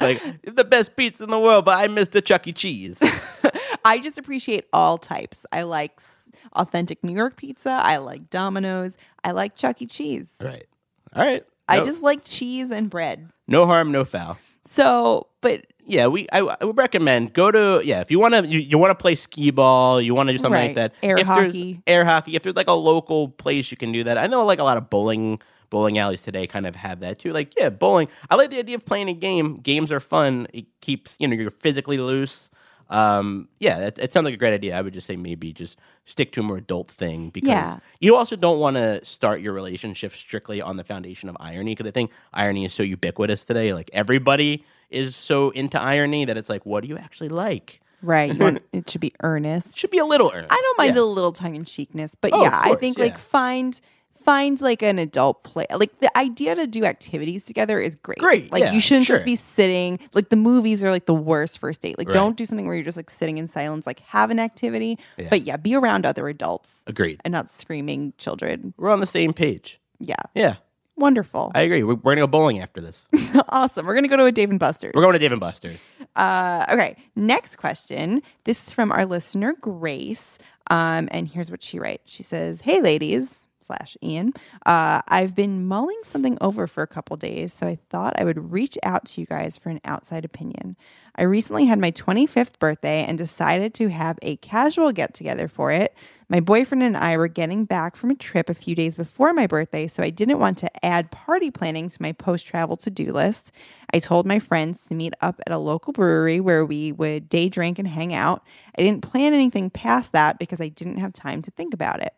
like 0.00 0.20
it's 0.42 0.56
the 0.56 0.64
best 0.68 0.96
pizza 0.96 1.24
in 1.24 1.30
the 1.30 1.38
world, 1.38 1.64
but 1.64 1.78
I 1.78 1.88
miss 1.88 2.08
the 2.08 2.20
Chuck 2.20 2.46
E. 2.46 2.52
Cheese. 2.52 2.98
I 3.84 3.98
just 4.00 4.18
appreciate 4.18 4.66
all 4.72 4.98
types. 4.98 5.46
I 5.52 5.62
like 5.62 5.92
s- 5.98 6.24
authentic 6.54 7.02
New 7.02 7.14
York 7.14 7.36
pizza. 7.36 7.70
I 7.70 7.96
like 7.98 8.28
Domino's. 8.28 8.96
I 9.24 9.30
like 9.30 9.54
Chuck 9.56 9.80
E. 9.80 9.86
Cheese. 9.86 10.34
right. 10.40 10.66
All 11.14 11.24
right. 11.24 11.44
I 11.70 11.80
just 11.84 12.02
like 12.02 12.24
cheese 12.24 12.70
and 12.70 12.88
bread. 12.90 13.28
no 13.48 13.66
harm, 13.66 13.92
no 13.92 14.04
foul. 14.04 14.38
So, 14.66 15.26
but 15.40 15.64
Yeah, 15.86 16.06
we 16.06 16.26
I, 16.32 16.40
I 16.40 16.64
would 16.64 16.76
recommend 16.76 17.32
go 17.32 17.50
to 17.50 17.80
yeah 17.84 18.00
if 18.00 18.10
you 18.10 18.20
want 18.20 18.34
to 18.34 18.46
you, 18.46 18.58
you 18.60 18.78
want 18.78 18.90
to 18.90 18.94
play 19.00 19.14
skee 19.16 19.50
ball 19.50 20.00
you 20.00 20.14
want 20.14 20.28
to 20.28 20.32
do 20.34 20.38
something 20.38 20.60
like 20.68 20.76
that. 20.76 20.92
Air 21.02 21.16
if 21.18 21.26
there's- 21.26 21.46
hockey. 21.46 21.82
air 21.86 22.04
hockey 22.04 22.36
if 22.36 22.42
there's 22.42 22.54
like 22.56 22.68
a 22.68 22.72
local 22.74 23.28
place 23.28 23.70
you 23.70 23.76
can 23.76 23.90
do 23.90 24.04
that. 24.04 24.16
I 24.18 24.26
know 24.28 24.44
like 24.44 24.58
a 24.60 24.64
lot 24.64 24.76
of 24.76 24.90
bowling 24.90 25.40
bowling 25.70 25.98
alleys 25.98 26.20
today 26.22 26.46
kind 26.46 26.66
of 26.66 26.76
have 26.76 27.00
that 27.00 27.18
too. 27.18 27.32
Like 27.32 27.54
yeah 27.58 27.70
bowling. 27.70 28.08
I 28.28 28.34
like 28.36 28.50
the 28.50 28.58
idea 28.58 28.76
of 28.76 28.84
playing 28.84 29.08
a 29.08 29.14
game. 29.14 29.56
Games 29.56 29.90
are 29.90 30.00
fun. 30.00 30.46
It 30.52 30.66
keeps 30.80 31.16
you 31.18 31.26
know 31.26 31.34
you're 31.34 31.50
physically 31.50 31.98
loose 31.98 32.49
um 32.90 33.48
yeah 33.60 33.78
it, 33.86 33.98
it 33.98 34.12
sounds 34.12 34.24
like 34.24 34.34
a 34.34 34.36
great 34.36 34.52
idea 34.52 34.76
I 34.76 34.82
would 34.82 34.92
just 34.92 35.06
say 35.06 35.16
maybe 35.16 35.52
just 35.52 35.76
stick 36.06 36.32
to 36.32 36.40
a 36.40 36.42
more 36.42 36.56
adult 36.58 36.90
thing 36.90 37.30
because 37.30 37.48
Yeah. 37.48 37.78
you 38.00 38.16
also 38.16 38.34
don't 38.36 38.58
want 38.58 38.76
to 38.76 39.04
start 39.04 39.40
your 39.40 39.52
relationship 39.52 40.12
strictly 40.12 40.60
on 40.60 40.76
the 40.76 40.82
foundation 40.84 41.28
of 41.28 41.36
irony 41.40 41.72
because 41.74 41.86
I 41.88 41.92
think 41.92 42.10
irony 42.34 42.64
is 42.64 42.74
so 42.74 42.82
ubiquitous 42.82 43.44
today. 43.44 43.72
Like 43.72 43.90
everybody 43.92 44.64
is 44.90 45.14
so 45.14 45.50
into 45.50 45.80
irony 45.80 46.24
that 46.24 46.36
it's 46.36 46.50
like, 46.50 46.66
what 46.66 46.82
do 46.82 46.88
you 46.88 46.98
actually 46.98 47.28
like? 47.28 47.80
right, 48.02 48.36
want 48.40 48.58
it 48.72 48.90
should 48.90 49.00
be 49.00 49.12
earnest. 49.22 49.78
Should 49.78 49.90
be 49.90 49.98
a 49.98 50.04
little 50.04 50.32
earnest. 50.34 50.52
I 50.52 50.60
don't 50.60 50.78
mind 50.78 50.96
Yeah. 50.96 51.02
a 51.02 51.04
little 51.04 51.32
tongue 51.32 51.54
in 51.54 51.64
cheekness, 51.64 52.16
but 52.20 52.32
Oh, 52.32 52.42
yeah, 52.42 52.60
I 52.60 52.74
think 52.74 52.98
yeah. 52.98 53.04
like 53.04 53.18
find 53.18 53.80
find 54.24 54.60
like 54.60 54.82
an 54.82 54.98
adult 54.98 55.44
play. 55.44 55.66
Like 55.74 55.98
the 56.00 56.16
idea 56.16 56.54
to 56.54 56.66
do 56.66 56.84
activities 56.84 57.44
together 57.44 57.78
is 57.80 57.96
great. 57.96 58.18
Great, 58.18 58.52
Like 58.52 58.62
yeah, 58.62 58.72
you 58.72 58.80
shouldn't 58.80 59.06
sure. 59.06 59.16
just 59.16 59.24
be 59.24 59.36
sitting. 59.36 59.98
Like 60.12 60.28
the 60.28 60.36
movies 60.36 60.82
are 60.84 60.90
like 60.90 61.06
the 61.06 61.14
worst 61.14 61.58
first 61.58 61.80
date. 61.80 61.98
Like 61.98 62.08
Right. 62.08 62.14
don't 62.14 62.36
do 62.36 62.44
something 62.46 62.66
where 62.66 62.74
you're 62.74 62.84
just 62.84 62.96
like 62.96 63.10
sitting 63.10 63.38
in 63.38 63.48
silence. 63.48 63.86
Like 63.86 64.00
have 64.00 64.30
an 64.30 64.38
activity, 64.38 64.98
Yeah. 65.16 65.28
but 65.30 65.42
yeah, 65.42 65.56
be 65.56 65.74
around 65.74 66.06
other 66.06 66.28
adults 66.28 66.76
Agreed. 66.86 67.20
and 67.24 67.32
not 67.32 67.50
screaming 67.50 68.12
children. 68.18 68.74
We're 68.76 68.90
on 68.90 69.00
the 69.00 69.06
same 69.06 69.32
page. 69.32 69.80
Yeah, 69.98 70.14
Yeah, 70.34 70.54
wonderful, 70.96 71.52
I 71.54 71.60
agree. 71.62 71.82
We're, 71.82 71.94
we're 71.94 72.12
gonna 72.12 72.22
go 72.22 72.26
bowling 72.26 72.60
after 72.60 72.80
this. 72.80 73.02
awesome. 73.50 73.84
We're 73.86 73.94
gonna 73.94 74.08
go 74.08 74.16
to 74.16 74.24
a 74.24 74.32
Dave 74.32 74.50
and 74.50 74.58
Buster's. 74.58 74.92
We're 74.94 75.02
going 75.02 75.12
to 75.12 75.18
Dave 75.18 75.32
and 75.32 75.40
Buster's. 75.40 75.78
Uh, 76.16 76.64
okay, 76.70 76.96
next 77.16 77.56
question. 77.56 78.22
This 78.44 78.66
is 78.66 78.72
from 78.72 78.90
our 78.92 79.04
listener, 79.04 79.54
Grace. 79.60 80.38
Um, 80.70 81.08
and 81.10 81.28
here's 81.28 81.50
what 81.50 81.62
she 81.62 81.78
writes 81.78 82.10
She 82.10 82.22
says, 82.22 82.60
Hey, 82.62 82.80
ladies, 82.80 83.46
slash 83.70 83.96
Ian, 84.02 84.32
uh, 84.66 85.00
I've 85.06 85.34
been 85.36 85.66
mulling 85.66 86.00
something 86.02 86.36
over 86.40 86.66
for 86.66 86.82
a 86.82 86.88
couple 86.88 87.16
days, 87.16 87.52
so 87.52 87.66
I 87.66 87.78
thought 87.88 88.18
I 88.18 88.24
would 88.24 88.50
reach 88.50 88.76
out 88.82 89.04
to 89.06 89.20
you 89.20 89.26
guys 89.26 89.56
for 89.56 89.68
an 89.68 89.80
outside 89.84 90.24
opinion. 90.24 90.76
I 91.14 91.22
recently 91.22 91.66
had 91.66 91.78
my 91.78 91.92
25th 91.92 92.58
birthday 92.58 93.04
and 93.04 93.16
decided 93.16 93.74
to 93.74 93.88
have 93.88 94.18
a 94.22 94.36
casual 94.36 94.90
get 94.90 95.14
together 95.14 95.48
for 95.48 95.70
it. 95.70 95.94
My 96.28 96.40
boyfriend 96.40 96.82
and 96.82 96.96
I 96.96 97.16
were 97.16 97.28
getting 97.28 97.64
back 97.64 97.96
from 97.96 98.10
a 98.10 98.14
trip 98.14 98.48
a 98.48 98.54
few 98.54 98.74
days 98.74 98.96
before 98.96 99.32
my 99.32 99.46
birthday, 99.46 99.86
so 99.86 100.02
I 100.02 100.10
didn't 100.10 100.38
want 100.38 100.58
to 100.58 100.84
add 100.84 101.10
party 101.10 101.50
planning 101.50 101.90
to 101.90 102.02
my 102.02 102.12
post 102.12 102.46
travel 102.46 102.76
to 102.78 102.90
do 102.90 103.12
list. 103.12 103.52
I 103.92 103.98
told 103.98 104.26
my 104.26 104.38
friends 104.38 104.84
to 104.86 104.94
meet 104.94 105.14
up 105.20 105.40
at 105.46 105.52
a 105.52 105.58
local 105.58 105.92
brewery 105.92 106.40
where 106.40 106.64
we 106.64 106.92
would 106.92 107.28
day 107.28 107.48
drink 107.48 107.78
and 107.78 107.86
hang 107.86 108.14
out. 108.14 108.42
I 108.76 108.82
didn't 108.82 109.02
plan 109.02 109.34
anything 109.34 109.70
past 109.70 110.12
that 110.12 110.38
because 110.38 110.60
I 110.60 110.68
didn't 110.68 110.98
have 110.98 111.12
time 111.12 111.42
to 111.42 111.50
think 111.52 111.74
about 111.74 112.00
it. 112.00 112.14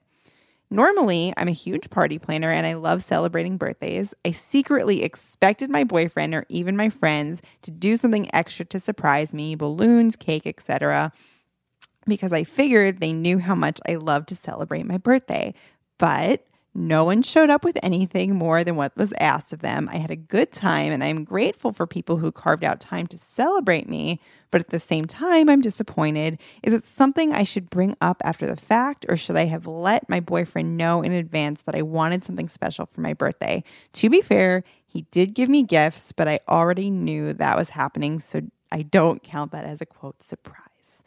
Normally, 0.72 1.34
I'm 1.36 1.48
a 1.48 1.52
huge 1.52 1.90
party 1.90 2.18
planner 2.18 2.50
and 2.50 2.66
I 2.66 2.72
love 2.72 3.02
celebrating 3.02 3.58
birthdays. 3.58 4.14
I 4.24 4.30
secretly 4.30 5.02
expected 5.02 5.68
my 5.68 5.84
boyfriend 5.84 6.34
or 6.34 6.46
even 6.48 6.78
my 6.78 6.88
friends 6.88 7.42
to 7.60 7.70
do 7.70 7.94
something 7.98 8.34
extra 8.34 8.64
to 8.64 8.80
surprise 8.80 9.34
me 9.34 9.54
balloons, 9.54 10.16
cake, 10.16 10.46
etc. 10.46 11.12
because 12.06 12.32
I 12.32 12.44
figured 12.44 13.00
they 13.00 13.12
knew 13.12 13.38
how 13.38 13.54
much 13.54 13.80
I 13.86 13.96
love 13.96 14.24
to 14.26 14.34
celebrate 14.34 14.86
my 14.86 14.96
birthday. 14.96 15.52
But 15.98 16.46
no 16.74 17.04
one 17.04 17.22
showed 17.22 17.50
up 17.50 17.64
with 17.64 17.78
anything 17.82 18.34
more 18.34 18.64
than 18.64 18.76
what 18.76 18.96
was 18.96 19.12
asked 19.20 19.52
of 19.52 19.60
them. 19.60 19.88
I 19.92 19.96
had 19.96 20.10
a 20.10 20.16
good 20.16 20.52
time 20.52 20.92
and 20.92 21.04
I'm 21.04 21.24
grateful 21.24 21.72
for 21.72 21.86
people 21.86 22.16
who 22.16 22.32
carved 22.32 22.64
out 22.64 22.80
time 22.80 23.06
to 23.08 23.18
celebrate 23.18 23.88
me. 23.88 24.20
But 24.50 24.62
at 24.62 24.68
the 24.68 24.80
same 24.80 25.06
time, 25.06 25.48
I'm 25.48 25.60
disappointed. 25.60 26.38
Is 26.62 26.74
it 26.74 26.84
something 26.84 27.32
I 27.32 27.42
should 27.44 27.70
bring 27.70 27.96
up 28.02 28.20
after 28.22 28.46
the 28.46 28.56
fact, 28.56 29.06
or 29.08 29.16
should 29.16 29.36
I 29.36 29.46
have 29.46 29.66
let 29.66 30.08
my 30.10 30.20
boyfriend 30.20 30.76
know 30.76 31.00
in 31.00 31.12
advance 31.12 31.62
that 31.62 31.74
I 31.74 31.80
wanted 31.80 32.22
something 32.22 32.48
special 32.48 32.84
for 32.84 33.00
my 33.00 33.14
birthday? 33.14 33.64
To 33.94 34.10
be 34.10 34.20
fair, 34.20 34.62
he 34.86 35.06
did 35.10 35.34
give 35.34 35.48
me 35.48 35.62
gifts, 35.62 36.12
but 36.12 36.28
I 36.28 36.40
already 36.48 36.90
knew 36.90 37.32
that 37.32 37.56
was 37.56 37.70
happening, 37.70 38.20
so 38.20 38.42
I 38.70 38.82
don't 38.82 39.22
count 39.22 39.52
that 39.52 39.64
as 39.64 39.80
a 39.80 39.86
quote 39.86 40.22
surprise. 40.22 41.02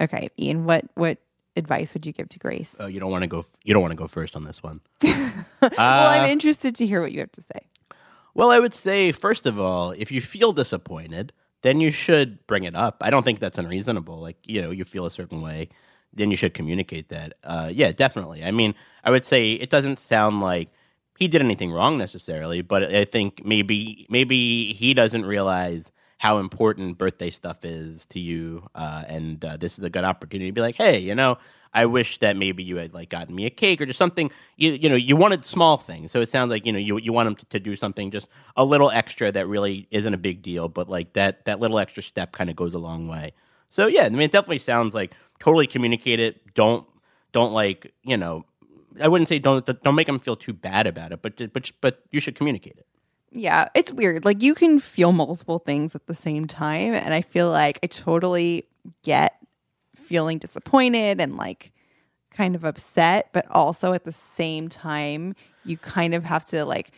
Okay, 0.00 0.28
Ian, 0.38 0.64
what 0.66 0.84
what 0.94 1.18
advice 1.56 1.94
would 1.94 2.06
you 2.06 2.12
give 2.12 2.28
to 2.30 2.38
Grace? 2.38 2.74
Oh, 2.78 2.86
you 2.86 3.00
don't 3.00 3.10
want 3.10 3.22
to 3.22 3.28
go. 3.28 3.44
You 3.64 3.74
don't 3.74 3.82
want 3.82 3.92
to 3.92 3.96
go 3.96 4.08
first 4.08 4.36
on 4.36 4.44
this 4.44 4.62
one. 4.62 4.80
well, 5.02 5.70
I'm 5.78 6.28
interested 6.28 6.74
to 6.76 6.86
hear 6.86 7.00
what 7.00 7.12
you 7.12 7.20
have 7.20 7.32
to 7.32 7.42
say. 7.42 7.60
Well, 8.34 8.50
I 8.50 8.58
would 8.58 8.74
say 8.74 9.12
first 9.12 9.46
of 9.46 9.58
all, 9.58 9.92
if 9.92 10.10
you 10.10 10.20
feel 10.20 10.52
disappointed, 10.52 11.32
then 11.62 11.80
you 11.80 11.90
should 11.90 12.46
bring 12.46 12.64
it 12.64 12.74
up. 12.74 12.98
I 13.00 13.10
don't 13.10 13.22
think 13.22 13.38
that's 13.38 13.58
unreasonable. 13.58 14.20
Like 14.20 14.36
you 14.44 14.60
know, 14.60 14.70
you 14.70 14.84
feel 14.84 15.06
a 15.06 15.10
certain 15.10 15.40
way, 15.40 15.68
then 16.12 16.30
you 16.30 16.36
should 16.36 16.54
communicate 16.54 17.08
that. 17.08 17.34
Uh, 17.42 17.70
yeah, 17.72 17.92
definitely. 17.92 18.44
I 18.44 18.50
mean, 18.50 18.74
I 19.04 19.10
would 19.10 19.24
say 19.24 19.52
it 19.52 19.70
doesn't 19.70 19.98
sound 19.98 20.40
like 20.40 20.70
he 21.18 21.28
did 21.28 21.40
anything 21.40 21.70
wrong 21.70 21.96
necessarily, 21.96 22.60
but 22.60 22.82
I 22.82 23.04
think 23.04 23.44
maybe 23.44 24.06
maybe 24.10 24.72
he 24.72 24.94
doesn't 24.94 25.24
realize 25.24 25.84
how 26.24 26.38
important 26.38 26.96
birthday 26.96 27.28
stuff 27.28 27.66
is 27.66 28.06
to 28.06 28.18
you, 28.18 28.66
uh, 28.74 29.04
and 29.08 29.44
uh, 29.44 29.58
this 29.58 29.78
is 29.78 29.84
a 29.84 29.90
good 29.90 30.04
opportunity 30.04 30.48
to 30.48 30.54
be 30.54 30.62
like, 30.62 30.74
hey, 30.74 30.98
you 30.98 31.14
know, 31.14 31.36
I 31.74 31.84
wish 31.84 32.16
that 32.20 32.34
maybe 32.38 32.62
you 32.64 32.78
had 32.78 32.94
like 32.94 33.10
gotten 33.10 33.34
me 33.34 33.44
a 33.44 33.50
cake 33.50 33.78
or 33.82 33.84
just 33.84 33.98
something. 33.98 34.30
You 34.56 34.72
you 34.72 34.88
know, 34.88 34.94
you 34.94 35.16
wanted 35.16 35.44
small 35.44 35.76
things, 35.76 36.12
so 36.12 36.22
it 36.22 36.30
sounds 36.30 36.48
like 36.48 36.64
you 36.64 36.72
know 36.72 36.78
you 36.78 36.96
you 36.96 37.12
want 37.12 37.26
them 37.26 37.36
to, 37.36 37.44
to 37.46 37.60
do 37.60 37.76
something 37.76 38.10
just 38.10 38.26
a 38.56 38.64
little 38.64 38.90
extra 38.90 39.30
that 39.32 39.46
really 39.48 39.86
isn't 39.90 40.14
a 40.14 40.16
big 40.16 40.40
deal, 40.40 40.66
but 40.66 40.88
like 40.88 41.12
that 41.12 41.44
that 41.44 41.60
little 41.60 41.78
extra 41.78 42.02
step 42.02 42.32
kind 42.32 42.48
of 42.48 42.56
goes 42.56 42.72
a 42.72 42.78
long 42.78 43.06
way. 43.06 43.34
So 43.68 43.86
yeah, 43.86 44.04
I 44.04 44.08
mean, 44.08 44.22
it 44.22 44.32
definitely 44.32 44.60
sounds 44.60 44.94
like 44.94 45.12
totally 45.40 45.66
communicate 45.66 46.20
it. 46.20 46.54
Don't 46.54 46.86
don't 47.32 47.52
like 47.52 47.92
you 48.02 48.16
know. 48.16 48.46
I 48.98 49.08
wouldn't 49.08 49.28
say 49.28 49.38
don't 49.38 49.66
don't 49.82 49.94
make 49.94 50.06
them 50.06 50.20
feel 50.20 50.36
too 50.36 50.54
bad 50.54 50.86
about 50.86 51.12
it, 51.12 51.20
but 51.20 51.52
but 51.52 51.70
but 51.82 52.02
you 52.12 52.20
should 52.20 52.34
communicate 52.34 52.78
it. 52.78 52.86
Yeah, 53.36 53.68
it's 53.74 53.92
weird. 53.92 54.24
Like 54.24 54.42
you 54.42 54.54
can 54.54 54.78
feel 54.78 55.10
multiple 55.12 55.58
things 55.58 55.94
at 55.94 56.06
the 56.06 56.14
same 56.14 56.46
time. 56.46 56.94
And 56.94 57.12
I 57.12 57.20
feel 57.20 57.50
like 57.50 57.80
I 57.82 57.88
totally 57.88 58.64
get 59.02 59.36
feeling 59.96 60.38
disappointed 60.38 61.20
and 61.20 61.34
like 61.36 61.72
kind 62.30 62.54
of 62.54 62.64
upset, 62.64 63.30
but 63.32 63.44
also 63.50 63.92
at 63.92 64.04
the 64.04 64.12
same 64.12 64.68
time, 64.68 65.34
you 65.64 65.76
kind 65.76 66.14
of 66.14 66.22
have 66.24 66.44
to 66.46 66.64
like 66.64 66.92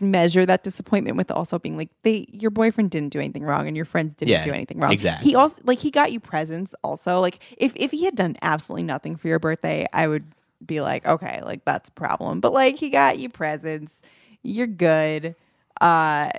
measure 0.00 0.44
that 0.44 0.62
disappointment 0.62 1.16
with 1.16 1.30
also 1.30 1.58
being 1.58 1.76
like 1.76 1.90
they 2.02 2.26
your 2.30 2.50
boyfriend 2.50 2.90
didn't 2.90 3.12
do 3.12 3.20
anything 3.20 3.44
wrong 3.44 3.66
and 3.68 3.76
your 3.76 3.84
friends 3.84 4.14
didn't 4.14 4.32
Yeah, 4.32 4.42
do 4.44 4.52
anything 4.52 4.78
wrong. 4.78 4.92
exactly. 4.92 5.30
He 5.30 5.36
also 5.36 5.60
like 5.64 5.78
he 5.78 5.90
got 5.90 6.12
you 6.12 6.20
presents 6.20 6.74
also. 6.82 7.20
Like 7.20 7.38
if 7.56 7.72
if 7.76 7.90
he 7.92 8.04
had 8.04 8.14
done 8.14 8.36
absolutely 8.42 8.82
nothing 8.82 9.16
for 9.16 9.28
your 9.28 9.38
birthday, 9.38 9.86
I 9.92 10.08
would 10.08 10.24
be 10.64 10.80
like, 10.80 11.06
okay, 11.06 11.40
like 11.42 11.64
that's 11.64 11.88
a 11.88 11.92
problem. 11.92 12.40
But 12.40 12.52
like 12.52 12.76
he 12.76 12.90
got 12.90 13.18
you 13.18 13.28
presents. 13.28 14.00
You're 14.44 14.68
good. 14.68 15.34
Uh 15.80 16.30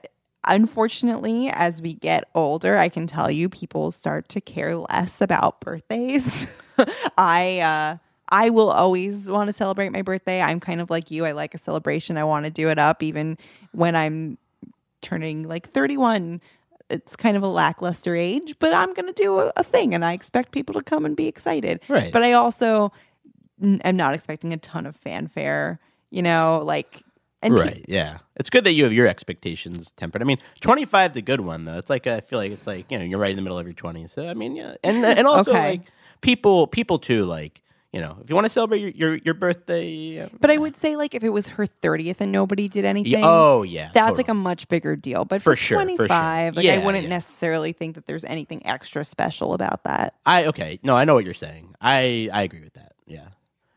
unfortunately, 0.48 1.50
as 1.50 1.82
we 1.82 1.96
get 1.96 2.30
older, 2.36 2.78
I 2.78 2.88
can 2.88 3.08
tell 3.08 3.32
you 3.32 3.50
people 3.50 3.91
start 3.91 4.30
to 4.30 4.39
care 4.41 4.76
less 4.76 5.20
about 5.20 5.60
birthdays. 5.60 6.54
I 7.18 7.60
uh 7.60 7.98
I 8.30 8.50
will 8.50 8.72
always 8.72 9.30
want 9.30 9.50
to 9.50 9.54
celebrate 9.54 9.89
my 9.89 10.02
birthday. 10.02 10.41
I'm 10.41 10.60
kind 10.60 10.82
of 10.82 10.89
like 10.89 11.12
you. 11.12 11.26
I 11.26 11.34
like 11.34 11.54
a 11.54 11.58
celebration. 11.58 12.18
I 12.18 12.24
want 12.24 12.46
to 12.46 12.52
do 12.52 12.70
it 12.70 12.80
up 12.80 13.04
even 13.04 13.38
when 13.72 13.96
I'm 13.96 14.38
turning 15.02 15.48
like 15.48 15.70
31. 15.70 16.41
It's 16.89 17.15
kind 17.15 17.36
of 17.38 17.44
a 17.44 17.48
lackluster 17.48 18.15
age, 18.15 18.56
but 18.60 18.74
I'm 18.74 18.94
going 18.94 19.12
to 19.12 19.24
do 19.24 19.39
a, 19.39 19.52
a 19.56 19.63
thing 19.63 19.94
and 19.94 20.04
I 20.06 20.13
expect 20.13 20.52
people 20.52 20.74
to 20.76 20.84
come 20.84 21.06
and 21.06 21.15
be 21.15 21.28
excited. 21.28 21.82
Right. 21.88 22.12
But 22.12 22.24
I 22.24 22.34
also 22.34 22.91
n- 23.62 23.82
am 23.84 23.96
not 23.98 24.13
expecting 24.13 24.54
a 24.54 24.58
ton 24.58 24.86
of 24.86 24.96
fanfare, 24.96 25.80
you 26.12 26.22
know, 26.22 26.62
like 26.63 27.04
and 27.45 27.53
he- 27.53 27.60
right. 27.60 27.86
Yeah. 27.88 28.17
It's 28.38 28.49
good 28.49 28.63
that 28.65 28.73
you 28.73 28.84
have 28.84 28.93
your 28.93 29.08
expectations 29.08 29.93
tempered. 29.95 30.21
I 30.21 30.25
mean, 30.25 30.39
25 30.62 31.13
the 31.13 31.21
good 31.21 31.41
one 31.41 31.65
though. 31.65 31.77
It's 31.77 31.89
like 31.89 32.05
I 32.08 32.19
feel 32.21 32.39
like 32.39 32.51
it's 32.51 32.67
like, 32.67 32.91
you 32.91 32.97
know, 32.97 33.03
you're 33.05 33.19
right 33.19 33.29
in 33.31 33.36
the 33.38 33.41
middle 33.41 33.58
of 33.58 33.65
your 33.65 33.73
20s. 33.73 34.12
So 34.12 34.27
I 34.27 34.34
mean, 34.34 34.55
yeah. 34.55 34.75
And 34.84 35.05
and 35.05 35.25
also 35.34 35.51
Okay. 35.51 35.69
like 35.69 35.81
people 36.21 36.67
people 36.67 36.99
too 36.99 37.23
like, 37.25 37.62
you 37.93 38.01
know, 38.01 38.17
if 38.21 38.29
you 38.29 38.36
want 38.36 38.43
to 38.45 38.49
celebrate 38.49 38.79
your 38.81 38.89
your, 38.91 39.15
your 39.23 39.34
birthday 39.34 40.19
uh, 40.23 40.27
but 40.41 40.51
I 40.51 40.58
would 40.58 40.75
say 40.75 40.97
like 40.97 41.15
if 41.15 41.23
it 41.23 41.29
was 41.29 41.47
her 41.49 41.65
30th 41.65 42.17
and 42.19 42.29
nobody 42.31 42.67
did 42.67 42.84
anything. 42.84 43.13
yeah, 43.13 43.21
oh 43.23 43.63
yeah. 43.63 43.91
that's 43.93 44.17
like 44.17 44.27
a 44.27 44.34
much 44.34 44.67
bigger 44.67 44.97
deal. 44.97 45.23
But 45.23 45.41
For 45.41 45.51
for, 45.51 45.55
sure, 45.55 45.79
for 45.79 45.88
sure. 45.88 45.95
25, 46.08 46.55
like 46.58 46.65
I 46.67 46.79
wouldn't 46.84 47.03
yeah. 47.05 47.10
necessarily 47.10 47.71
think 47.71 47.95
that 47.95 48.05
there's 48.05 48.25
anything 48.25 48.65
extra 48.65 49.05
special 49.05 49.53
about 49.53 49.86
that. 49.86 50.15
I 50.25 50.47
okay. 50.47 50.79
No, 50.84 50.97
I 50.97 51.05
know 51.05 51.13
what 51.13 51.23
you're 51.23 51.34
saying. 51.34 51.73
I 51.79 52.29
I 52.34 52.41
agree 52.41 52.62
with 52.62 52.73
that. 52.73 52.93
Yeah. 53.08 53.27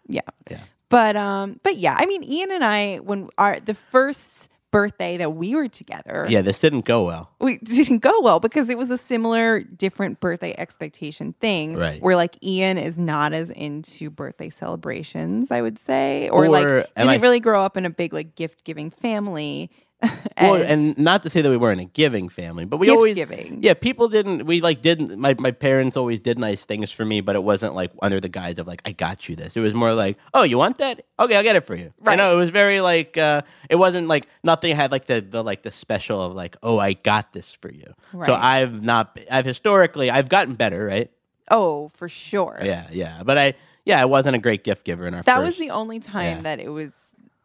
Yeah. 0.09 0.22
Yeah. 0.50 0.59
But 0.90 1.16
um 1.16 1.61
but 1.62 1.77
yeah, 1.77 1.96
I 1.98 2.07
mean 2.07 2.22
Ian 2.24 2.51
and 2.51 2.64
I 2.64 2.96
when 2.98 3.29
our 3.38 3.61
the 3.61 3.74
first 3.74 4.51
birthday 4.70 5.16
that 5.16 5.31
we 5.35 5.55
were 5.55 5.66
together 5.66 6.27
Yeah, 6.29 6.42
this 6.42 6.59
didn't 6.59 6.85
go 6.85 7.03
well. 7.05 7.31
we 7.40 7.57
didn't 7.64 7.98
go 8.01 8.20
well 8.20 8.38
because 8.38 8.68
it 8.68 8.77
was 8.77 8.90
a 8.90 8.98
similar 8.98 9.61
different 9.61 10.20
birthday 10.20 10.55
expectation 10.59 11.33
thing 11.40 11.74
Right. 11.74 12.03
where 12.03 12.16
like 12.16 12.37
Ian 12.44 12.77
is 12.77 12.98
not 12.98 13.33
as 13.33 13.48
into 13.51 14.11
birthday 14.11 14.51
celebrations 14.51 15.51
I 15.51 15.62
would 15.62 15.79
say 15.79 16.29
or, 16.29 16.44
Or 16.44 16.48
like 16.51 16.66
didn't 16.66 17.09
I- 17.11 17.16
really 17.16 17.40
grow 17.40 17.62
up 17.62 17.77
in 17.79 17.87
a 17.87 17.90
big 17.90 18.12
like 18.12 18.35
gift 18.35 18.64
giving 18.64 18.90
family 18.90 19.70
well, 20.41 20.55
and 20.55 20.97
not 20.97 21.25
to 21.25 21.31
say 21.31 21.43
that 21.43 21.51
we 21.51 21.57
weren't 21.57 21.81
a 21.81 21.85
giving 21.85 22.29
family, 22.29 22.65
but 22.65 22.77
we 22.77 22.89
always 22.89 23.15
giving. 23.15 23.59
Yeah, 23.63 23.75
people 23.75 24.09
didn't. 24.09 24.47
We 24.47 24.61
like 24.61 24.81
didn't. 24.81 25.19
My 25.19 25.35
my 25.39 25.51
parents 25.51 25.97
always 25.97 26.21
did 26.21 26.39
nice 26.39 26.65
things 26.65 26.93
for 26.93 27.05
me, 27.05 27.21
but 27.21 27.35
it 27.35 27.43
wasn't 27.43 27.75
like 27.75 27.91
under 28.01 28.21
the 28.21 28.29
guise 28.29 28.59
of 28.59 28.67
like 28.69 28.81
I 28.85 28.93
got 28.93 29.29
you 29.29 29.35
this. 29.35 29.57
It 29.57 29.61
was 29.61 29.75
more 29.75 29.95
like, 29.95 30.17
oh, 30.35 30.45
you 30.45 30.57
want 30.57 30.79
that? 30.79 31.05
Okay, 31.19 31.35
I'll 31.37 31.43
get 31.43 31.57
it 31.57 31.65
for 31.65 31.75
you. 31.75 31.93
Right. 31.99 32.13
You 32.13 32.19
know, 32.19 32.33
it 32.33 32.37
was 32.37 32.51
very 32.51 32.81
like. 32.81 33.17
uh 33.19 33.43
It 33.69 33.77
wasn't 33.77 34.07
like 34.07 34.29
nothing 34.45 34.77
had 34.77 34.93
like 34.93 35.07
the 35.07 35.21
the 35.21 35.43
like 35.43 35.63
the 35.63 35.73
special 35.73 36.23
of 36.23 36.33
like, 36.35 36.57
oh, 36.63 36.79
I 36.79 36.93
got 36.93 37.33
this 37.33 37.53
for 37.53 37.73
you. 37.73 37.93
So 38.25 38.35
I've 38.35 38.81
not. 38.83 39.19
I've 39.31 39.45
historically 39.47 40.11
I've 40.11 40.29
gotten 40.29 40.55
better, 40.55 40.85
right? 40.85 41.11
oh 41.51 41.89
for 41.95 42.11
sure 42.11 42.59
Yeah, 42.63 42.87
yeah. 42.93 43.23
But 43.25 43.39
I 43.39 43.55
yeah, 43.87 44.01
I 44.03 44.05
wasn't 44.05 44.37
a 44.37 44.39
great 44.39 44.65
gift 44.65 44.85
giver 44.85 45.07
in 45.07 45.15
our. 45.15 45.23
that 45.23 45.37
first, 45.39 45.47
was 45.47 45.57
the 45.59 45.71
only 45.71 45.99
time 45.99 46.37
Yeah. 46.37 46.43
that 46.43 46.61
it 46.61 46.69
was 46.69 46.93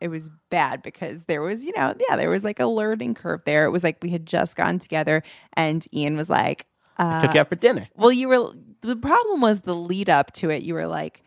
it 0.04 0.10
was 0.10 0.30
bad 0.50 0.82
because 0.82 1.24
there 1.26 1.42
was 1.42 1.64
you 1.64 1.72
know 1.78 1.96
yeah 2.10 2.18
there 2.18 2.30
was 2.30 2.44
like 2.44 2.60
a 2.60 2.66
learning 2.68 3.14
curve 3.14 3.42
there. 3.46 3.64
It 3.64 3.70
was 3.70 3.86
like 3.86 3.98
we 4.02 4.10
had 4.10 4.26
just 4.26 4.58
gotten 4.58 4.78
together 4.78 5.24
and 5.54 5.88
ian 5.94 6.18
was 6.18 6.30
like 6.30 6.68
uh, 6.98 7.22
took 7.22 7.34
you 7.34 7.40
out 7.40 7.48
for 7.48 7.56
dinner. 7.56 7.88
well 7.96 8.12
you 8.12 8.28
were 8.28 8.52
the 8.82 8.98
problem 8.98 9.40
was 9.40 9.62
the 9.62 9.74
lead 9.74 10.10
up 10.10 10.34
to 10.34 10.50
it. 10.50 10.62
You 10.62 10.74
were 10.74 10.88
like 10.88 11.24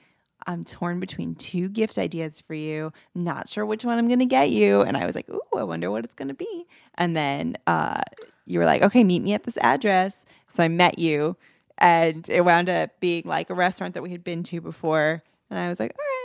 i'm 0.47 0.62
torn 0.62 1.01
between 1.01 1.35
two 1.37 1.71
gift 1.71 1.97
ideas 1.97 2.39
for 2.39 2.53
you. 2.53 2.93
Not 3.15 3.49
sure 3.49 3.65
which 3.65 3.83
one 3.83 3.97
i'm 3.97 4.09
going 4.09 4.19
to 4.19 4.27
get 4.27 4.51
you. 4.51 4.83
And 4.83 4.95
i 4.95 5.07
was 5.07 5.15
like 5.15 5.29
ooh 5.31 5.41
i 5.57 5.62
wonder 5.62 5.91
what 5.91 6.05
it's 6.05 6.15
going 6.15 6.29
to 6.29 6.35
be. 6.35 6.67
And 6.97 7.17
then 7.17 7.57
uh, 7.67 8.03
you 8.45 8.59
were 8.59 8.67
like 8.67 8.83
okay 8.83 9.05
meet 9.05 9.23
me 9.23 9.33
at 9.33 9.45
this 9.45 9.57
address. 9.57 10.27
So 10.49 10.62
i 10.62 10.69
met 10.69 10.99
you 10.99 11.39
and 11.79 12.29
it 12.29 12.45
wound 12.45 12.69
up 12.69 12.91
being 13.01 13.23
like 13.25 13.49
a 13.49 13.55
restaurant 13.55 13.95
that 13.95 14.03
we 14.03 14.11
had 14.11 14.23
been 14.23 14.43
to 14.43 14.61
before. 14.61 15.23
And 15.49 15.59
i 15.59 15.71
was 15.71 15.81
like 15.81 15.93
all 15.99 16.05
right 16.05 16.15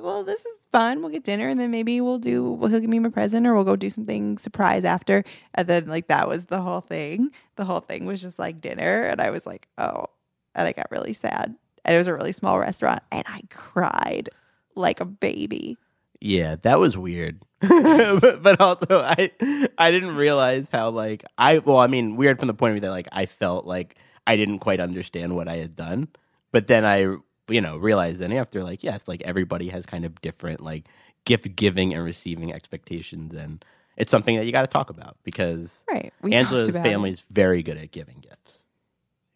well 0.00 0.24
this 0.24 0.44
is 0.44 0.56
fun. 0.72 1.00
We'll 1.00 1.10
get 1.10 1.24
dinner 1.24 1.48
and 1.48 1.58
then 1.58 1.70
maybe 1.70 2.00
we'll 2.00 2.18
do 2.18 2.52
well 2.52 2.70
he'll 2.70 2.80
give 2.80 2.90
me 2.90 2.98
my 2.98 3.08
present 3.08 3.46
or 3.46 3.54
we'll 3.54 3.64
go 3.64 3.76
do 3.76 3.90
something 3.90 4.38
surprise 4.38 4.84
after. 4.84 5.24
And 5.54 5.68
then 5.68 5.86
like 5.86 6.08
that 6.08 6.28
was 6.28 6.46
the 6.46 6.60
whole 6.60 6.80
thing. 6.80 7.30
The 7.56 7.64
whole 7.64 7.80
thing 7.80 8.04
was 8.04 8.20
just 8.20 8.38
like 8.38 8.60
dinner 8.60 9.04
and 9.04 9.20
i 9.20 9.30
was 9.30 9.46
like 9.46 9.68
oh 9.78 10.06
and 10.54 10.66
i 10.66 10.72
got 10.72 10.90
really 10.90 11.12
sad. 11.12 11.54
And 11.84 11.94
it 11.94 11.98
was 11.98 12.06
a 12.06 12.14
really 12.14 12.32
small 12.32 12.58
restaurant 12.58 13.02
and 13.10 13.24
i 13.26 13.42
cried 13.50 14.30
like 14.74 15.00
a 15.00 15.04
baby. 15.04 15.76
Yeah, 16.20 16.56
that 16.62 16.78
was 16.78 16.96
weird. 16.96 17.40
but, 17.60 18.42
but 18.42 18.60
also 18.60 19.00
I 19.00 19.30
I 19.76 19.90
didn't 19.90 20.16
realize 20.16 20.66
how 20.72 20.90
like 20.90 21.24
I 21.36 21.58
well, 21.58 21.78
I 21.78 21.86
mean, 21.86 22.16
weird 22.16 22.38
from 22.38 22.48
the 22.48 22.54
point 22.54 22.70
of 22.70 22.74
view 22.74 22.80
that 22.82 22.90
like 22.90 23.08
I 23.12 23.26
felt 23.26 23.66
like 23.66 23.96
I 24.26 24.36
didn't 24.36 24.60
quite 24.60 24.80
understand 24.80 25.34
what 25.34 25.48
I 25.48 25.56
had 25.56 25.76
done. 25.76 26.08
But 26.52 26.66
then 26.66 26.84
I 26.84 27.16
you 27.48 27.60
know, 27.60 27.76
realized 27.76 28.18
then 28.18 28.32
after 28.32 28.62
like, 28.62 28.82
yes, 28.82 29.02
like 29.06 29.22
everybody 29.22 29.68
has 29.68 29.86
kind 29.86 30.04
of 30.04 30.20
different 30.20 30.60
like 30.60 30.88
gift 31.24 31.54
giving 31.56 31.94
and 31.94 32.04
receiving 32.04 32.52
expectations 32.52 33.34
and 33.34 33.64
it's 33.96 34.10
something 34.10 34.36
that 34.36 34.46
you 34.46 34.52
gotta 34.52 34.68
talk 34.68 34.88
about 34.90 35.16
because 35.24 35.68
right 35.90 36.12
we 36.22 36.32
Angela's 36.32 36.70
family 36.70 37.10
is 37.10 37.24
very 37.30 37.62
good 37.62 37.76
at 37.76 37.90
giving 37.90 38.18
gifts. 38.20 38.62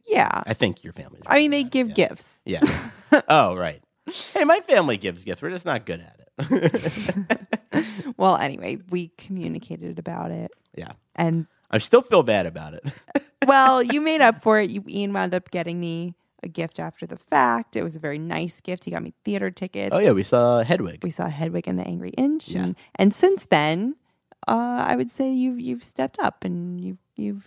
yeah 0.07 0.43
I 0.47 0.55
think 0.55 0.85
your 0.85 0.93
family 0.93 1.21
i 1.27 1.39
mean 1.39 1.51
they 1.51 1.65
give 1.65 1.89
yeah. 1.89 1.95
gifts 1.95 2.39
Yeah. 2.47 2.63
oh, 3.29 3.57
right. 3.57 3.83
Hey, 4.33 4.45
my 4.45 4.61
family 4.61 4.97
gives 4.97 5.23
gifts. 5.23 5.43
We're 5.43 5.51
just 5.51 5.67
not 5.67 5.85
good 5.85 6.01
at 6.01 6.21
it. 6.39 7.87
well 8.17 8.37
anyway 8.37 8.79
we 8.89 9.09
communicated 9.19 9.99
about 9.99 10.31
it 10.31 10.51
yeah. 10.75 10.93
and 11.15 11.47
I 11.73 11.79
still 11.79 12.03
feel 12.03 12.23
bad 12.23 12.45
about 12.47 12.75
it. 12.75 12.85
well, 13.47 13.83
you 13.83 14.01
made 14.01 14.21
up 14.21 14.43
for 14.43 14.61
it. 14.61 14.71
You 14.71 14.85
Ian 14.87 15.13
wound 15.13 15.35
up 15.35 15.51
getting 15.51 15.81
me 15.81 16.15
a 16.43 16.49
gift 16.49 16.81
after 16.81 17.07
the 17.07 17.17
fact. 17.17 17.77
It 17.77 17.83
was 17.83 17.97
a 17.97 17.99
very 18.01 18.19
nice 18.19 18.61
gift. 18.61 18.85
He 18.85 18.91
got 18.91 19.03
me 19.03 19.13
theater 19.25 19.51
tickets. 19.51 19.91
oh 19.95 19.99
yeah, 19.99 20.13
we 20.13 20.23
saw 20.25 20.63
Hedwig. 20.63 21.03
We 21.03 21.11
saw 21.11 21.29
Hedwig 21.29 21.69
and 21.69 21.79
the 21.79 21.87
Angry 21.87 22.11
Inch, 22.11 22.49
Yeah. 22.49 22.63
and, 22.65 22.77
and 22.97 23.15
since 23.15 23.45
then, 23.47 23.97
uh, 24.49 24.85
I 24.87 24.97
would 24.97 25.11
say 25.11 25.33
you've 25.33 25.61
you've 25.61 25.85
stepped 25.85 26.19
up 26.19 26.45
and 26.45 26.81
you've 26.81 26.99
you've 27.17 27.47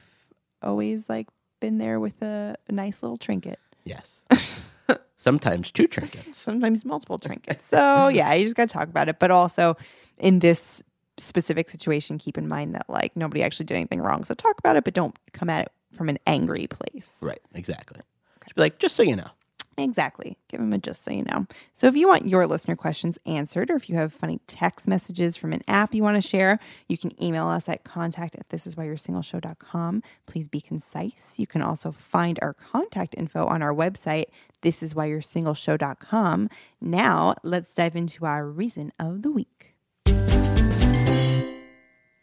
always 0.62 1.10
like 1.10 1.28
been 1.60 1.78
there 1.78 2.00
with 2.00 2.22
a, 2.22 2.56
a 2.68 2.72
nice 2.72 3.02
little 3.04 3.18
trinket. 3.18 3.60
Yes. 3.84 4.22
Sometimes 5.18 5.72
two 5.72 5.88
trinkets. 5.88 6.38
Sometimes 6.38 6.86
multiple 6.86 7.18
trinkets. 7.18 7.68
So 7.68 8.08
yeah, 8.10 8.34
you 8.34 8.46
just 8.46 8.56
got 8.56 8.70
to 8.70 8.74
talk 8.74 8.88
about 8.90 9.10
it. 9.10 9.18
But 9.20 9.32
also 9.32 9.76
in 10.18 10.40
this 10.40 10.84
specific 11.18 11.70
situation, 11.70 12.18
keep 12.18 12.38
in 12.38 12.48
mind 12.48 12.76
that 12.76 12.88
like 12.90 13.16
nobody 13.16 13.42
actually 13.42 13.66
did 13.66 13.76
anything 13.76 14.02
wrong. 14.02 14.24
So 14.24 14.34
talk 14.36 14.60
about 14.60 14.76
it, 14.76 14.84
but 14.84 14.94
don't 14.94 15.18
come 15.34 15.50
at 15.50 15.66
it 15.66 15.72
from 15.96 16.10
an 16.10 16.20
angry 16.28 16.68
place. 16.68 17.18
Right. 17.22 17.40
Exactly. 17.54 18.02
Just 18.46 18.56
be 18.56 18.62
like, 18.62 18.80
just 18.80 18.96
so 18.96 19.04
you 19.04 19.16
know. 19.16 19.30
Exactly. 19.78 20.38
Give 20.48 20.62
them 20.62 20.72
a 20.72 20.78
just 20.78 21.04
so 21.04 21.12
you 21.12 21.24
know. 21.24 21.48
So 21.74 21.88
if 21.88 21.98
you 21.98 22.08
want 22.08 22.28
your 22.28 22.48
listener 22.48 22.78
questions 22.78 23.20
answered, 23.26 23.70
or 23.70 23.76
if 23.76 23.90
you 23.90 23.98
have 23.98 24.14
funny 24.14 24.40
text 24.48 24.88
messages 24.88 25.36
from 25.36 25.52
an 25.52 25.64
app 25.68 25.94
you 25.94 26.02
want 26.02 26.16
to 26.16 26.28
share, 26.28 26.60
you 26.88 26.98
can 26.98 27.12
email 27.22 27.48
us 27.48 27.68
at 27.68 27.84
contact 27.84 28.36
at 28.36 28.48
thisiswhyyou'resingleshow.com. 28.50 30.02
Please 30.28 30.48
be 30.48 30.62
concise. 30.62 31.38
You 31.38 31.48
can 31.48 31.62
also 31.62 31.92
find 31.92 32.40
our 32.42 32.54
contact 32.54 33.16
info 33.18 33.46
on 33.48 33.62
our 33.62 33.74
website, 33.74 34.26
thisiswhyyou'resingleshow.com. 34.62 36.50
Now 36.80 37.36
let's 37.44 37.74
dive 37.74 37.98
into 37.98 38.26
our 38.26 38.48
reason 38.48 38.94
of 38.98 39.24
the 39.24 39.32
week. 39.32 39.75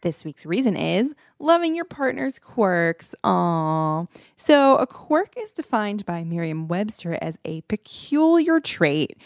This 0.02 0.24
week's 0.24 0.44
reason 0.44 0.76
is 0.76 1.14
loving 1.38 1.76
your 1.76 1.84
partner's 1.84 2.40
quirks. 2.40 3.14
Aww. 3.24 4.08
So, 4.36 4.76
a 4.76 4.86
quirk 4.86 5.34
is 5.36 5.52
defined 5.52 6.04
by 6.04 6.24
Merriam 6.24 6.66
Webster 6.66 7.16
as 7.22 7.38
a 7.44 7.60
peculiar 7.62 8.58
trait. 8.58 9.16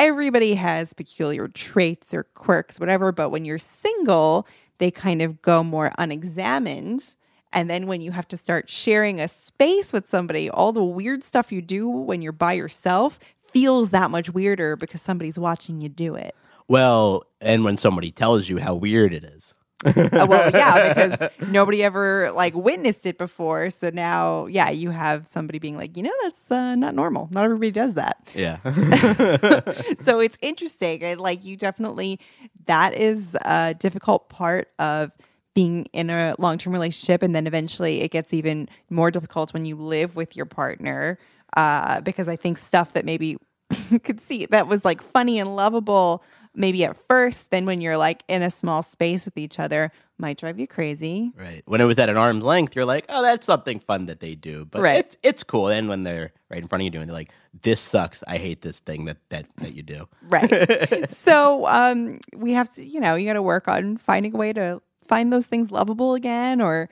Everybody 0.00 0.54
has 0.54 0.92
peculiar 0.92 1.46
traits 1.46 2.12
or 2.12 2.24
quirks, 2.34 2.80
whatever, 2.80 3.12
but 3.12 3.30
when 3.30 3.44
you're 3.44 3.58
single, 3.58 4.48
they 4.78 4.90
kind 4.90 5.22
of 5.22 5.40
go 5.42 5.62
more 5.62 5.92
unexamined. 5.96 7.14
And 7.52 7.70
then 7.70 7.86
when 7.86 8.00
you 8.00 8.10
have 8.10 8.26
to 8.28 8.36
start 8.36 8.68
sharing 8.68 9.20
a 9.20 9.28
space 9.28 9.92
with 9.92 10.08
somebody, 10.08 10.50
all 10.50 10.72
the 10.72 10.84
weird 10.84 11.22
stuff 11.22 11.52
you 11.52 11.62
do 11.62 11.88
when 11.88 12.20
you're 12.20 12.32
by 12.32 12.54
yourself 12.54 13.20
feels 13.52 13.90
that 13.90 14.10
much 14.10 14.28
weirder 14.30 14.74
because 14.74 15.00
somebody's 15.00 15.38
watching 15.38 15.80
you 15.80 15.88
do 15.88 16.16
it. 16.16 16.34
Well, 16.66 17.22
and 17.40 17.64
when 17.64 17.78
somebody 17.78 18.10
tells 18.10 18.48
you 18.48 18.58
how 18.58 18.74
weird 18.74 19.14
it 19.14 19.22
is. 19.22 19.54
Uh, 19.84 20.26
well, 20.28 20.50
yeah, 20.52 21.08
because 21.08 21.30
nobody 21.50 21.84
ever 21.84 22.30
like 22.32 22.54
witnessed 22.54 23.04
it 23.04 23.18
before. 23.18 23.68
So 23.70 23.90
now, 23.90 24.46
yeah, 24.46 24.70
you 24.70 24.90
have 24.90 25.26
somebody 25.26 25.58
being 25.58 25.76
like, 25.76 25.96
you 25.96 26.02
know, 26.02 26.12
that's 26.22 26.50
uh, 26.50 26.74
not 26.76 26.94
normal. 26.94 27.28
Not 27.30 27.44
everybody 27.44 27.70
does 27.70 27.94
that. 27.94 28.16
Yeah. 28.34 28.58
so 30.02 30.20
it's 30.20 30.38
interesting. 30.40 31.18
Like, 31.18 31.44
you 31.44 31.56
definitely, 31.56 32.20
that 32.64 32.94
is 32.94 33.36
a 33.42 33.74
difficult 33.74 34.30
part 34.30 34.70
of 34.78 35.12
being 35.54 35.86
in 35.92 36.08
a 36.10 36.34
long 36.38 36.56
term 36.56 36.72
relationship. 36.72 37.22
And 37.22 37.34
then 37.34 37.46
eventually 37.46 38.00
it 38.00 38.10
gets 38.10 38.32
even 38.32 38.68
more 38.88 39.10
difficult 39.10 39.52
when 39.52 39.66
you 39.66 39.76
live 39.76 40.16
with 40.16 40.36
your 40.36 40.46
partner. 40.46 41.18
Uh, 41.56 42.00
because 42.00 42.28
I 42.28 42.36
think 42.36 42.58
stuff 42.58 42.92
that 42.94 43.04
maybe 43.04 43.26
you 43.28 43.98
could 44.04 44.20
see 44.20 44.46
that 44.46 44.68
was 44.68 44.84
like 44.84 45.02
funny 45.02 45.38
and 45.38 45.56
lovable 45.56 46.22
maybe 46.56 46.84
at 46.84 46.96
first, 47.08 47.50
then 47.50 47.66
when 47.66 47.80
you're 47.80 47.96
like 47.96 48.24
in 48.28 48.42
a 48.42 48.50
small 48.50 48.82
space 48.82 49.24
with 49.26 49.36
each 49.38 49.58
other, 49.60 49.92
might 50.18 50.38
drive 50.38 50.58
you 50.58 50.66
crazy. 50.66 51.30
right. 51.36 51.62
When 51.66 51.80
it 51.80 51.84
was 51.84 51.98
at 51.98 52.08
an 52.08 52.16
arm's 52.16 52.42
length, 52.42 52.74
you're 52.74 52.86
like, 52.86 53.04
oh, 53.10 53.22
that's 53.22 53.44
something 53.46 53.78
fun 53.80 54.06
that 54.06 54.20
they 54.20 54.34
do. 54.34 54.64
But 54.64 54.80
Right. 54.82 54.98
it's 55.00 55.16
it's 55.22 55.42
cool. 55.44 55.68
And 55.68 55.88
when 55.88 56.02
they're 56.04 56.32
right 56.50 56.60
in 56.60 56.66
front 56.68 56.80
of 56.80 56.84
you 56.86 56.90
doing, 56.90 57.06
they're 57.06 57.14
like, 57.14 57.30
this 57.62 57.80
sucks. 57.80 58.24
I 58.26 58.38
hate 58.38 58.62
this 58.62 58.78
thing 58.78 59.04
that 59.04 59.18
that 59.28 59.46
that 59.58 59.74
you 59.74 59.82
do. 59.82 60.08
Right. 60.22 61.08
so 61.10 61.66
um, 61.66 62.20
we 62.34 62.52
have 62.52 62.68
to, 62.74 62.84
you 62.84 62.98
know, 63.00 63.14
you 63.14 63.26
got 63.28 63.34
to 63.34 63.42
work 63.42 63.68
on 63.68 63.98
finding 63.98 64.34
a 64.34 64.38
way 64.38 64.52
to 64.54 64.80
find 65.06 65.30
those 65.32 65.46
things 65.46 65.70
lovable 65.70 66.14
again 66.14 66.60
or 66.62 66.88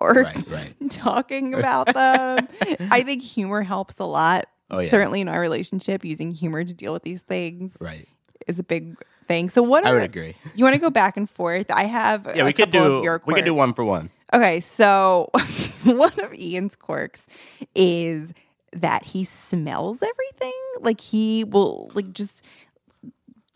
or 0.00 0.14
Right. 0.22 0.48
Right. 0.48 0.74
talking 0.90 1.52
about 1.54 1.92
them. 1.92 2.48
I 2.90 3.02
think 3.02 3.22
humor 3.22 3.60
helps 3.62 3.98
a 3.98 4.04
lot. 4.06 4.46
Oh, 4.70 4.80
yeah. 4.80 4.88
Certainly 4.88 5.20
in 5.20 5.28
our 5.28 5.38
relationship, 5.38 6.02
using 6.02 6.30
humor 6.32 6.64
to 6.64 6.72
deal 6.72 6.94
with 6.94 7.02
these 7.02 7.20
things 7.20 7.76
Right. 7.78 8.08
Is 8.46 8.58
a 8.58 8.62
big 8.64 8.96
thing. 9.26 9.48
So 9.48 9.62
what 9.62 9.84
I 9.84 9.92
would 9.92 10.02
agree. 10.02 10.36
you 10.54 10.64
want 10.64 10.74
to 10.74 10.80
go 10.80 10.90
back 10.90 11.16
and 11.16 11.28
forth? 11.28 11.70
I 11.70 11.84
have 11.84 12.26
Yeah, 12.34 12.42
a 12.42 12.44
we 12.44 12.52
could 12.52 12.70
do 12.70 13.00
your 13.02 13.22
we 13.26 13.34
could 13.34 13.44
do 13.44 13.54
one 13.54 13.72
for 13.74 13.84
one. 13.84 14.10
Okay, 14.32 14.60
so 14.60 15.30
one 15.84 16.18
of 16.20 16.34
Ian's 16.34 16.76
quirks 16.76 17.26
is 17.74 18.32
that 18.72 19.04
he 19.04 19.24
smells 19.24 20.02
everything. 20.02 20.60
Like 20.80 21.00
he 21.00 21.44
will 21.44 21.90
like 21.94 22.12
just 22.12 22.44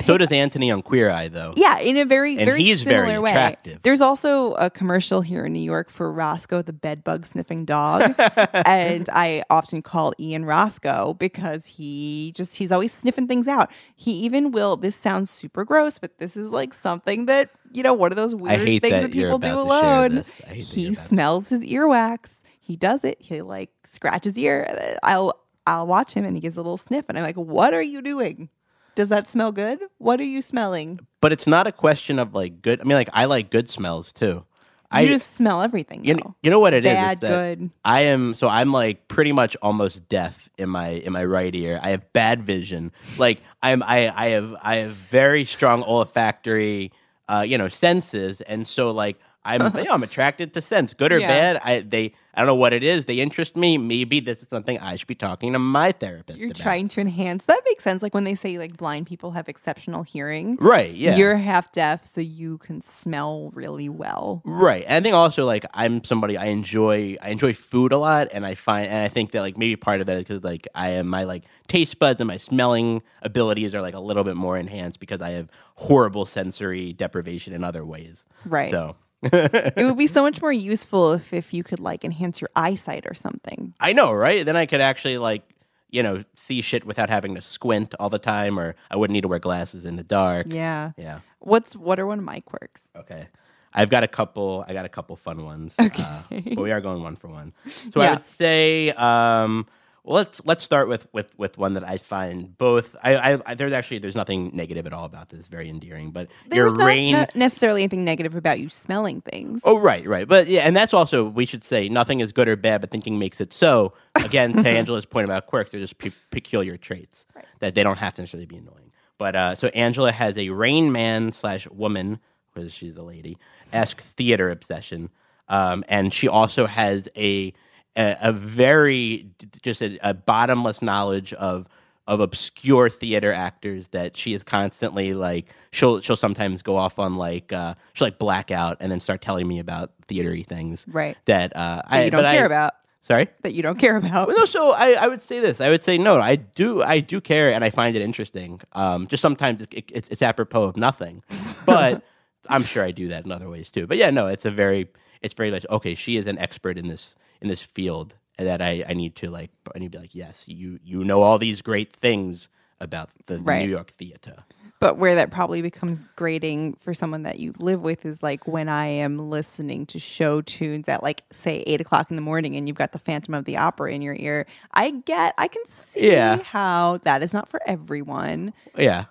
So 0.07 0.17
does 0.19 0.29
Antoni 0.29 0.73
on 0.73 0.83
Queer 0.83 1.11
Eye 1.11 1.29
though. 1.29 1.53
yeah, 1.57 1.79
in 1.79 1.97
a 1.97 2.05
very 2.05 2.37
And 2.37 2.47
very 2.47 2.63
he's 2.63 2.83
similar 2.83 3.05
very 3.07 3.19
way. 3.19 3.31
attractive. 3.31 3.83
There's 3.83 4.01
also 4.01 4.53
a 4.55 4.71
commercial 4.71 5.21
here 5.21 5.45
in 5.47 5.53
New 5.53 5.61
York 5.63 5.91
for 5.91 6.11
Roscoe 6.13 6.63
the 6.63 6.73
bedbug 6.73 7.27
sniffing 7.27 7.65
dog, 7.65 8.15
and 8.55 9.09
I 9.13 9.43
often 9.51 9.83
call 9.83 10.13
Ian 10.19 10.45
Roscoe 10.45 11.15
because 11.15 11.67
he 11.67 12.33
just 12.37 12.57
he's 12.57 12.71
always 12.73 12.93
sniffing 12.93 13.27
things 13.27 13.49
out. 13.49 13.71
He 13.95 14.13
even 14.25 14.53
will. 14.53 14.77
This 14.77 14.97
sounds 14.97 15.31
super 15.31 15.65
gross, 15.65 15.99
but 15.99 16.19
this 16.19 16.37
is 16.37 16.51
like 16.51 16.73
something 16.73 17.27
that 17.27 17.51
you 17.73 17.83
know 17.83 17.95
one 17.95 18.13
of 18.13 18.17
those 18.17 18.35
weird 18.35 18.61
things 18.81 18.81
that 18.83 19.03
that 19.03 19.13
people 19.13 19.39
do 19.39 19.59
about 19.59 19.65
to 19.65 19.69
share 19.81 19.97
alone. 20.07 20.15
this. 20.17 20.27
I 20.45 20.49
hate 20.55 20.57
that 20.67 20.77
you're 20.77 20.87
He 20.87 20.95
smells 20.95 21.49
his 21.49 21.65
earwax. 21.67 22.31
He 22.61 22.77
does 22.77 23.05
it. 23.05 23.17
He 23.21 23.43
like 23.43 23.71
scratches 23.93 24.39
ear. 24.39 24.99
I'll 25.03 25.39
I'll 25.67 25.87
watch 25.87 26.15
him 26.15 26.25
and 26.25 26.37
he 26.37 26.41
gives 26.41 26.57
a 26.57 26.61
little 26.61 26.77
sniff, 26.77 27.07
and 27.09 27.19
I'm 27.19 27.25
like, 27.25 27.37
"What 27.37 27.75
are 27.75 27.83
you 27.83 28.03
doing? 28.03 28.49
Does 28.97 29.11
that 29.11 29.29
smell 29.29 29.53
good? 29.53 29.79
What 29.99 30.19
are 30.21 30.25
you 30.25 30.41
smelling? 30.41 31.07
But 31.21 31.31
it's 31.31 31.47
not 31.47 31.67
a 31.67 31.73
question 31.73 32.19
of 32.19 32.35
like 32.35 32.63
good. 32.63 32.81
I 32.81 32.85
mean, 32.85 32.97
like 32.97 33.11
I 33.13 33.27
like 33.27 33.51
good 33.51 33.71
smells 33.71 34.11
too. 34.11 34.47
You 34.93 34.99
I 35.01 35.07
just 35.07 35.35
smell 35.35 35.63
everything. 35.63 36.05
you 36.05 36.15
know, 36.15 36.35
you 36.43 36.51
know 36.51 36.61
what 36.61 36.73
it 36.73 36.87
is? 36.87 36.93
Bad, 36.93 37.21
good. 37.21 37.71
I 37.85 38.03
am 38.03 38.33
so 38.33 38.49
I'm 38.49 38.73
like 38.73 39.07
pretty 39.07 39.33
much 39.33 39.55
almost 39.61 40.09
deaf 40.09 40.49
in 40.57 40.71
my 40.71 40.89
in 40.89 41.13
my 41.13 41.25
right 41.25 41.55
ear. 41.55 41.79
I 41.83 41.91
have 41.91 42.11
bad 42.15 42.43
vision. 42.43 42.91
Like 43.19 43.43
I'm 43.63 43.83
I 43.83 44.11
I 44.17 44.29
have 44.31 44.55
I 44.63 44.77
have 44.77 44.93
very 44.93 45.45
strong 45.45 45.83
olfactory 45.83 46.91
uh 47.29 47.45
you 47.47 47.59
know 47.59 47.69
senses 47.69 48.41
and 48.41 48.67
so 48.67 48.93
like 48.93 49.19
I'm 49.47 49.75
you 49.79 49.85
know, 49.85 49.93
I'm 49.93 50.03
attracted 50.03 50.53
to 50.55 50.61
scents, 50.61 50.93
good 50.95 51.13
or 51.13 51.19
Yeah. 51.19 51.29
bad. 51.29 51.61
I 51.65 51.81
they 51.81 52.13
I 52.35 52.41
don't 52.41 52.49
know 52.49 52.55
what 52.55 52.75
it 52.75 52.83
is. 52.83 53.07
They 53.07 53.15
interest 53.21 53.57
me. 53.57 53.79
Maybe 53.79 54.21
this 54.21 54.43
is 54.43 54.49
something 54.49 54.79
I 54.81 54.97
should 54.97 55.09
be 55.09 55.15
talking 55.15 55.55
to 55.55 55.59
my 55.59 55.93
therapist 55.93 56.39
You're 56.39 56.51
about. 56.51 56.61
trying 56.63 56.89
to 56.89 57.01
enhance. 57.01 57.45
That 57.45 57.63
makes 57.65 57.83
sense. 57.83 58.03
Like 58.03 58.13
when 58.13 58.25
they 58.25 58.35
say 58.35 58.59
like 58.59 58.77
blind 58.77 59.07
people 59.07 59.31
have 59.31 59.49
exceptional 59.49 60.03
hearing. 60.03 60.57
right? 60.61 60.93
Yeah, 60.93 61.17
You're 61.17 61.37
half 61.39 61.73
deaf, 61.73 62.05
so 62.05 62.21
you 62.21 62.59
can 62.59 62.83
smell 62.83 63.51
really 63.55 63.89
well. 63.89 64.43
Right. 64.45 64.85
And 64.87 64.95
I 64.97 65.01
think 65.01 65.15
also 65.15 65.47
like 65.47 65.65
I'm 65.73 66.05
somebody 66.05 66.37
I 66.37 66.47
enjoy 66.47 67.17
I 67.23 67.31
enjoy 67.31 67.55
food 67.55 67.93
a 67.93 67.99
lot 67.99 68.29
and 68.33 68.45
I 68.45 68.55
find 68.55 68.87
and 68.89 69.03
I 69.03 69.09
think 69.09 69.31
that 69.31 69.41
like 69.41 69.57
maybe 69.57 69.77
part 69.77 70.01
of 70.03 70.07
that 70.09 70.17
is 70.19 70.25
because 70.25 70.45
like 70.45 70.69
I 70.75 70.91
am 70.91 71.07
my 71.09 71.25
like 71.25 71.45
taste 71.69 71.99
buds 71.99 72.21
and 72.21 72.29
my 72.29 72.37
smelling 72.37 73.01
abilities 73.23 73.75
are 73.75 73.81
like 73.81 73.95
a 73.95 74.01
little 74.01 74.25
bit 74.25 74.37
more 74.37 74.59
enhanced 74.59 75.01
because 75.01 75.23
I 75.23 75.31
have 75.31 75.49
horrible 75.77 76.27
sensory 76.27 76.93
deprivation 76.93 77.55
in 77.55 77.65
other 77.65 77.85
ways. 77.85 78.25
Right. 78.45 78.71
So 78.71 78.97
it 79.77 79.85
would 79.85 79.97
be 79.97 80.07
so 80.07 80.23
much 80.23 80.41
more 80.41 80.53
useful 80.53 81.13
if 81.13 81.33
if 81.33 81.53
you 81.53 81.63
could 81.63 81.81
like 81.81 82.05
enhance 82.05 82.41
your 82.41 82.51
eyesight 82.57 83.07
or 83.07 83.15
something. 83.15 83.75
I 83.81 83.93
know, 83.93 84.13
right? 84.13 84.45
Then 84.45 84.57
I 84.57 84.67
could 84.67 84.81
actually 84.81 85.19
like 85.19 85.43
you 85.91 86.03
know 86.03 86.25
see 86.37 86.61
shit 86.63 86.85
without 86.85 87.11
having 87.11 87.35
to 87.35 87.43
squint 87.43 87.95
all 87.99 88.11
the 88.11 88.19
time 88.19 88.59
or 88.59 88.75
I 88.91 88.97
wouldn't 88.97 89.15
need 89.15 89.23
to 89.23 89.29
wear 89.29 89.39
glasses 89.39 89.85
in 89.85 89.97
the 89.97 90.05
dark. 90.05 90.47
Yeah. 90.51 90.93
Yeah. 90.97 91.21
What's 91.41 91.77
what 91.77 91.99
are 92.01 92.07
one 92.07 92.19
of 92.19 92.25
my 92.25 92.41
quirks? 92.41 92.83
Okay. 92.97 93.29
I've 93.77 93.91
got 93.91 94.03
a 94.03 94.09
couple. 94.09 94.65
I 94.67 94.73
got 94.73 94.87
a 94.87 94.89
couple 94.89 95.15
fun 95.17 95.45
ones. 95.45 95.75
Okay. 95.79 96.03
Uh, 96.03 96.23
but 96.31 96.63
we 96.63 96.73
are 96.73 96.81
going 96.81 97.03
one 97.03 97.15
for 97.15 97.29
one. 97.29 97.53
So 97.93 98.01
I 98.01 98.15
would 98.15 98.25
say, 98.25 98.91
um, 98.93 99.67
well, 100.07 100.15
let's 100.15 100.41
let's 100.45 100.63
start 100.63 100.87
with 100.89 101.09
with 101.13 101.37
with 101.37 101.59
one 101.59 101.75
that 101.75 101.83
I 101.83 101.97
find 101.97 102.57
both. 102.57 102.95
I, 103.03 103.41
I, 103.45 103.55
there's 103.55 103.73
actually 103.73 103.99
there's 103.99 104.15
nothing 104.15 104.53
negative 104.55 104.87
at 104.87 104.93
all 104.93 105.05
about 105.05 105.31
this. 105.31 105.49
Very 105.49 105.69
endearing. 105.69 106.13
But 106.13 106.29
There's 106.49 106.71
your 106.71 106.79
not, 106.79 106.87
rain. 106.87 107.13
not 107.13 107.35
necessarily 107.35 107.83
anything 107.83 108.05
negative 108.05 108.37
about 108.37 108.61
you 108.61 108.69
smelling 108.69 109.21
things. 109.21 109.63
Oh 109.65 109.81
right, 109.81 110.07
right, 110.07 110.29
but 110.29 110.47
yeah, 110.47 110.61
and 110.61 110.77
that's 110.77 110.95
also 110.95 111.25
we 111.25 111.45
should 111.45 111.65
say 111.65 111.89
nothing 111.89 112.21
is 112.21 112.31
good 112.31 112.47
or 112.47 112.55
bad, 112.55 112.83
but 112.83 112.91
thinking 112.93 113.19
makes 113.19 113.41
it 113.41 113.53
so. 113.53 113.95
Again, 114.15 114.53
to 114.63 114.69
Angela's 114.69 115.07
point 115.07 115.25
about 115.25 115.47
quirks, 115.47 115.73
they're 115.73 115.81
just 115.81 115.99
pe- 115.99 116.13
peculiar 116.31 116.77
traits 116.77 117.27
that 117.59 117.75
they 117.75 117.83
don't 117.83 117.99
have 117.99 118.15
to 118.15 118.23
necessarily 118.23 118.47
be 118.47 118.59
annoying. 118.59 118.93
But 119.19 119.35
uh, 119.35 119.55
so 119.57 119.69
Angela 119.69 120.13
has 120.13 120.39
a 120.39 120.51
Rain 120.51 120.93
Man 120.93 121.33
slash 121.33 121.67
woman, 121.69 122.21
because 122.55 122.73
she's 122.73 122.97
a 122.97 123.03
lady, 123.03 123.39
esque 123.73 124.03
theater 124.03 124.51
obsession, 124.51 125.11
um, 125.49 125.85
and 125.89 126.15
she 126.15 126.29
also 126.29 126.67
has 126.67 127.09
a 127.17 127.53
a, 127.97 128.17
a 128.21 128.33
very 128.33 129.31
just 129.63 129.83
a, 129.83 129.99
a 130.03 130.15
bottomless 130.15 130.83
knowledge 130.83 131.33
of 131.35 131.67
of 132.07 132.21
obscure 132.21 132.89
theater 132.89 133.33
actors 133.33 133.89
that 133.89 134.17
she 134.17 134.33
is 134.33 134.45
constantly 134.45 135.13
like 135.15 135.47
she'll 135.73 136.01
she'll 136.01 136.15
sometimes 136.17 136.63
go 136.63 136.77
off 136.77 136.99
on 137.01 137.17
like 137.17 137.53
uh 137.53 137.75
she'll 137.95 138.07
like 138.07 138.19
black 138.19 138.51
out 138.53 138.77
and 138.81 138.93
then 138.93 139.01
start 139.01 139.21
telling 139.21 139.49
me 139.49 139.59
about 139.59 139.91
theatery 140.07 140.47
things 140.47 140.85
Right. 140.87 141.17
that 141.25 141.57
uh 141.57 141.83
that 141.91 142.05
you 142.05 142.11
don't 142.13 142.23
care 142.23 142.43
I, 142.45 142.47
about. 142.47 142.73
sorry 143.03 143.27
That 143.43 143.55
you 143.55 143.63
don't 143.63 143.79
care 143.79 143.97
about. 143.97 144.29
no, 144.29 144.45
so 144.45 144.71
I, 144.71 144.93
I 144.93 145.09
would 145.09 145.21
say 145.23 145.41
this. 145.41 145.61
I 145.61 145.69
would 145.69 145.83
say 145.83 145.99
no. 145.99 146.21
I 146.21 146.37
do. 146.37 146.81
I 146.83 147.01
do 147.01 147.21
care, 147.21 147.53
and 147.53 147.65
I 147.65 147.71
find 147.71 147.97
it 147.97 148.03
interesting. 148.03 148.61
Um, 148.73 149.07
just 149.09 149.21
sometimes 149.23 149.63
it, 149.63 149.69
it's, 149.93 150.07
it's 150.09 150.23
apropos 150.23 150.63
of 150.65 150.77
nothing, 150.77 151.23
but 151.65 152.03
I'm 152.49 152.63
sure 152.63 152.85
I 152.85 152.93
do 152.93 153.09
that 153.09 153.25
in 153.25 153.33
other 153.33 153.49
ways 153.49 153.71
too. 153.73 153.87
But 153.89 153.97
yeah, 153.97 154.11
no, 154.11 154.27
it's 154.29 154.45
a 154.45 154.51
very, 154.53 154.89
it's 155.23 155.35
very 155.35 155.51
much 155.51 155.67
okay. 155.71 155.95
She 155.97 156.17
is 156.17 156.27
an 156.29 156.39
expert 156.39 156.79
in 156.79 156.87
this 156.89 157.17
in 157.41 157.49
this 157.49 157.63
field 157.63 158.15
that 158.39 158.61
I, 158.61 158.85
I 158.89 158.93
need 158.93 159.17
to 159.17 159.31
like. 159.31 159.51
I 159.75 159.79
need 159.79 159.93
to 159.93 159.99
be 159.99 160.03
like, 160.03 160.15
yes, 160.15 160.45
you 160.47 160.79
you 160.85 161.05
know 161.05 161.23
all 161.23 161.39
these 161.39 161.63
great 161.63 161.93
things 161.93 162.49
about 162.81 163.09
the 163.27 163.39
Right. 163.41 163.63
New 163.65 163.71
York 163.71 163.91
theater. 163.91 164.45
But 164.79 164.99
where 164.99 165.15
that 165.15 165.31
probably 165.31 165.63
becomes 165.63 166.05
grating 166.17 166.75
for 166.75 166.93
someone 166.93 167.23
that 167.23 167.39
you 167.39 167.55
live 167.59 167.81
with 167.81 168.05
is 168.05 168.23
like 168.23 168.47
when 168.47 168.69
I 168.69 168.89
am 168.89 169.31
listening 169.31 169.87
to 169.87 169.99
show 169.99 170.43
tunes 170.43 170.87
at 170.87 171.03
like 171.03 171.23
say 171.33 171.65
eight 171.67 171.81
o'clock 171.81 172.11
in 172.11 172.17
the 172.17 172.21
morning 172.23 172.55
and 172.57 172.69
you've 172.69 172.77
got 172.77 172.93
the 172.93 172.99
Phantom 172.99 173.33
of 173.33 173.47
the 173.47 173.57
Opera 173.57 173.91
in 173.93 174.03
your 174.03 174.15
ear. 174.17 174.45
I 174.75 174.91
get, 174.91 175.33
I 175.39 175.49
can 175.49 175.63
see 175.67 176.09
Yeah. 176.13 176.43
how 176.43 176.99
that 177.05 177.23
is 177.23 177.33
not 177.33 177.49
for 177.49 177.59
everyone, 177.67 178.53
Yeah, 178.77 179.05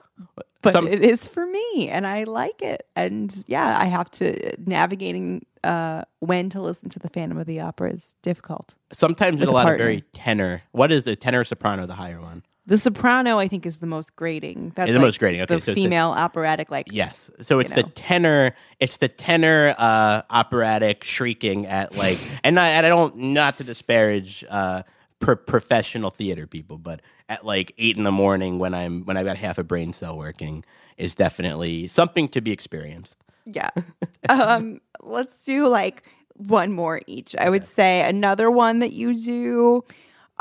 but 0.61 0.73
Some- 0.73 0.87
it 0.87 1.03
is 1.03 1.27
for 1.27 1.45
me, 1.45 1.89
and 1.89 2.07
I 2.07 2.23
like 2.23 2.61
it. 2.61 2.87
And 2.95 3.33
yeah, 3.47 3.77
I 3.79 3.85
have 3.85 4.09
to 4.11 4.55
navigating 4.65 5.45
uh, 5.63 6.03
when 6.19 6.49
to 6.51 6.61
listen 6.61 6.89
to 6.89 6.99
the 6.99 7.09
Phantom 7.09 7.37
of 7.37 7.47
the 7.47 7.59
Opera 7.59 7.91
is 7.91 8.15
difficult. 8.21 8.75
sometimes 8.93 9.37
there's 9.37 9.49
a 9.49 9.51
a 9.51 9.53
lot 9.53 9.71
of 9.71 9.77
very 9.77 10.03
tenor. 10.13 10.63
What 10.71 10.91
is 10.91 11.03
the 11.03 11.15
tenor, 11.15 11.43
soprano, 11.43 11.85
the 11.85 11.95
higher 11.95 12.21
one? 12.21 12.43
The 12.67 12.79
soprano, 12.79 13.37
I 13.37 13.47
think, 13.47 13.67
is 13.67 13.77
the 13.77 13.85
most 13.85 14.15
grating. 14.15 14.71
That's 14.75 14.89
Is 14.89 14.95
the 14.95 14.99
most 14.99 15.19
grating. 15.19 15.41
Okay, 15.41 15.53
the 15.53 15.61
so 15.61 15.71
it's 15.71 15.79
a- 15.79 15.83
female 15.83 16.09
operatic, 16.09 16.71
like 16.71 16.87
Yes. 16.91 17.29
So 17.41 17.59
it's 17.59 17.71
the 17.73 17.83
know. 17.83 17.91
tenor. 17.93 18.55
It's 18.79 18.97
the 18.97 19.07
tenor 19.07 19.75
uh, 19.77 20.23
operatic 20.31 21.03
shrieking 21.03 21.67
at 21.67 21.95
like, 21.95 22.17
and 22.43 22.59
I, 22.59 22.69
and 22.69 22.85
I 22.85 22.89
don't 22.89 23.15
not 23.17 23.57
to 23.59 23.63
disparage 23.63 24.43
uh, 24.49 24.81
pro- 25.19 25.35
professional 25.35 26.09
theater 26.09 26.47
people, 26.47 26.77
but 26.77 27.01
at 27.29 27.45
like 27.45 27.73
eight 27.77 27.97
in 27.97 28.03
the 28.03 28.11
morning 28.11 28.59
when 28.59 28.73
I'm 28.73 29.03
when 29.05 29.17
I've 29.17 29.25
got 29.25 29.37
half 29.37 29.57
a 29.57 29.63
brain 29.63 29.93
cell 29.93 30.17
working 30.17 30.63
is 30.97 31.15
definitely 31.15 31.87
something 31.87 32.27
to 32.29 32.41
be 32.41 32.51
experienced. 32.51 33.17
Yeah. 33.45 33.69
um, 34.29 34.81
let's 35.01 35.41
do 35.43 35.67
like 35.67 36.03
one 36.35 36.71
more 36.71 37.01
each. 37.07 37.35
I 37.37 37.49
would 37.49 37.63
say 37.63 38.07
another 38.07 38.49
one 38.51 38.79
that 38.79 38.93
you 38.93 39.15
do. 39.17 39.83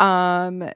Um, 0.03 0.69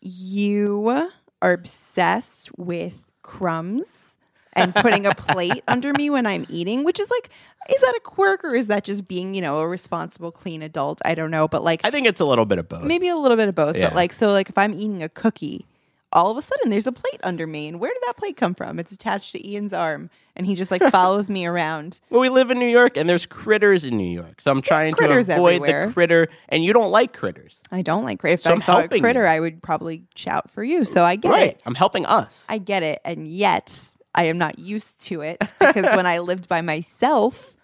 you 0.00 1.10
are 1.40 1.52
obsessed 1.52 2.50
with 2.58 3.04
crumbs 3.22 4.16
and 4.54 4.74
putting 4.74 5.06
a 5.06 5.14
plate 5.14 5.62
under 5.68 5.92
me 5.92 6.10
when 6.10 6.26
I'm 6.26 6.46
eating, 6.48 6.84
which 6.84 7.00
is 7.00 7.10
like 7.10 7.30
Is 7.70 7.80
that 7.80 7.94
a 7.96 8.00
quirk 8.00 8.44
or 8.44 8.54
is 8.54 8.66
that 8.68 8.84
just 8.84 9.06
being, 9.06 9.34
you 9.34 9.42
know, 9.42 9.60
a 9.60 9.68
responsible, 9.68 10.32
clean 10.32 10.62
adult? 10.62 11.00
I 11.04 11.14
don't 11.14 11.30
know. 11.30 11.48
But 11.48 11.62
like 11.62 11.80
I 11.84 11.90
think 11.90 12.06
it's 12.06 12.20
a 12.20 12.24
little 12.24 12.44
bit 12.44 12.58
of 12.58 12.68
both. 12.68 12.82
maybe 12.84 13.08
a 13.08 13.16
little 13.16 13.36
bit 13.36 13.48
of 13.48 13.54
both. 13.54 13.76
Yeah. 13.76 13.88
But 13.88 13.96
like, 13.96 14.12
so 14.12 14.32
like 14.32 14.48
if 14.48 14.58
I'm 14.58 14.74
eating 14.74 15.02
a 15.02 15.08
cookie, 15.08 15.66
all 16.12 16.30
of 16.30 16.36
a 16.36 16.42
sudden 16.42 16.70
there's 16.70 16.86
a 16.86 16.92
plate 16.92 17.20
under 17.22 17.46
me. 17.46 17.68
And 17.68 17.80
where 17.80 17.92
did 17.92 18.02
that 18.06 18.16
plate 18.16 18.36
come 18.36 18.54
from? 18.54 18.78
It's 18.78 18.92
attached 18.92 19.32
to 19.32 19.48
Ian's 19.48 19.72
arm 19.72 20.10
and 20.36 20.44
he 20.46 20.54
just 20.54 20.70
like 20.70 20.82
follows 20.90 21.30
me 21.30 21.46
around. 21.46 22.00
Well, 22.10 22.20
we 22.20 22.28
live 22.28 22.50
in 22.50 22.58
New 22.58 22.66
York, 22.68 22.96
and 22.96 23.08
there's 23.08 23.26
critters 23.26 23.84
in 23.84 23.96
New 23.98 24.10
York, 24.10 24.40
so 24.40 24.50
I'm 24.50 24.62
trying 24.62 24.92
to 24.92 24.96
critters 24.96 25.28
avoid 25.28 25.56
everywhere. 25.56 25.86
the 25.88 25.92
critter. 25.92 26.28
And 26.48 26.64
you 26.64 26.72
don't 26.72 26.90
like 26.90 27.12
critters, 27.12 27.60
I 27.70 27.82
don't 27.82 28.02
like 28.04 28.18
critter. 28.18 28.34
If 28.34 28.42
So 28.42 28.50
I 28.50 28.52
I'm 28.54 28.60
saw 28.60 28.76
a 28.76 28.80
helping 28.80 29.02
critter, 29.02 29.22
you. 29.22 29.26
I 29.28 29.40
would 29.40 29.62
probably 29.62 30.04
shout 30.14 30.50
for 30.50 30.64
you. 30.64 30.84
So 30.84 31.04
I 31.04 31.16
get 31.16 31.28
right? 31.30 31.46
it. 31.50 31.60
I'm 31.66 31.74
helping 31.74 32.06
us. 32.06 32.44
I 32.48 32.58
get 32.58 32.82
it. 32.82 33.00
And 33.04 33.28
yet 33.28 33.96
I 34.14 34.24
am 34.24 34.38
not 34.38 34.58
used 34.58 35.00
to 35.06 35.22
it 35.22 35.38
because 35.58 35.84
when 35.96 36.06
I 36.06 36.18
lived 36.18 36.48
by 36.48 36.60
myself, 36.60 37.56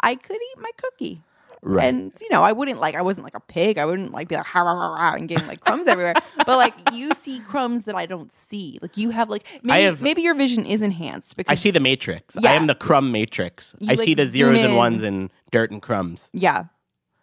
I 0.00 0.14
could 0.16 0.36
eat 0.36 0.58
my 0.58 0.70
cookie. 0.76 1.22
Right. 1.66 1.86
And 1.86 2.12
you 2.20 2.28
know, 2.30 2.42
I 2.42 2.52
wouldn't 2.52 2.78
like 2.78 2.94
I 2.94 3.00
wasn't 3.00 3.24
like 3.24 3.34
a 3.34 3.40
pig. 3.40 3.78
I 3.78 3.86
wouldn't 3.86 4.12
like 4.12 4.28
be 4.28 4.34
like 4.36 4.44
ha 4.44 4.60
rah, 4.60 4.74
rah, 4.74 4.94
rah, 4.94 5.14
and 5.14 5.26
getting 5.26 5.46
like 5.48 5.60
crumbs 5.60 5.86
everywhere. 5.86 6.12
But 6.36 6.58
like 6.58 6.74
you 6.92 7.14
see 7.14 7.40
crumbs 7.40 7.84
that 7.84 7.94
I 7.94 8.04
don't 8.04 8.30
see. 8.30 8.78
Like 8.82 8.98
you 8.98 9.08
have 9.10 9.30
like 9.30 9.46
maybe, 9.62 9.84
have- 9.84 10.02
maybe 10.02 10.20
your 10.20 10.34
vision 10.34 10.66
is 10.66 10.82
enhanced 10.82 11.38
because 11.38 11.50
I 11.50 11.54
see 11.54 11.70
the 11.70 11.80
matrix. 11.80 12.36
I 12.44 12.52
am 12.52 12.66
the 12.66 12.74
crumb 12.74 13.10
matrix. 13.12 13.74
You, 13.80 13.92
I 13.92 13.94
like, 13.94 14.04
see 14.04 14.12
the 14.12 14.28
zeros 14.28 14.58
and 14.58 14.76
ones 14.76 15.02
and 15.02 15.30
dirt 15.50 15.70
and 15.70 15.80
crumbs. 15.80 16.20
yeah. 16.34 16.64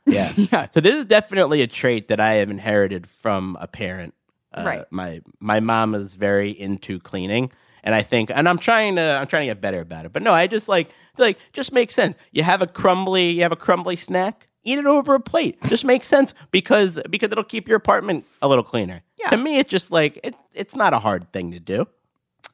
Yeah. 0.07 0.31
Yeah. 0.35 0.67
So 0.73 0.79
this 0.79 0.95
is 0.95 1.05
definitely 1.05 1.61
a 1.61 1.67
trait 1.67 2.07
that 2.07 2.19
I 2.19 2.33
have 2.35 2.49
inherited 2.49 3.07
from 3.07 3.55
a 3.61 3.67
parent. 3.67 4.15
Uh, 4.51 4.63
Right. 4.65 4.85
My 4.89 5.21
my 5.39 5.59
mom 5.59 5.93
is 5.93 6.15
very 6.15 6.49
into 6.49 6.99
cleaning, 6.99 7.51
and 7.83 7.95
I 7.95 8.01
think, 8.01 8.29
and 8.33 8.47
I'm 8.47 8.57
trying 8.57 8.95
to 8.95 9.17
I'm 9.19 9.27
trying 9.27 9.43
to 9.43 9.47
get 9.47 9.61
better 9.61 9.79
about 9.81 10.05
it. 10.05 10.13
But 10.13 10.21
no, 10.23 10.33
I 10.33 10.47
just 10.47 10.67
like 10.67 10.89
like 11.17 11.37
just 11.53 11.71
makes 11.73 11.95
sense. 11.95 12.15
You 12.31 12.43
have 12.43 12.61
a 12.61 12.67
crumbly 12.67 13.31
you 13.31 13.41
have 13.43 13.51
a 13.51 13.55
crumbly 13.57 13.95
snack. 13.95 14.47
Eat 14.63 14.77
it 14.77 14.85
over 14.85 15.15
a 15.15 15.19
plate. 15.19 15.57
Just 15.63 15.83
makes 15.85 16.07
sense 16.07 16.35
because 16.51 16.99
because 17.09 17.31
it'll 17.31 17.43
keep 17.43 17.67
your 17.67 17.77
apartment 17.77 18.25
a 18.43 18.47
little 18.47 18.63
cleaner. 18.63 19.01
Yeah. 19.19 19.29
To 19.29 19.37
me, 19.37 19.57
it's 19.57 19.71
just 19.71 19.91
like 19.91 20.19
it, 20.23 20.35
it's 20.53 20.75
not 20.75 20.93
a 20.93 20.99
hard 20.99 21.31
thing 21.33 21.51
to 21.51 21.59
do. 21.59 21.87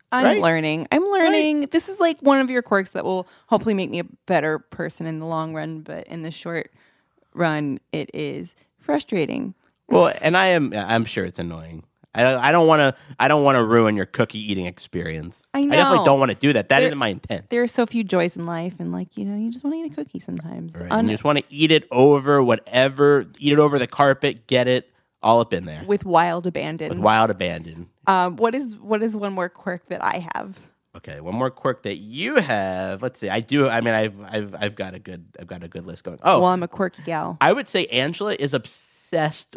I'm 0.09 0.23
Right? 0.23 0.41
learning. 0.41 0.87
I'm 0.89 1.03
learning. 1.03 1.67
This 1.71 1.89
is 1.89 1.99
like 1.99 2.17
one 2.21 2.39
of 2.39 2.49
your 2.49 2.61
quirks 2.61 2.91
that 2.91 3.03
will 3.03 3.27
hopefully 3.47 3.73
make 3.73 3.89
me 3.91 3.99
a 3.99 4.05
better 4.25 4.57
person 4.59 5.05
in 5.05 5.17
the 5.17 5.25
long 5.25 5.53
run, 5.53 5.81
but 5.81 6.07
in 6.07 6.21
the 6.21 6.31
short 6.31 6.71
run, 7.33 7.79
it 7.91 8.09
is 8.13 8.55
frustrating. 8.79 9.53
Well, 9.89 10.13
and 10.21 10.37
I 10.37 10.47
am 10.47 10.71
I'm 10.73 11.03
sure 11.03 11.25
it's 11.25 11.39
annoying. 11.39 11.83
I 12.17 12.23
don't, 12.23 12.43
I 12.43 12.51
don't 12.51 12.67
want 12.67 12.79
to 12.79 12.95
I 13.19 13.27
don't 13.27 13.43
want 13.43 13.57
to 13.57 13.63
ruin 13.63 13.95
your 13.95 14.07
cookie 14.07 14.39
eating 14.39 14.65
experience. 14.65 15.39
I 15.53 15.63
definitely 15.65 16.05
don't 16.05 16.19
want 16.19 16.31
to 16.31 16.37
do 16.37 16.53
that. 16.53 16.69
That 16.69 16.81
not 16.83 16.97
my 16.97 17.09
intent. 17.09 17.49
There 17.49 17.61
are 17.63 17.67
so 17.67 17.85
few 17.85 18.03
joys 18.03 18.35
in 18.35 18.45
life, 18.45 18.75
and 18.79 18.91
like 18.91 19.15
you 19.17 19.25
know, 19.25 19.37
you 19.37 19.51
just 19.51 19.63
want 19.63 19.75
to 19.75 19.79
eat 19.81 19.91
a 19.91 19.95
cookie 19.95 20.19
sometimes. 20.19 20.75
Right. 20.75 20.91
And 20.91 21.07
you 21.07 21.13
just 21.13 21.23
want 21.23 21.37
to 21.39 21.45
eat 21.49 21.71
it 21.71 21.87
over 21.91 22.41
whatever, 22.43 23.25
eat 23.39 23.53
it 23.53 23.59
over 23.59 23.77
the 23.79 23.87
carpet, 23.87 24.47
get 24.47 24.67
it 24.67 24.91
all 25.21 25.39
up 25.39 25.53
in 25.53 25.65
there 25.65 25.83
with 25.85 26.05
wild 26.05 26.47
abandon. 26.47 26.89
with 26.89 26.99
wild 26.99 27.29
abandon. 27.29 27.89
um, 28.07 28.35
what 28.37 28.55
is 28.55 28.75
what 28.77 29.01
is 29.03 29.15
one 29.15 29.33
more 29.33 29.49
quirk 29.49 29.87
that 29.89 30.03
I 30.03 30.27
have? 30.33 30.59
Okay, 30.95 31.19
one 31.19 31.35
more 31.35 31.51
quirk 31.51 31.83
that 31.83 31.97
you 31.97 32.37
have. 32.37 33.03
Let's 33.03 33.19
see. 33.19 33.29
I 33.29 33.39
do. 33.39 33.67
I 33.67 33.81
mean, 33.81 33.93
I've 33.93 34.19
I've 34.21 34.55
I've 34.55 34.75
got 34.75 34.95
a 34.95 34.99
good 34.99 35.25
I've 35.39 35.45
got 35.45 35.63
a 35.63 35.67
good 35.67 35.85
list 35.85 36.03
going. 36.03 36.17
Oh, 36.23 36.39
Well, 36.39 36.49
I'm 36.49 36.63
a 36.63 36.67
quirky 36.67 37.03
gal. 37.03 37.37
I 37.39 37.53
would 37.53 37.67
say 37.67 37.85
Angela 37.87 38.33
is 38.39 38.55
obsessed 38.55 38.81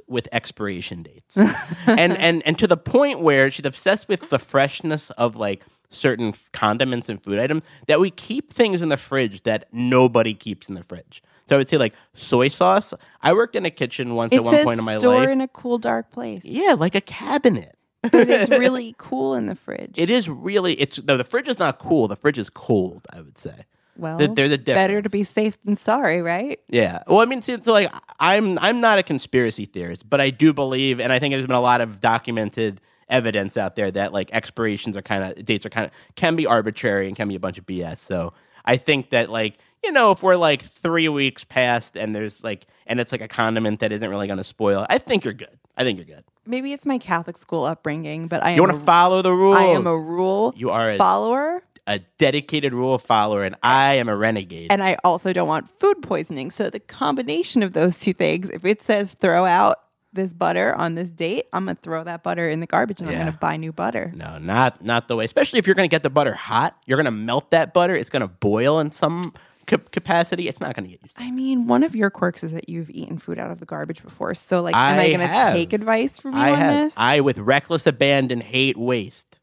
with 0.06 0.28
expiration 0.32 1.02
dates, 1.02 1.36
and 1.86 2.16
and 2.16 2.42
and 2.46 2.58
to 2.58 2.66
the 2.66 2.76
point 2.76 3.20
where 3.20 3.50
she's 3.50 3.66
obsessed 3.66 4.08
with 4.08 4.30
the 4.30 4.38
freshness 4.38 5.10
of 5.10 5.36
like 5.36 5.62
certain 5.90 6.32
condiments 6.52 7.08
and 7.08 7.22
food 7.22 7.38
items 7.38 7.64
that 7.88 7.98
we 7.98 8.10
keep 8.10 8.52
things 8.52 8.80
in 8.80 8.88
the 8.90 8.96
fridge 8.96 9.42
that 9.42 9.66
nobody 9.72 10.34
keeps 10.34 10.68
in 10.68 10.74
the 10.76 10.84
fridge. 10.84 11.22
So 11.48 11.56
I 11.56 11.58
would 11.58 11.68
say 11.68 11.78
like 11.78 11.94
soy 12.14 12.46
sauce. 12.48 12.94
I 13.22 13.32
worked 13.32 13.56
in 13.56 13.64
a 13.66 13.70
kitchen 13.70 14.14
once 14.14 14.32
It 14.32 14.36
at 14.36 14.44
one 14.44 14.62
point 14.64 14.78
in 14.78 14.86
my 14.86 14.98
store 14.98 15.20
life. 15.20 15.28
in 15.30 15.40
a 15.40 15.48
cool, 15.48 15.78
dark 15.78 16.10
place. 16.12 16.44
yeah, 16.44 16.74
like 16.78 16.94
a 16.94 17.00
cabinet. 17.00 17.76
But 18.02 18.30
it's 18.30 18.48
really 18.64 18.94
cool 18.98 19.34
in 19.34 19.46
the 19.46 19.54
fridge. 19.56 19.94
It 19.96 20.08
is 20.10 20.28
really. 20.28 20.74
It's 20.80 21.02
no. 21.02 21.16
The 21.16 21.24
fridge 21.24 21.48
is 21.48 21.58
not 21.58 21.78
cool. 21.80 22.06
The 22.08 22.16
fridge 22.16 22.38
is 22.38 22.48
cold. 22.48 23.06
I 23.12 23.20
would 23.20 23.36
say. 23.36 23.66
Well, 24.00 24.18
Th- 24.18 24.30
there's 24.32 24.52
a 24.52 24.58
better 24.58 25.02
to 25.02 25.10
be 25.10 25.22
safe 25.24 25.62
than 25.64 25.76
sorry, 25.76 26.22
right? 26.22 26.58
Yeah. 26.68 27.02
Well, 27.06 27.20
I 27.20 27.26
mean, 27.26 27.42
see, 27.42 27.56
so 27.62 27.72
like, 27.72 27.92
I'm 28.18 28.58
I'm 28.58 28.80
not 28.80 28.98
a 28.98 29.02
conspiracy 29.02 29.64
theorist, 29.66 30.08
but 30.08 30.20
I 30.20 30.30
do 30.30 30.52
believe, 30.52 31.00
and 31.00 31.12
I 31.12 31.18
think 31.18 31.34
there's 31.34 31.46
been 31.46 31.56
a 31.56 31.60
lot 31.60 31.80
of 31.80 32.00
documented 32.00 32.80
evidence 33.08 33.56
out 33.56 33.76
there 33.76 33.90
that 33.90 34.12
like 34.12 34.30
expirations 34.32 34.96
are 34.96 35.02
kind 35.02 35.24
of 35.24 35.44
dates 35.44 35.66
are 35.66 35.70
kind 35.70 35.86
of 35.86 35.92
can 36.14 36.36
be 36.36 36.46
arbitrary 36.46 37.08
and 37.08 37.16
can 37.16 37.28
be 37.28 37.34
a 37.34 37.40
bunch 37.40 37.58
of 37.58 37.66
BS. 37.66 37.98
So 38.06 38.32
I 38.64 38.76
think 38.76 39.10
that 39.10 39.30
like 39.30 39.58
you 39.84 39.92
know 39.92 40.12
if 40.12 40.22
we're 40.22 40.36
like 40.36 40.62
three 40.62 41.08
weeks 41.08 41.44
past 41.44 41.96
and 41.96 42.14
there's 42.14 42.42
like 42.42 42.66
and 42.86 43.00
it's 43.00 43.12
like 43.12 43.20
a 43.20 43.28
condiment 43.28 43.80
that 43.80 43.92
isn't 43.92 44.08
really 44.08 44.26
going 44.26 44.38
to 44.38 44.44
spoil, 44.44 44.86
I 44.88 44.98
think 44.98 45.24
you're 45.24 45.34
good. 45.34 45.58
I 45.76 45.84
think 45.84 45.98
you're 45.98 46.06
good. 46.16 46.24
Maybe 46.46 46.72
it's 46.72 46.86
my 46.86 46.98
Catholic 46.98 47.40
school 47.40 47.64
upbringing, 47.64 48.26
but 48.28 48.42
I 48.44 48.50
am 48.50 48.56
You 48.56 48.62
want 48.62 48.74
to 48.74 48.80
follow 48.80 49.22
the 49.22 49.32
rules. 49.32 49.56
I 49.56 49.64
am 49.64 49.86
a 49.86 49.98
rule 49.98 50.52
You 50.56 50.70
are 50.70 50.92
a, 50.92 50.96
follower, 50.98 51.62
a 51.90 51.98
dedicated 52.18 52.72
rule 52.72 52.98
follower, 52.98 53.42
and 53.42 53.56
I 53.62 53.94
am 53.94 54.08
a 54.08 54.16
renegade. 54.16 54.70
and 54.70 54.82
I 54.82 54.96
also 55.04 55.32
don't 55.32 55.48
want 55.48 55.68
food 55.80 56.00
poisoning. 56.02 56.50
So 56.50 56.70
the 56.70 56.80
combination 56.80 57.62
of 57.62 57.72
those 57.72 57.98
two 58.00 58.12
things, 58.12 58.48
if 58.50 58.64
it 58.64 58.80
says 58.80 59.14
throw 59.20 59.44
out 59.44 59.76
this 60.12 60.32
butter 60.32 60.74
on 60.74 60.94
this 60.94 61.10
date, 61.10 61.44
I'm 61.52 61.66
gonna 61.66 61.78
throw 61.82 62.02
that 62.04 62.22
butter 62.22 62.48
in 62.48 62.60
the 62.60 62.66
garbage 62.66 63.00
and 63.00 63.10
Yeah. 63.10 63.18
I'm 63.20 63.26
gonna 63.26 63.38
buy 63.40 63.56
new 63.56 63.72
butter. 63.72 64.12
No, 64.14 64.38
not 64.38 64.84
not 64.84 65.08
the 65.08 65.16
way. 65.16 65.24
Especially 65.24 65.58
if 65.58 65.66
you're 65.66 65.74
going 65.76 65.88
to 65.88 65.92
get 65.92 66.02
the 66.02 66.10
butter 66.10 66.34
hot, 66.34 66.76
you're 66.86 66.96
going 66.96 67.04
to 67.04 67.10
melt 67.12 67.50
that 67.52 67.72
butter. 67.74 67.94
It's 67.94 68.10
going 68.10 68.22
to 68.22 68.28
boil 68.28 68.80
in 68.80 68.90
some 68.90 69.32
ca- 69.68 69.76
capacity. 69.92 70.48
It's 70.48 70.58
not 70.58 70.74
going 70.74 70.84
to 70.86 70.90
get 70.90 71.02
used. 71.02 71.14
I 71.16 71.30
mean, 71.30 71.68
one 71.68 71.84
of 71.84 71.94
your 71.94 72.10
quirks 72.10 72.42
is 72.42 72.50
that 72.52 72.68
you've 72.68 72.90
eaten 72.90 73.18
food 73.18 73.38
out 73.38 73.52
of 73.52 73.60
the 73.60 73.66
garbage 73.66 74.02
before. 74.02 74.34
So, 74.34 74.62
like, 74.62 74.74
am 74.74 74.98
I, 74.98 75.02
I 75.04 75.08
going 75.08 75.20
to 75.20 75.26
have. 75.28 75.52
take 75.54 75.72
advice 75.72 76.18
from 76.18 76.34
you 76.34 76.40
I 76.40 76.50
on 76.50 76.58
have. 76.58 76.84
this? 76.86 76.94
I 76.98 77.20
with 77.20 77.38
reckless 77.38 77.86
abandon 77.86 78.40
hate 78.40 78.76
waste. 78.76 79.38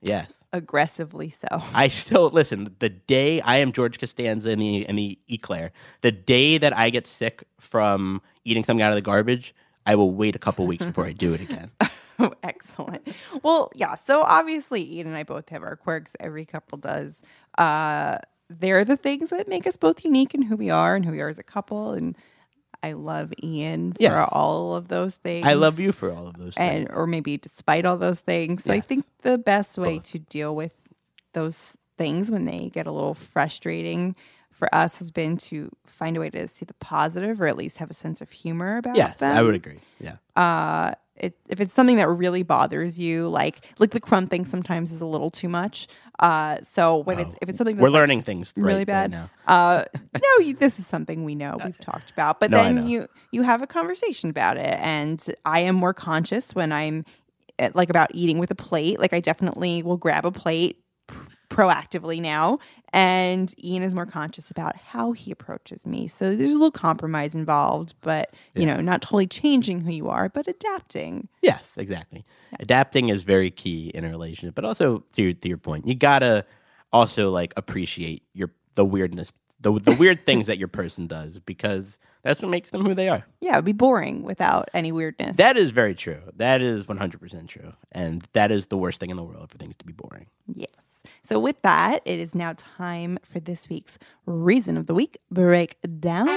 Yes. 0.00 0.32
Aggressively 0.52 1.30
so. 1.30 1.46
I 1.74 1.88
still 1.88 2.30
listen. 2.30 2.74
The 2.78 2.88
day 2.88 3.40
I 3.40 3.56
am 3.58 3.72
George 3.72 3.98
Costanza 3.98 4.50
in 4.50 4.58
the 4.58 4.88
in 4.88 4.96
the 4.96 5.18
eclair, 5.28 5.72
the 6.00 6.12
day 6.12 6.58
that 6.58 6.76
I 6.76 6.90
get 6.90 7.06
sick 7.06 7.44
from 7.60 8.22
eating 8.44 8.64
something 8.64 8.82
out 8.82 8.92
of 8.92 8.96
the 8.96 9.02
garbage, 9.02 9.54
I 9.86 9.94
will 9.94 10.12
wait 10.12 10.36
a 10.36 10.38
couple 10.38 10.66
weeks 10.66 10.84
before 10.84 11.06
I 11.06 11.12
do 11.12 11.32
it 11.32 11.40
again. 11.40 11.70
Oh, 12.18 12.32
excellent. 12.42 13.06
Well, 13.42 13.70
yeah. 13.74 13.94
So 13.94 14.22
obviously, 14.22 14.96
Ian 14.96 15.08
and 15.08 15.16
I 15.16 15.22
both 15.22 15.48
have 15.50 15.62
our 15.62 15.76
quirks. 15.76 16.16
Every 16.20 16.44
couple 16.44 16.78
does. 16.78 17.22
Uh, 17.58 18.18
they're 18.48 18.84
the 18.84 18.96
things 18.96 19.30
that 19.30 19.48
make 19.48 19.66
us 19.66 19.76
both 19.76 20.04
unique 20.04 20.34
in 20.34 20.42
who 20.42 20.56
we 20.56 20.70
are 20.70 20.94
and 20.94 21.04
who 21.04 21.12
we 21.12 21.20
are 21.20 21.28
as 21.28 21.38
a 21.38 21.42
couple. 21.42 21.92
And 21.92 22.16
I 22.82 22.92
love 22.92 23.32
Ian 23.42 23.92
for 23.92 24.02
Yeah. 24.02 24.28
all 24.30 24.74
of 24.74 24.88
those 24.88 25.16
things. 25.16 25.46
I 25.46 25.54
love 25.54 25.78
you 25.80 25.92
for 25.92 26.12
all 26.12 26.26
of 26.28 26.36
those 26.36 26.54
things. 26.54 26.86
and 26.86 26.90
or 26.96 27.06
maybe 27.06 27.36
despite 27.36 27.84
all 27.84 27.96
those 27.96 28.20
things. 28.20 28.64
So 28.64 28.72
I 28.72 28.80
think 28.80 29.04
the 29.22 29.38
best 29.38 29.78
way 29.78 29.98
to 30.00 30.18
deal 30.18 30.54
with 30.54 30.72
those 31.32 31.76
things 31.98 32.30
when 32.30 32.44
they 32.44 32.70
get 32.72 32.86
a 32.86 32.92
little 32.92 33.14
frustrating 33.14 34.14
for 34.50 34.74
us 34.74 34.98
has 34.98 35.10
been 35.10 35.36
to 35.36 35.70
find 35.86 36.16
a 36.16 36.20
way 36.20 36.30
to 36.30 36.48
see 36.48 36.64
the 36.64 36.74
positive 36.74 37.40
or 37.40 37.46
at 37.46 37.56
least 37.56 37.78
have 37.78 37.90
a 37.90 37.94
sense 37.94 38.20
of 38.20 38.30
humor 38.30 38.76
about 38.78 38.96
yeah, 38.96 39.12
them 39.18 39.36
I 39.36 39.42
would 39.42 39.54
agree. 39.54 39.78
Yeah. 40.00 40.16
uh 40.34 40.92
it, 41.18 41.36
if 41.48 41.60
it's 41.60 41.72
something 41.72 41.96
that 41.96 42.08
really 42.08 42.42
bothers 42.42 42.98
you 42.98 43.28
like 43.28 43.64
like 43.78 43.90
the 43.90 44.00
crumb 44.00 44.26
thing 44.26 44.44
sometimes 44.44 44.92
is 44.92 45.00
a 45.00 45.06
little 45.06 45.30
too 45.30 45.48
much. 45.48 45.86
Uh 46.18 46.56
so 46.62 46.98
when 46.98 47.18
it's 47.18 47.36
if 47.42 47.48
it's 47.48 47.58
something 47.58 47.76
that's 47.76 47.82
We're 47.82 47.88
like, 47.88 48.00
learning 48.00 48.22
things 48.22 48.52
right- 48.56 48.64
really 48.64 48.78
right 48.80 48.86
bad 48.86 49.10
now. 49.10 49.30
uh 49.46 49.84
no 50.14 50.44
you, 50.44 50.54
this 50.54 50.78
is 50.78 50.86
something 50.86 51.24
we 51.24 51.34
know 51.34 51.58
we've 51.64 51.78
talked 51.80 52.10
about 52.10 52.40
but 52.40 52.50
No, 52.50 52.62
then 52.62 52.86
you 52.86 53.06
you 53.32 53.42
have 53.42 53.60
a 53.62 53.66
conversation 53.66 54.30
about 54.30 54.56
it 54.56 54.78
and 54.80 55.26
i 55.44 55.60
am 55.60 55.74
more 55.74 55.92
conscious 55.92 56.54
when 56.54 56.72
i'm 56.72 57.04
eh, 57.58 57.70
like 57.74 57.90
about 57.90 58.10
eating 58.14 58.38
with 58.38 58.50
a 58.50 58.54
plate. 58.54 58.98
Like 58.98 59.12
i 59.12 59.20
definitely 59.20 59.82
will 59.82 59.96
grab 59.98 60.24
a 60.24 60.32
plate 60.32 60.80
proactively 61.48 62.20
now 62.20 62.58
and 62.92 63.54
ian 63.62 63.82
is 63.82 63.94
more 63.94 64.06
conscious 64.06 64.50
about 64.50 64.76
how 64.76 65.12
he 65.12 65.30
approaches 65.30 65.86
me 65.86 66.08
so 66.08 66.34
there's 66.34 66.50
a 66.50 66.54
little 66.54 66.70
compromise 66.70 67.34
involved 67.34 67.94
but 68.00 68.32
you 68.54 68.66
know 68.66 68.80
not 68.80 69.00
totally 69.02 69.26
changing 69.26 69.80
who 69.82 69.92
you 69.92 70.08
are 70.08 70.28
but 70.28 70.46
adapting 70.48 71.28
Yes, 71.42 71.74
exactly. 71.76 72.24
Adapting 72.58 73.08
is 73.08 73.22
very 73.22 73.52
key 73.52 73.92
in 73.94 74.04
a 74.04 74.08
relationship, 74.08 74.56
but 74.56 74.64
also 74.64 75.04
to 75.14 75.22
your, 75.22 75.32
to 75.32 75.48
your 75.48 75.58
point, 75.58 75.86
you 75.86 75.94
gotta 75.94 76.44
also 76.92 77.30
like 77.30 77.52
appreciate 77.56 78.24
your 78.32 78.50
the 78.74 78.84
weirdness, 78.84 79.30
the 79.60 79.70
the 79.78 79.92
weird 79.94 80.26
things 80.26 80.48
that 80.48 80.58
your 80.58 80.66
person 80.66 81.06
does 81.06 81.38
because 81.38 81.98
that's 82.24 82.40
what 82.42 82.48
makes 82.50 82.70
them 82.70 82.84
who 82.84 82.94
they 82.94 83.08
are. 83.08 83.24
yeah 83.40 83.52
it'd 83.52 83.64
be 83.64 83.72
boring 83.72 84.24
without 84.24 84.68
any 84.74 84.90
weirdness 84.90 85.36
That 85.36 85.56
is 85.56 85.70
very 85.70 85.94
true. 85.94 86.20
That 86.34 86.60
is 86.62 86.88
one 86.88 86.96
hundred 86.98 87.20
percent 87.20 87.48
true, 87.48 87.72
and 87.92 88.26
that 88.32 88.50
is 88.50 88.66
the 88.66 88.76
worst 88.78 88.98
thing 88.98 89.10
in 89.10 89.16
the 89.16 89.22
world 89.22 89.50
for 89.52 89.58
things 89.58 89.76
to 89.78 89.84
be 89.84 89.92
boring. 89.92 90.26
Yes. 90.52 90.70
So 91.26 91.40
with 91.40 91.60
that, 91.62 92.02
it 92.04 92.20
is 92.20 92.36
now 92.36 92.54
time 92.56 93.18
for 93.24 93.40
this 93.40 93.68
week's 93.68 93.98
reason 94.26 94.76
of 94.76 94.86
the 94.86 94.94
week 94.94 95.18
breakdown. 95.28 96.28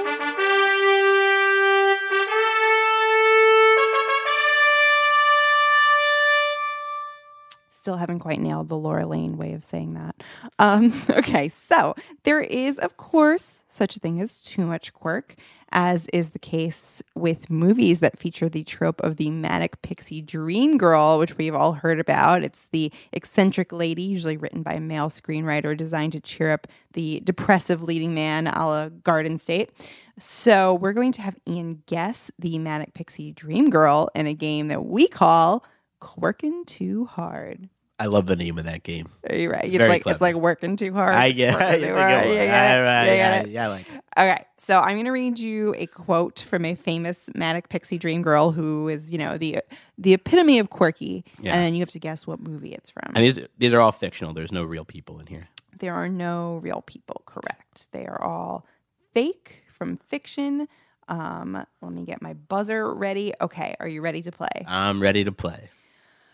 Still 7.89 7.97
haven't 7.97 8.19
quite 8.19 8.39
nailed 8.39 8.69
the 8.69 8.77
Laura 8.77 9.07
Lane 9.07 9.35
way 9.35 9.53
of 9.53 9.63
saying 9.63 9.95
that. 9.95 10.15
Um, 10.59 10.93
okay, 11.09 11.49
so 11.49 11.95
there 12.21 12.39
is, 12.39 12.77
of 12.77 12.97
course, 12.97 13.63
such 13.67 13.95
a 13.95 13.99
thing 13.99 14.21
as 14.21 14.37
too 14.37 14.67
much 14.67 14.93
quirk, 14.93 15.33
as 15.71 16.05
is 16.09 16.29
the 16.29 16.37
case 16.37 17.01
with 17.15 17.49
movies 17.49 17.99
that 18.01 18.19
feature 18.19 18.47
the 18.47 18.63
trope 18.63 19.01
of 19.01 19.17
the 19.17 19.31
manic 19.31 19.81
pixie 19.81 20.21
dream 20.21 20.77
girl, 20.77 21.17
which 21.17 21.35
we've 21.35 21.55
all 21.55 21.73
heard 21.73 21.99
about. 21.99 22.43
It's 22.43 22.67
the 22.67 22.93
eccentric 23.11 23.73
lady, 23.73 24.03
usually 24.03 24.37
written 24.37 24.61
by 24.61 24.73
a 24.73 24.79
male 24.79 25.09
screenwriter, 25.09 25.75
designed 25.75 26.13
to 26.13 26.19
cheer 26.19 26.51
up 26.51 26.67
the 26.93 27.21
depressive 27.21 27.81
leading 27.81 28.13
man 28.13 28.45
a 28.45 28.67
la 28.67 28.89
Garden 28.89 29.39
State. 29.39 29.71
So 30.19 30.75
we're 30.75 30.93
going 30.93 31.13
to 31.13 31.23
have 31.23 31.39
Ian 31.47 31.81
guess 31.87 32.29
the 32.37 32.59
manic 32.59 32.93
pixie 32.93 33.31
dream 33.31 33.71
girl 33.71 34.11
in 34.13 34.27
a 34.27 34.35
game 34.35 34.67
that 34.67 34.85
we 34.85 35.07
call 35.07 35.65
Quirkin' 35.99 36.65
Too 36.65 37.05
Hard. 37.05 37.69
I 37.99 38.05
love 38.05 38.25
the 38.27 38.35
name 38.37 38.57
of 38.57 38.65
that 38.65 38.83
game. 38.83 39.09
Are 39.29 39.35
you 39.35 39.49
right? 39.51 39.65
It's 39.65 39.75
Very 39.75 39.89
like 39.89 40.03
clever. 40.03 40.13
it's 40.15 40.21
like 40.21 40.35
working 40.35 40.77
too 40.77 40.93
hard. 40.93 41.15
I 41.15 41.31
get, 41.31 41.53
Working 41.53 41.67
I 41.67 41.75
too 41.75 41.81
think 41.81 41.93
hard. 41.97 42.11
it 42.11 42.15
was. 42.15 42.25
You 42.27 42.33
get 42.33 42.47
it? 42.47 42.53
I- 42.87 43.01
I- 43.01 43.05
get 43.05 43.45
it? 43.47 43.51
yeah, 43.51 43.65
I 43.65 43.67
like 43.67 43.85
it. 43.89 44.03
Okay, 44.17 44.45
so 44.57 44.79
I'm 44.79 44.95
going 44.95 45.05
to 45.05 45.11
read 45.11 45.37
you 45.39 45.73
a 45.77 45.85
quote 45.85 46.39
from 46.41 46.65
a 46.65 46.75
famous 46.75 47.29
manic 47.35 47.69
pixie 47.69 47.97
dream 47.97 48.21
girl 48.21 48.51
who 48.51 48.87
is, 48.89 49.11
you 49.11 49.17
know, 49.17 49.37
the 49.37 49.59
the 49.97 50.13
epitome 50.13 50.59
of 50.59 50.69
quirky, 50.69 51.23
Yeah. 51.41 51.53
and 51.53 51.61
then 51.61 51.73
you 51.73 51.81
have 51.81 51.91
to 51.91 51.99
guess 51.99 52.25
what 52.25 52.39
movie 52.39 52.73
it's 52.73 52.89
from. 52.89 53.11
And 53.15 53.23
these 53.25 53.39
these 53.57 53.73
are 53.73 53.79
all 53.81 53.91
fictional. 53.91 54.33
There's 54.33 54.51
no 54.51 54.63
real 54.63 54.85
people 54.85 55.19
in 55.19 55.27
here. 55.27 55.47
there 55.77 55.93
are 55.93 56.09
no 56.09 56.59
real 56.63 56.83
people, 56.85 57.21
correct? 57.25 57.91
They 57.91 58.05
are 58.05 58.21
all 58.21 58.65
fake 59.13 59.63
from 59.77 59.97
fiction. 60.09 60.67
Um, 61.07 61.65
let 61.81 61.91
me 61.91 62.03
get 62.05 62.21
my 62.21 62.33
buzzer 62.33 62.93
ready. 62.93 63.33
Okay, 63.41 63.75
are 63.79 63.87
you 63.87 64.01
ready 64.01 64.21
to 64.23 64.31
play? 64.31 64.65
I'm 64.67 65.01
ready 65.01 65.23
to 65.23 65.31
play. 65.31 65.69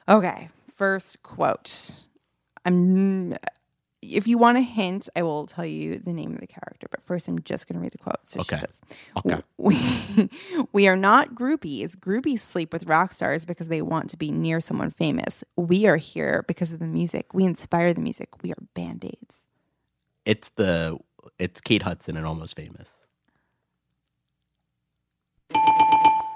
Okay, 0.09 0.49
first 0.75 1.23
quote. 1.23 2.01
I'm. 2.65 3.37
If 4.01 4.27
you 4.27 4.37
want 4.37 4.59
a 4.59 4.61
hint, 4.61 5.09
I 5.15 5.23
will 5.23 5.47
tell 5.47 5.65
you 5.65 5.97
the 5.97 6.13
name 6.13 6.35
of 6.35 6.39
the 6.39 6.45
character. 6.45 6.85
But 6.91 7.03
first, 7.07 7.27
I'm 7.27 7.41
just 7.41 7.67
going 7.67 7.73
to 7.75 7.81
read 7.81 7.91
the 7.91 7.97
quote. 7.97 8.19
So 8.27 8.41
Okay. 8.41 8.55
she 8.57 8.59
says, 8.59 8.81
Okay. 9.17 9.41
"We 9.57 10.29
we 10.73 10.87
are 10.87 10.95
not 10.95 11.33
groupies. 11.33 11.95
Groupies 11.95 12.39
sleep 12.41 12.71
with 12.71 12.85
rock 12.85 13.13
stars 13.13 13.45
because 13.45 13.67
they 13.67 13.81
want 13.81 14.09
to 14.11 14.17
be 14.17 14.31
near 14.31 14.59
someone 14.59 14.91
famous. 14.91 15.43
We 15.55 15.87
are 15.87 15.97
here 15.97 16.43
because 16.47 16.71
of 16.71 16.79
the 16.79 16.87
music. 16.87 17.33
We 17.33 17.45
inspire 17.45 17.93
the 17.93 18.01
music. 18.01 18.43
We 18.43 18.51
are 18.51 18.61
band 18.75 19.03
aids." 19.05 19.47
It's 20.25 20.49
the 20.49 20.99
it's 21.39 21.59
Kate 21.61 21.81
Hudson 21.83 22.15
and 22.17 22.25
Almost 22.27 22.55
Famous. 22.55 22.89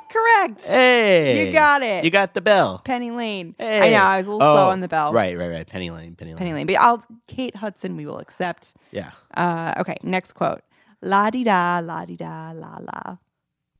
Correct. 0.09 0.65
Hey, 0.67 1.45
You 1.47 1.53
got 1.53 1.81
it. 1.83 2.03
You 2.03 2.09
got 2.09 2.33
the 2.33 2.41
bell. 2.41 2.81
Penny 2.83 3.11
Lane. 3.11 3.55
I 3.59 3.89
know 3.91 3.97
I 3.97 4.17
was 4.17 4.27
a 4.27 4.31
little 4.31 4.55
slow 4.55 4.69
on 4.69 4.81
the 4.81 4.87
bell. 4.87 5.13
Right, 5.13 5.37
right, 5.37 5.49
right. 5.49 5.67
Penny 5.67 5.91
Lane. 5.91 6.15
Penny 6.15 6.31
Lane. 6.31 6.37
Penny 6.37 6.53
Lane. 6.53 6.67
But 6.67 6.77
I'll 6.77 7.03
Kate 7.27 7.55
Hudson. 7.55 7.95
We 7.95 8.05
will 8.05 8.17
accept. 8.19 8.73
Yeah. 8.91 9.11
Uh, 9.35 9.73
okay. 9.79 9.97
Next 10.03 10.33
quote. 10.33 10.61
La 11.01 11.29
di 11.29 11.43
da, 11.43 11.79
la 11.83 12.05
di 12.05 12.15
da, 12.15 12.51
la 12.53 12.79
la. 12.81 13.17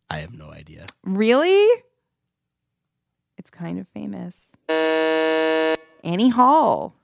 I 0.10 0.18
have 0.20 0.34
no 0.34 0.52
idea. 0.52 0.86
Really? 1.04 1.68
It's 3.38 3.50
kind 3.50 3.80
of 3.80 3.88
famous. 3.90 4.52
Annie 6.04 6.30
Hall. 6.30 6.96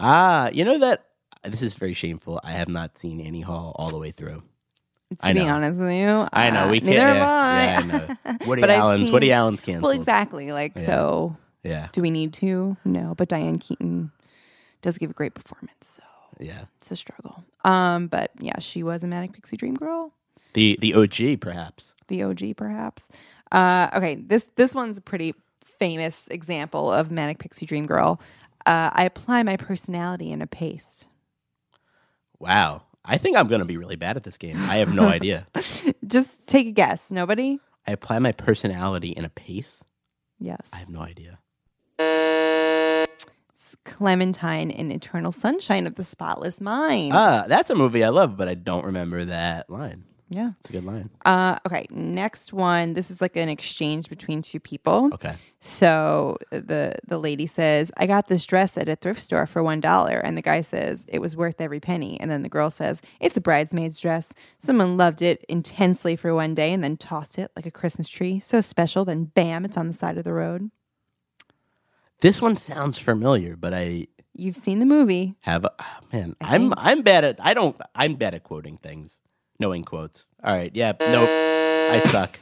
Ah, 0.00 0.48
you 0.52 0.64
know 0.64 0.78
that 0.78 1.06
this 1.44 1.62
is 1.62 1.74
very 1.74 1.94
shameful. 1.94 2.40
I 2.44 2.52
have 2.52 2.68
not 2.68 2.98
seen 2.98 3.20
Annie 3.20 3.40
Hall 3.42 3.72
all 3.76 3.90
the 3.90 3.98
way 3.98 4.10
through. 4.10 4.42
To 5.24 5.34
be 5.34 5.40
honest 5.48 5.80
with 5.80 5.90
you, 5.92 6.28
I 6.32 6.50
know 6.50 6.66
uh, 6.66 6.70
we 6.70 6.80
can't. 6.80 6.90
Neither 6.92 6.98
yeah, 6.98 7.14
have 7.14 7.22
I. 7.22 7.64
yeah, 7.64 7.78
I 8.24 8.32
know. 8.32 8.38
Woody 8.46 8.60
But 8.60 8.70
Allen's 8.70 9.04
seen- 9.04 9.12
Woody 9.12 9.32
Allen's 9.32 9.60
canceled. 9.60 9.82
Well, 9.84 9.92
exactly. 9.92 10.52
Like 10.52 10.72
Yeah. 10.76 10.86
so. 10.86 11.36
Yeah, 11.64 11.88
Do 11.92 12.02
we 12.02 12.10
need 12.10 12.32
to? 12.34 12.76
No. 12.84 13.14
But 13.16 13.28
Diane 13.28 13.58
Keaton 13.58 14.12
does 14.80 14.96
give 14.96 15.10
a 15.10 15.12
great 15.12 15.34
performance, 15.34 15.74
so 15.96 16.02
yeah. 16.38 16.62
it's 16.76 16.90
a 16.90 16.96
struggle. 16.96 17.42
Um, 17.64 18.06
but 18.06 18.30
yeah, 18.38 18.58
she 18.60 18.82
was 18.84 19.02
a 19.02 19.08
manic 19.08 19.32
pixie 19.32 19.56
dream 19.56 19.74
girl. 19.74 20.12
The 20.54 20.78
the 20.80 20.94
OG 20.94 21.40
perhaps. 21.40 21.94
the 22.06 22.22
OG 22.22 22.56
perhaps. 22.56 23.08
Uh, 23.50 23.88
okay, 23.94 24.14
this 24.14 24.46
this 24.54 24.74
one's 24.74 24.96
a 24.98 25.00
pretty 25.00 25.34
famous 25.64 26.28
example 26.28 26.92
of 26.92 27.10
manic 27.10 27.38
pixie 27.38 27.66
dream 27.66 27.86
girl. 27.86 28.20
Uh, 28.64 28.90
I 28.92 29.04
apply 29.04 29.42
my 29.42 29.56
personality 29.56 30.30
in 30.30 30.40
a 30.42 30.46
paste. 30.46 31.08
Wow. 32.38 32.82
I 33.10 33.16
think 33.16 33.38
I'm 33.38 33.48
going 33.48 33.60
to 33.60 33.64
be 33.64 33.78
really 33.78 33.96
bad 33.96 34.16
at 34.16 34.24
this 34.24 34.36
game. 34.36 34.56
I 34.68 34.76
have 34.76 34.92
no 34.92 35.08
idea. 35.08 35.46
Just 36.06 36.46
take 36.46 36.66
a 36.66 36.72
guess. 36.72 37.10
Nobody? 37.10 37.58
I 37.86 37.92
apply 37.92 38.18
my 38.18 38.32
personality 38.32 39.08
in 39.10 39.24
a 39.24 39.30
pace. 39.30 39.70
Yes. 40.38 40.68
I 40.74 40.76
have 40.76 40.90
no 40.90 41.00
idea. 41.00 41.38
It's 41.98 43.76
Clementine 43.84 44.70
in 44.70 44.90
Eternal 44.90 45.32
Sunshine 45.32 45.86
of 45.86 45.94
the 45.94 46.04
Spotless 46.04 46.60
Mind. 46.60 47.12
Ah, 47.14 47.46
that's 47.48 47.70
a 47.70 47.74
movie 47.74 48.04
I 48.04 48.10
love, 48.10 48.36
but 48.36 48.46
I 48.46 48.54
don't 48.54 48.84
remember 48.84 49.24
that 49.24 49.70
line. 49.70 50.04
Yeah. 50.28 50.52
It's 50.60 50.70
a 50.70 50.72
good 50.72 50.84
line. 50.84 51.10
Uh, 51.24 51.58
okay, 51.66 51.86
next 51.90 52.52
one. 52.52 52.94
This 52.94 53.10
is 53.10 53.20
like 53.20 53.36
an 53.36 53.48
exchange 53.48 54.08
between 54.08 54.42
two 54.42 54.60
people. 54.60 55.10
Okay. 55.14 55.34
So 55.60 56.38
the 56.50 56.94
the 57.06 57.18
lady 57.18 57.46
says, 57.46 57.90
"I 57.96 58.06
got 58.06 58.28
this 58.28 58.44
dress 58.44 58.76
at 58.76 58.88
a 58.88 58.96
thrift 58.96 59.22
store 59.22 59.46
for 59.46 59.62
one 59.62 59.80
dollar," 59.80 60.18
and 60.18 60.36
the 60.36 60.42
guy 60.42 60.60
says, 60.60 61.06
"It 61.08 61.20
was 61.20 61.36
worth 61.36 61.60
every 61.60 61.80
penny." 61.80 62.20
And 62.20 62.30
then 62.30 62.42
the 62.42 62.48
girl 62.48 62.70
says, 62.70 63.00
"It's 63.20 63.36
a 63.36 63.40
bridesmaid's 63.40 64.00
dress. 64.00 64.32
Someone 64.58 64.96
loved 64.96 65.22
it 65.22 65.44
intensely 65.48 66.16
for 66.16 66.34
one 66.34 66.54
day 66.54 66.72
and 66.72 66.84
then 66.84 66.96
tossed 66.96 67.38
it 67.38 67.50
like 67.56 67.66
a 67.66 67.70
Christmas 67.70 68.08
tree. 68.08 68.38
So 68.38 68.60
special. 68.60 69.04
Then 69.04 69.24
bam, 69.24 69.64
it's 69.64 69.76
on 69.76 69.86
the 69.86 69.94
side 69.94 70.18
of 70.18 70.24
the 70.24 70.32
road." 70.32 70.70
This 72.20 72.42
one 72.42 72.56
sounds 72.56 72.98
familiar, 72.98 73.56
but 73.56 73.72
I 73.72 74.08
You've 74.34 74.56
seen 74.56 74.78
the 74.78 74.86
movie. 74.86 75.34
have 75.40 75.66
ah, 75.80 76.00
man. 76.12 76.36
I 76.40 76.54
I'm 76.54 76.72
I'm 76.76 77.02
bad 77.02 77.24
at 77.24 77.44
I 77.44 77.54
don't 77.54 77.76
I'm 77.96 78.14
bad 78.14 78.34
at 78.34 78.44
quoting 78.44 78.76
things, 78.78 79.16
knowing 79.58 79.84
quotes. 79.84 80.24
All 80.42 80.54
right, 80.54 80.70
yeah, 80.74 80.92
nope, 81.00 81.28
I 81.28 82.00
suck. 82.10 82.38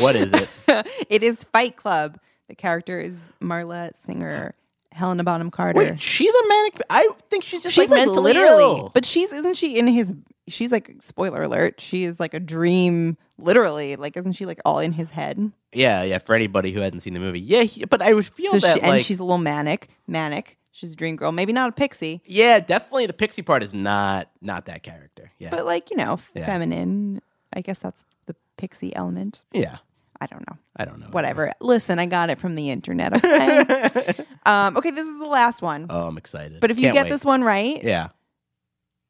What 0.00 0.14
is 0.16 0.30
it? 0.32 0.48
it 1.10 1.22
is 1.22 1.44
Fight 1.44 1.76
Club. 1.76 2.18
The 2.48 2.54
character 2.54 3.00
is 3.00 3.32
Marla 3.40 3.94
Singer, 3.96 4.54
Helena 4.92 5.24
Bonham 5.24 5.50
Carter. 5.50 5.78
Wait, 5.78 6.00
she's 6.00 6.32
a 6.34 6.48
manic. 6.48 6.80
I 6.90 7.08
think 7.28 7.44
she's 7.44 7.62
just 7.62 7.74
she's 7.74 7.88
like, 7.90 7.98
like, 7.98 8.06
mentally 8.06 8.22
literally, 8.32 8.62
ill. 8.64 8.90
but 8.94 9.04
she's 9.04 9.32
isn't 9.32 9.56
she 9.56 9.78
in 9.78 9.86
his? 9.86 10.14
She's 10.48 10.72
like 10.72 10.96
spoiler 11.00 11.42
alert. 11.42 11.80
She 11.80 12.04
is 12.04 12.18
like 12.18 12.34
a 12.34 12.40
dream, 12.40 13.16
literally. 13.38 13.96
Like 13.96 14.16
isn't 14.16 14.32
she 14.32 14.46
like 14.46 14.60
all 14.64 14.78
in 14.80 14.92
his 14.92 15.10
head? 15.10 15.52
yeah, 15.72 16.02
yeah. 16.02 16.18
For 16.18 16.34
anybody 16.34 16.72
who 16.72 16.80
hasn't 16.80 17.02
seen 17.02 17.14
the 17.14 17.20
movie, 17.20 17.40
yeah, 17.40 17.62
he- 17.62 17.84
but 17.84 18.02
I 18.02 18.12
would 18.14 18.26
feel 18.26 18.52
So 18.52 18.58
that 18.60 18.74
she, 18.76 18.80
like 18.80 18.90
and 18.92 19.02
she's 19.02 19.20
a 19.20 19.24
little 19.24 19.38
manic, 19.38 19.88
manic. 20.08 20.56
She's 20.72 20.92
a 20.92 20.96
dream 20.96 21.16
girl, 21.16 21.32
maybe 21.32 21.52
not 21.52 21.68
a 21.70 21.72
pixie, 21.72 22.22
yeah, 22.24 22.60
definitely 22.60 23.06
the 23.06 23.12
pixie 23.12 23.42
part 23.42 23.62
is 23.62 23.74
not 23.74 24.30
not 24.40 24.66
that 24.66 24.82
character. 24.82 25.32
Yeah, 25.38 25.50
but 25.50 25.66
like 25.66 25.90
you 25.90 25.96
know, 25.96 26.18
Yeah. 26.34 26.46
feminine. 26.46 27.20
I 27.52 27.60
guess 27.60 27.78
that's 27.78 28.02
the 28.26 28.36
pixie 28.56 28.94
element. 28.94 29.42
yeah. 29.52 29.78
I 30.22 30.26
don't 30.26 30.46
know. 30.48 30.58
I 30.76 30.84
don't 30.84 31.00
know. 31.00 31.06
Whatever. 31.12 31.50
Listen, 31.62 31.98
I 31.98 32.04
got 32.04 32.28
it 32.28 32.38
from 32.38 32.54
the 32.54 32.68
internet. 32.68 33.14
Okay. 33.14 34.12
um, 34.46 34.76
okay, 34.76 34.90
this 34.90 35.06
is 35.06 35.18
the 35.18 35.24
last 35.26 35.62
one. 35.62 35.86
Oh, 35.88 36.06
I'm 36.08 36.18
excited. 36.18 36.60
but 36.60 36.70
if 36.70 36.76
you 36.76 36.82
Can't 36.88 36.94
get 36.94 37.04
wait. 37.04 37.10
this 37.10 37.24
one 37.24 37.42
right, 37.42 37.82
yeah. 37.82 38.08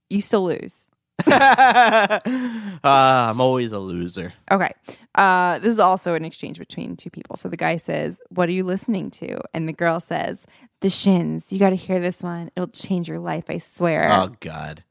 you 0.08 0.20
still 0.20 0.44
lose. 0.44 0.86
Ah, 2.82 3.30
I'm 3.30 3.40
always 3.40 3.72
a 3.72 3.78
loser. 3.78 4.32
Okay. 4.50 4.70
Uh, 5.14 5.58
this 5.58 5.68
is 5.68 5.78
also 5.78 6.14
an 6.14 6.24
exchange 6.24 6.58
between 6.58 6.96
two 6.96 7.10
people. 7.10 7.36
So 7.36 7.48
the 7.48 7.56
guy 7.56 7.76
says, 7.76 8.20
What 8.30 8.48
are 8.48 8.52
you 8.52 8.64
listening 8.64 9.10
to? 9.12 9.38
And 9.52 9.68
the 9.68 9.72
girl 9.72 10.00
says, 10.00 10.46
The 10.80 10.88
shins. 10.88 11.52
You 11.52 11.58
got 11.58 11.70
to 11.70 11.76
hear 11.76 11.98
this 11.98 12.22
one. 12.22 12.50
It'll 12.56 12.68
change 12.68 13.08
your 13.08 13.18
life, 13.18 13.44
I 13.48 13.58
swear. 13.58 14.10
Oh 14.10 14.34
God. 14.40 14.82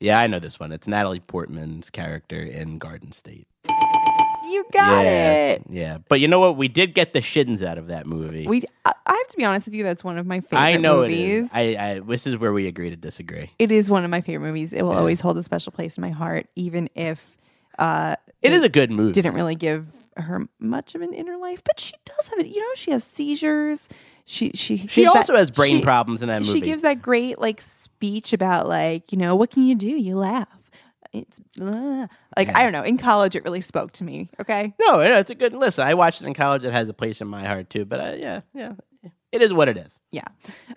Yeah, 0.00 0.18
I 0.20 0.26
know 0.26 0.38
this 0.38 0.60
one. 0.60 0.72
It's 0.72 0.86
Natalie 0.86 1.20
Portman's 1.20 1.90
character 1.90 2.40
in 2.40 2.78
Garden 2.78 3.12
State. 3.12 3.46
You 4.52 4.64
got 4.72 5.04
yeah, 5.04 5.48
it. 5.52 5.62
Yeah, 5.68 5.98
but 6.08 6.20
you 6.20 6.28
know 6.28 6.38
what? 6.38 6.56
We 6.56 6.68
did 6.68 6.94
get 6.94 7.12
the 7.12 7.22
shins 7.22 7.62
out 7.62 7.78
of 7.78 7.88
that 7.88 8.06
movie. 8.06 8.46
We, 8.46 8.62
I 8.84 8.92
I 9.06 9.12
have 9.14 9.28
to 9.28 9.36
be 9.36 9.44
honest 9.44 9.66
with 9.66 9.74
you, 9.74 9.82
that's 9.82 10.04
one 10.04 10.18
of 10.18 10.26
my 10.26 10.40
favorite 10.40 10.60
movies. 10.60 10.76
I 10.76 10.80
know 10.80 11.02
movies. 11.02 11.18
it 11.18 11.28
is. 11.30 11.50
I, 11.52 11.60
I 11.60 11.98
this 12.00 12.26
is 12.26 12.36
where 12.36 12.52
we 12.52 12.66
agree 12.66 12.90
to 12.90 12.96
disagree. 12.96 13.50
it 13.58 13.72
is 13.72 13.90
one 13.90 14.04
of 14.04 14.10
my 14.10 14.20
favorite 14.20 14.46
movies. 14.46 14.72
It 14.72 14.82
will 14.82 14.92
always 14.92 15.20
hold 15.20 15.36
a 15.38 15.42
special 15.42 15.72
place 15.72 15.96
in 15.96 16.02
my 16.02 16.10
heart, 16.10 16.46
even 16.56 16.88
if 16.94 17.36
uh, 17.78 18.16
It 18.42 18.52
is 18.52 18.64
a 18.64 18.68
good 18.68 18.90
movie. 18.90 19.12
didn't 19.12 19.34
really 19.34 19.54
give 19.56 19.86
her 20.16 20.42
much 20.58 20.94
of 20.94 21.00
an 21.00 21.14
inner 21.14 21.36
life, 21.38 21.62
but 21.64 21.80
she 21.80 21.94
does 22.04 22.28
have 22.28 22.38
it. 22.38 22.46
You 22.46 22.60
know, 22.60 22.74
she 22.74 22.90
has 22.90 23.02
seizures. 23.04 23.88
She 24.24 24.52
she 24.54 24.86
She 24.86 25.06
also 25.06 25.32
that- 25.32 25.38
has 25.38 25.50
brain 25.50 25.78
she- 25.78 25.82
problems 25.82 26.22
in 26.22 26.28
that 26.28 26.42
movie. 26.42 26.52
She 26.52 26.60
gives 26.60 26.82
that 26.82 27.02
great 27.02 27.38
like 27.38 27.60
speech 27.60 28.32
about 28.32 28.68
like 28.68 29.10
you 29.12 29.18
know 29.18 29.34
what 29.36 29.50
can 29.50 29.66
you 29.66 29.74
do? 29.74 29.88
You 29.88 30.16
laugh. 30.16 30.48
It's 31.12 31.40
like 31.58 32.54
I 32.56 32.62
don't 32.62 32.72
know. 32.72 32.82
In 32.82 32.96
college, 32.98 33.36
it 33.36 33.44
really 33.44 33.60
spoke 33.60 33.92
to 33.92 34.04
me. 34.04 34.30
Okay, 34.40 34.72
no, 34.80 34.96
no, 34.96 35.18
it's 35.18 35.30
a 35.30 35.34
good 35.34 35.52
listen. 35.52 35.86
I 35.86 35.94
watched 35.94 36.22
it 36.22 36.26
in 36.26 36.34
college. 36.34 36.64
It 36.64 36.72
has 36.72 36.88
a 36.88 36.94
place 36.94 37.20
in 37.20 37.28
my 37.28 37.44
heart 37.46 37.68
too. 37.70 37.84
But 37.84 38.00
uh, 38.00 38.14
yeah, 38.18 38.40
yeah, 38.54 38.72
it 39.30 39.42
is 39.42 39.52
what 39.52 39.68
it 39.68 39.76
is. 39.76 39.92
yeah. 40.10 40.24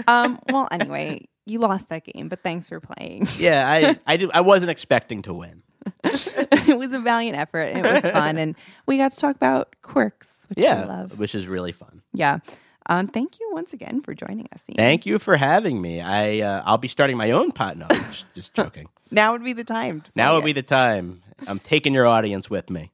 Um. 0.08 0.40
Well, 0.50 0.68
anyway, 0.72 1.28
you 1.46 1.60
lost 1.60 1.88
that 1.90 2.04
game, 2.04 2.28
but 2.28 2.44
thanks 2.44 2.68
for 2.70 2.80
playing. 2.82 3.28
Yeah, 3.38 3.66
I, 3.70 4.00
I, 4.06 4.18
do, 4.18 4.30
I 4.34 4.42
wasn't 4.42 4.72
expecting 4.72 5.22
to 5.24 5.34
win. 5.34 5.64
it 6.04 6.78
was 6.78 6.92
a 6.92 7.00
valiant 7.00 7.38
effort. 7.38 7.68
And 7.68 7.86
it 7.86 8.04
was 8.04 8.12
fun, 8.12 8.38
and 8.38 8.56
we 8.88 8.98
got 8.98 9.12
to 9.14 9.18
talk 9.18 9.36
about 9.36 9.76
quirks, 9.84 10.34
which 10.50 10.58
Yeah, 10.60 10.82
I 10.82 10.86
love. 10.86 11.18
which 11.20 11.34
is 11.36 11.48
really 11.48 11.72
fun. 11.72 12.02
Yeah. 12.14 12.40
Um, 12.88 13.08
thank 13.08 13.40
you 13.40 13.50
once 13.52 13.74
again 13.74 14.02
for 14.02 14.14
joining 14.14 14.48
us. 14.54 14.64
Ian. 14.70 14.78
Thank 14.78 15.06
you 15.06 15.18
for 15.20 15.38
having 15.38 15.82
me. 15.82 16.02
I 16.02 16.40
uh, 16.42 16.64
I'll 16.66 16.78
be 16.78 16.88
starting 16.88 17.18
my 17.18 17.32
own 17.32 17.52
pot. 17.52 17.78
No, 17.78 17.88
just, 17.92 18.26
just 18.36 18.54
joking. 18.54 18.90
Now 19.12 19.32
would 19.32 19.44
be 19.44 19.54
the 19.54 19.64
time. 19.64 20.04
Now 20.16 20.36
would 20.36 20.46
be 20.46 20.54
the 20.54 20.62
time. 20.62 21.24
I'm 21.48 21.60
taking 21.60 21.94
your 21.94 22.06
audience 22.06 22.50
with 22.50 22.70
me. 22.70 22.92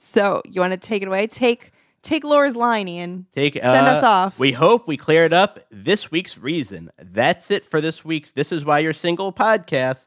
So 0.00 0.42
you 0.44 0.60
want 0.60 0.72
to 0.72 0.76
take 0.76 1.02
it 1.02 1.08
away? 1.08 1.26
Take 1.26 1.72
take 2.02 2.24
Laura's 2.24 2.56
line, 2.56 2.88
Ian. 2.88 3.26
Take 3.34 3.54
Send 3.54 3.86
us 3.86 4.02
uh, 4.02 4.06
off. 4.06 4.38
We 4.38 4.52
hope 4.52 4.86
we 4.86 4.96
cleared 4.96 5.32
up 5.32 5.60
this 5.70 6.10
week's 6.10 6.36
reason. 6.36 6.90
That's 6.98 7.50
it 7.50 7.64
for 7.64 7.80
this 7.80 8.04
week's 8.04 8.32
This 8.32 8.52
Is 8.52 8.64
Why 8.64 8.80
You're 8.80 8.92
Single 8.92 9.32
podcast. 9.32 10.06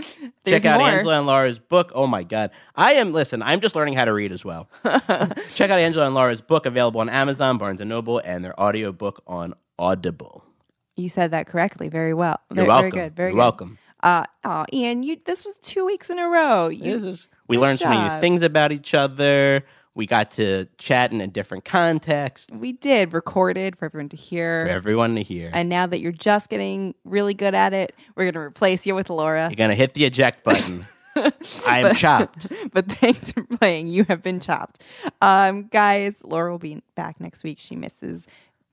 Check 0.46 0.64
out 0.64 0.80
more. 0.80 0.88
Angela 0.88 1.18
and 1.18 1.26
Laura's 1.26 1.58
book. 1.58 1.92
Oh 1.94 2.06
my 2.06 2.22
God. 2.22 2.50
I 2.76 2.94
am, 2.94 3.12
listen, 3.12 3.42
I'm 3.42 3.60
just 3.60 3.74
learning 3.74 3.94
how 3.94 4.04
to 4.04 4.12
read 4.12 4.32
as 4.32 4.44
well. 4.44 4.68
Check 5.54 5.70
out 5.70 5.78
Angela 5.78 6.06
and 6.06 6.14
Laura's 6.14 6.40
book 6.40 6.66
available 6.66 7.00
on 7.00 7.08
Amazon, 7.08 7.58
Barnes 7.58 7.80
and 7.80 7.88
Noble, 7.90 8.18
and 8.18 8.44
their 8.44 8.58
audiobook 8.60 9.22
on 9.26 9.54
Audible. 9.78 10.44
You 10.96 11.08
said 11.08 11.30
that 11.30 11.46
correctly. 11.46 11.88
Very 11.88 12.14
well. 12.14 12.40
You're 12.50 12.56
very, 12.64 12.68
welcome. 12.68 12.90
Very 12.90 13.04
good. 13.04 13.16
Very 13.16 13.28
You're 13.28 13.32
good. 13.34 13.38
welcome. 13.38 13.78
Uh, 14.02 14.24
oh, 14.44 14.64
Ian, 14.72 15.02
you. 15.02 15.20
This 15.24 15.44
was 15.44 15.56
two 15.58 15.84
weeks 15.86 16.10
in 16.10 16.18
a 16.18 16.28
row. 16.28 16.68
You, 16.68 16.84
This 16.98 17.02
is- 17.02 17.28
we 17.48 17.58
learned 17.58 17.80
so 17.80 17.88
many 17.88 18.08
new 18.08 18.20
things 18.20 18.42
about 18.42 18.70
each 18.70 18.94
other. 18.94 19.64
We 19.94 20.06
got 20.06 20.30
to 20.32 20.66
chat 20.78 21.12
in 21.12 21.20
a 21.20 21.26
different 21.26 21.64
context 21.64 22.50
we 22.52 22.72
did 22.72 23.12
recorded 23.12 23.76
for 23.76 23.86
everyone 23.86 24.08
to 24.10 24.16
hear. 24.16 24.66
for 24.66 24.72
everyone 24.72 25.14
to 25.16 25.22
hear. 25.22 25.50
And 25.52 25.68
now 25.68 25.86
that 25.86 26.00
you're 26.00 26.12
just 26.12 26.48
getting 26.48 26.94
really 27.04 27.34
good 27.34 27.54
at 27.54 27.72
it, 27.72 27.94
we're 28.14 28.24
going 28.24 28.34
to 28.34 28.40
replace 28.40 28.86
you 28.86 28.94
with 28.94 29.10
Laura. 29.10 29.48
You're 29.48 29.56
going 29.56 29.70
to 29.70 29.76
hit 29.76 29.94
the 29.94 30.04
eject 30.04 30.44
button. 30.44 30.86
I 31.66 31.80
am 31.80 31.94
chopped. 31.96 32.46
but 32.72 32.86
thanks 32.86 33.32
for 33.32 33.42
playing. 33.42 33.88
You 33.88 34.04
have 34.08 34.22
been 34.22 34.40
chopped. 34.40 34.82
Um, 35.20 35.64
guys, 35.64 36.14
Laura 36.22 36.50
will 36.52 36.58
be 36.58 36.82
back 36.94 37.20
next 37.20 37.42
week. 37.42 37.58
She 37.58 37.74
misses 37.76 38.26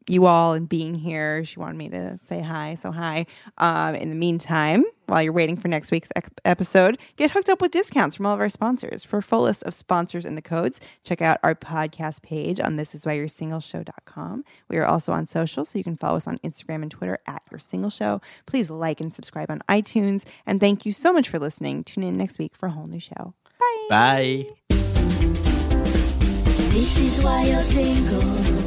you 0.10 0.26
all 0.26 0.54
and 0.54 0.68
being 0.68 0.96
here. 0.96 1.44
She 1.44 1.60
wanted 1.60 1.78
me 1.78 1.90
to 1.90 2.20
say 2.26 2.42
hi. 2.42 2.76
So, 2.76 2.92
hi. 2.92 3.26
Um, 3.58 3.96
in 3.96 4.10
the 4.10 4.16
meantime, 4.16 4.84
while 5.08 5.22
you're 5.22 5.34
waiting 5.34 5.58
for 5.58 5.68
next 5.68 5.92
week's 5.92 6.10
ec- 6.16 6.30
episode, 6.46 6.98
get 7.16 7.32
hooked 7.32 7.50
up 7.50 7.62
with 7.62 7.72
discounts 7.72 8.16
from 8.16 8.26
all 8.26 8.34
of 8.34 8.40
our 8.40 8.50
sponsors. 8.50 9.04
For 9.04 9.18
a 9.18 9.24
full 9.24 9.42
list 9.42 9.64
of 9.64 9.74
sponsors 9.74 10.26
and 10.26 10.38
the 10.38 10.42
codes, 10.42 10.80
check 11.04 11.22
out 11.22 11.40
our 11.44 11.56
podcast 11.56 12.22
page 12.22 12.60
on 12.60 12.76
thisiswhyyou'resingleshow.com. 12.78 14.44
We 14.70 14.78
are 14.78 14.86
also 14.86 15.12
on 15.14 15.28
social, 15.28 15.66
so 15.66 15.78
you 15.78 15.84
can 15.84 15.98
follow 15.98 16.18
us 16.18 16.28
on 16.28 16.40
Instagram 16.40 16.82
and 16.82 16.92
Twitter 16.92 17.20
at 17.26 17.42
Your 17.52 17.60
Single 17.60 17.90
Show. 17.90 18.22
Please 18.46 18.70
like 18.70 19.02
and 19.02 19.14
subscribe 19.14 19.50
on 19.50 19.62
iTunes. 19.70 20.26
And 20.46 20.60
thank 20.60 20.86
you 20.86 20.92
so 20.92 21.14
much 21.14 21.30
for 21.30 21.40
listening. 21.40 21.84
Tune 21.84 22.04
in 22.04 22.18
next 22.18 22.38
week 22.40 22.56
for 22.56 22.68
a 22.68 22.72
whole 22.72 22.88
new 22.88 23.00
show. 23.00 23.34
Bye. 23.60 23.88
Bye. 23.90 24.46
This 26.78 26.98
is 27.00 27.24
why 27.24 27.44
you're 27.46 27.62
single. 27.62 28.67